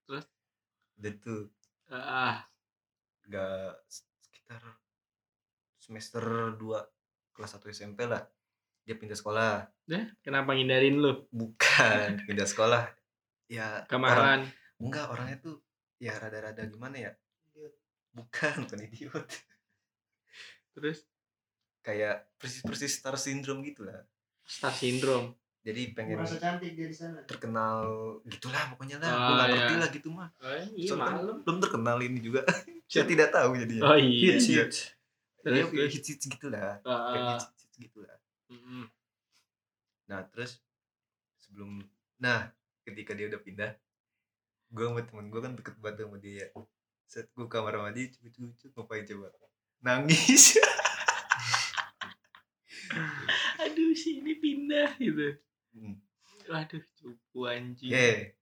Terus? 0.04 0.26
udah 0.98 1.14
tuh 1.22 1.44
Ah, 1.88 2.44
nggak 3.24 3.70
sekitar 3.88 4.64
semester 5.78 6.24
2 6.54 6.84
kelas 7.32 7.52
1 7.54 7.70
SMP 7.72 8.04
lah 8.04 8.26
dia 8.82 8.96
pindah 8.96 9.16
sekolah 9.16 9.68
deh, 9.84 10.04
kenapa 10.20 10.52
ngindarin 10.52 10.98
lu? 10.98 11.28
bukan 11.30 12.24
pindah 12.26 12.44
sekolah 12.44 12.84
ya 13.46 13.84
orang, 13.84 13.88
Kemahalan. 13.88 14.42
enggak 14.80 15.06
orangnya 15.08 15.38
tuh 15.40 15.56
ya 15.98 16.16
rada-rada 16.16 16.64
gimana 16.66 16.98
ya 17.00 17.12
bukan 18.12 18.66
bukan 18.66 18.80
idiot 18.84 19.28
Terus? 20.74 21.06
kayak 21.80 22.28
persis 22.36 22.60
persis 22.60 22.92
star 22.92 23.16
syndrome 23.16 23.64
gitu 23.64 23.88
lah 23.88 24.04
Star 24.44 24.72
syndrome. 24.72 25.36
Jadi 25.68 25.82
pengen 25.92 26.16
Merasa 26.18 26.40
cantik 26.40 26.72
dia 26.74 26.88
di 26.88 26.96
sana. 26.96 27.20
terkenal 27.24 27.84
gitulah 28.24 28.72
pokoknya 28.72 28.98
lah 28.98 29.10
Ah, 29.10 29.20
gue 29.20 29.34
nggak 29.36 29.48
ngerti 29.52 29.68
iya. 29.70 29.78
lah 29.78 29.90
gitu 29.92 30.10
mah 30.10 30.30
Oh, 30.38 30.48
iya 30.72 30.88
Soalnya 30.88 31.12
kan 31.20 31.38
belum 31.44 31.58
terkenal 31.60 31.98
ini 32.00 32.20
juga 32.22 32.42
saya 32.88 33.04
tidak 33.04 33.28
tahu 33.30 33.52
jadinya 33.54 33.84
Oh 33.86 33.98
iya. 33.98 34.32
hits 34.32 34.48
iya. 34.48 34.64
hits 34.64 34.80
Iya, 35.44 35.64
Terus, 35.68 35.92
hits 35.92 36.08
hits 36.10 36.26
gitu 36.26 36.48
lah 36.48 36.80
Ah, 36.82 37.12
kayak 37.12 37.20
ah. 37.22 37.30
hits 37.34 37.46
hits 37.60 37.76
gitu 37.78 38.00
lah 38.00 38.16
Mm-mm. 38.48 38.84
nah 40.06 40.24
terus 40.26 40.64
sebelum 41.38 41.84
nah 42.18 42.48
ketika 42.82 43.12
dia 43.12 43.28
udah 43.28 43.38
pindah 43.38 43.72
gue 44.70 44.84
sama 44.84 45.00
temen 45.02 45.28
gue 45.28 45.40
kan 45.42 45.52
deket 45.54 45.76
banget 45.78 46.04
sama 46.04 46.18
dia 46.18 46.48
set 47.06 47.28
gue 47.30 47.44
kamar 47.46 47.76
mandi 47.78 48.08
cucu-cucu 48.10 48.72
ngapain 48.74 49.04
coba 49.06 49.28
nangis 49.80 50.56
Aduh 53.60 53.92
si 53.94 54.18
ini 54.18 54.34
pindah 54.36 54.96
gitu. 54.98 55.36
Hmm. 55.78 55.96
Waduh 56.48 56.82
cupu 56.96 57.40
anjing. 57.46 57.92
eh 57.92 58.34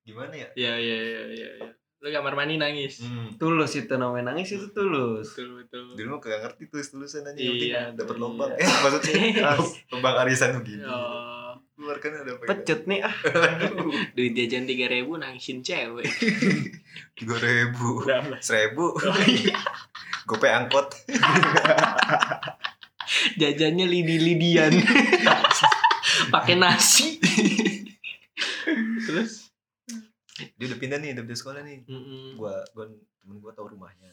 gimana 0.00 0.32
ya 0.32 0.48
Ya 0.54 0.72
ya 0.74 0.96
ya 0.96 1.22
ya. 1.28 1.48
ya. 1.56 1.68
Lu 1.98 2.08
kamar 2.08 2.32
mandi 2.32 2.56
nangis. 2.56 3.00
hmm. 3.00 3.36
tulus 3.36 3.76
itu 3.76 3.92
namanya 3.92 4.32
nangis 4.32 4.50
itu 4.50 4.70
tulus 4.70 5.36
Betul 5.36 5.60
betul. 5.60 5.82
dulu 5.92 6.08
mah 6.10 6.18
kagak 6.18 6.40
ngerti 6.42 6.62
tulis 6.66 6.88
tulisan 6.88 7.22
aja 7.22 7.36
Iya, 7.36 7.92
dapat 7.92 8.16
iya. 8.16 8.22
lubang 8.22 8.50
eh 8.56 8.64
maksudnya 8.64 9.52
lubang 9.92 10.16
arisan 10.18 10.56
begini 10.56 10.80
Oh, 10.82 11.52
keluar 11.74 11.96
kan 11.98 12.12
ada 12.14 12.32
apa 12.32 12.44
pecut 12.46 12.80
nih 12.86 13.00
ah 13.02 13.12
duit 14.16 14.32
jajan 14.32 14.64
tiga 14.64 14.86
ribu 14.86 15.16
nangisin 15.16 15.60
cewek. 15.60 16.08
tiga 17.12 17.36
ribu 17.36 18.00
Berapa? 18.00 18.40
seribu 18.40 18.96
Oh, 18.96 19.20
iya. 19.22 19.60
gope 20.24 20.46
angkot 20.46 20.88
Jajannya 23.36 23.84
lidi-lidian. 23.84 24.70
Pakai 26.28 26.54
nasi. 26.54 27.16
Terus? 29.00 29.48
dia 30.56 30.66
udah 30.66 30.78
pindah 30.78 30.96
nih 30.96 31.12
udah 31.12 31.22
pindah 31.22 31.36
sekolah 31.38 31.60
nih 31.60 31.84
Mm-mm. 31.84 32.32
gua 32.34 32.64
gua 32.70 32.88
temen 33.14 33.36
gua 33.38 33.52
tahu 33.52 33.68
rumahnya 33.70 34.08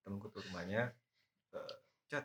temen 0.00 0.14
gua 0.16 0.30
tahu 0.30 0.46
rumahnya 0.46 0.94
Eh, 1.50 1.74
cat 2.06 2.22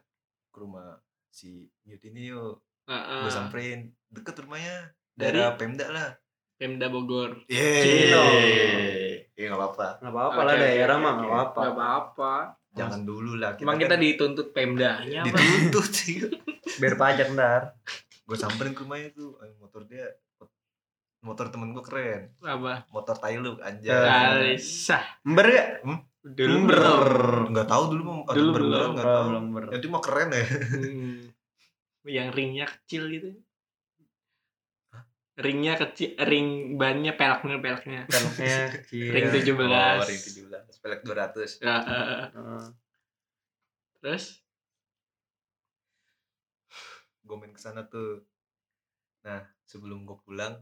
ke 0.47 0.57
rumah 0.57 0.93
si 1.27 1.65
Newt 1.83 2.05
ini 2.05 2.29
yuk 2.29 2.61
Ah, 2.85 3.19
gua 3.19 3.25
ah. 3.25 3.33
samperin 3.33 3.89
deket 4.07 4.37
rumahnya 4.39 4.93
Dari? 5.11 5.33
daerah 5.33 5.57
Pemda 5.57 5.85
lah 5.87 6.09
Pemda 6.53 6.85
Bogor. 6.87 7.41
Yeay 7.47 8.13
Iya 9.31 9.45
nggak 9.47 9.59
apa-apa 9.59 9.87
nggak 9.99 10.13
apa-apa 10.13 10.39
lah 10.39 10.45
Oke, 10.47 10.57
oke, 10.57 10.65
daerah 10.67 10.95
oke, 10.95 11.03
mah 11.03 11.11
nggak 11.15 11.27
apa-apa 11.27 11.59
Nggak 11.59 11.73
apa-apa. 11.75 12.33
jangan 12.71 13.01
dulu 13.03 13.31
lah 13.35 13.51
Emang 13.57 13.77
kita 13.79 13.95
dituntut 13.95 14.47
Pemdanya 14.51 15.19
apa? 15.19 15.27
dituntut 15.27 15.89
sih 15.89 16.21
biar 16.75 16.93
pajak 16.95 17.33
ntar 17.33 17.73
gue 18.27 18.35
samperin 18.35 18.71
ke 18.71 18.83
rumahnya 18.83 19.09
tuh 19.11 19.39
eh, 19.39 19.55
motor 19.55 19.81
dia 19.83 20.03
motor 21.19 21.47
temen 21.47 21.71
gue 21.71 21.81
keren 21.81 22.29
Apa? 22.39 22.85
motor 22.87 23.15
Tailuk 23.15 23.57
anjay 23.59 23.89
Alisah. 23.89 25.03
ember 25.21 25.47
gak 25.47 25.69
Dulu 26.27 26.53
Ember. 26.59 27.07
nggak 27.47 27.65
tahu 27.65 27.83
dulu 27.89 28.01
mau 28.03 28.19
Dulu 28.27 28.49
beneran 28.51 28.67
belum. 28.69 28.91
nggak 28.93 29.07
tahu 29.07 29.23
belum 29.25 29.43
ember 29.45 29.63
itu 29.73 29.87
mah 29.87 30.01
keren 30.01 30.29
ya 30.29 30.43
Hmm. 30.43 31.19
Yang 32.05 32.29
ringnya 32.31 32.65
kecil 32.65 33.03
gitu. 33.09 33.29
Ringnya 35.37 35.75
kecil, 35.77 36.15
ring 36.19 36.47
bannya 36.73 37.13
peleknya 37.13 37.59
peleknya. 37.59 38.01
peleknya 38.07 38.55
kecil 38.73 39.11
Ring 39.11 39.25
17. 39.29 39.53
oh, 39.53 40.01
ring 40.01 40.17
17 40.17 40.81
pelek 40.81 41.01
200 41.03 41.61
Ya, 41.61 41.75
eh, 41.77 41.83
eh. 41.85 42.27
Heeh. 42.33 42.65
terus? 43.99 44.25
Gue 47.27 47.35
main 47.35 47.51
ke 47.51 47.59
sana 47.59 47.83
tuh 47.85 48.23
nah 49.21 49.39
sebelum 49.63 50.03
gue 50.03 50.17
pulang 50.17 50.55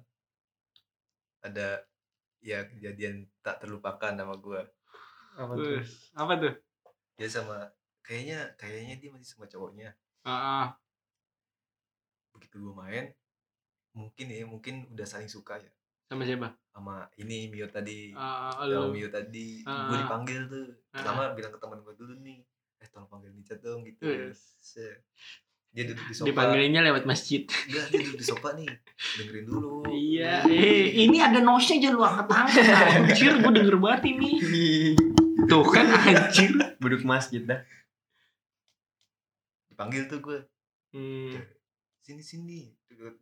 ada 1.39 1.85
ya 2.41 2.65
kejadian 2.65 3.29
tak 3.39 3.61
terlupakan 3.61 4.11
sama 4.11 4.35
gue 4.35 4.61
apa 5.35 5.53
tuh 5.53 5.65
Terus, 5.77 6.09
apa 6.11 6.33
tuh? 6.35 6.53
dia 7.15 7.29
sama 7.29 7.69
kayaknya 8.01 8.49
kayaknya 8.55 8.95
dia 8.97 9.09
masih 9.09 9.29
sama 9.29 9.45
cowoknya 9.45 9.93
Ah, 10.21 10.33
ah. 10.65 10.67
begitu 12.31 12.57
gue 12.59 12.73
main 12.73 13.13
mungkin 13.91 14.25
ya 14.27 14.43
mungkin 14.43 14.89
udah 14.89 15.05
saling 15.05 15.29
suka 15.29 15.55
ya 15.55 15.71
sama 16.05 16.21
siapa? 16.21 16.49
sama 16.69 17.07
ini 17.15 17.47
Mio 17.47 17.65
tadi 17.65 18.11
kalau 18.59 18.89
lu. 18.89 18.93
Mio 18.93 19.07
tadi 19.07 19.61
Ah. 19.63 19.87
gue 19.87 19.97
dipanggil 20.01 20.41
tuh 20.45 20.65
pertama 20.89 21.31
bilang 21.31 21.49
ke 21.49 21.59
teman 21.59 21.79
gue 21.79 21.93
dulu 21.93 22.13
nih 22.19 22.41
eh 22.75 22.87
tolong 22.89 23.07
panggil 23.07 23.31
Micat 23.31 23.57
dong 23.59 23.81
gitu 23.81 24.01
Wes 24.03 24.41
dia 25.75 25.91
duduk 25.91 26.07
di 26.07 26.15
sofa. 26.15 26.27
Dipanggilnya 26.31 26.81
lewat 26.87 27.03
masjid. 27.03 27.43
Enggak 27.67 27.85
dia 27.91 27.99
duduk 27.99 28.15
di 28.15 28.25
sofa 28.25 28.49
nih. 28.55 28.67
Dengerin 29.19 29.43
dulu. 29.43 29.83
Iya. 29.91 30.47
Nah, 30.47 30.55
eh, 30.55 30.87
ini 31.03 31.17
ada 31.19 31.39
nosnya 31.43 31.83
aja 31.83 31.89
lu 31.91 31.99
angkat 31.99 32.27
tangan. 32.31 32.55
Anjir 33.03 33.33
gue 33.43 33.51
denger 33.51 33.75
banget 33.83 34.01
ini. 34.15 34.31
Tuh 35.51 35.67
kan 35.67 35.85
anjir. 35.91 36.55
Duduk 36.79 37.03
masjid 37.03 37.43
dah. 37.43 37.59
Dipanggil 39.67 40.07
tuh 40.07 40.23
gue 40.23 40.47
hmm. 40.95 41.43
sini 41.99 42.23
sini. 42.23 42.61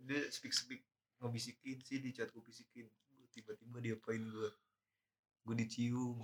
Dia 0.05 0.29
speak 0.29 0.53
speak 0.53 0.85
ngobisikin 1.25 1.81
sih 1.81 2.05
di 2.05 2.13
chat 2.13 2.29
gue 2.29 2.43
bisikin. 2.45 2.85
Tiba-tiba 3.33 3.81
dia 3.81 3.97
diapain 3.97 4.21
gue 4.29 4.49
gue 5.41 5.55
dicium. 5.57 6.21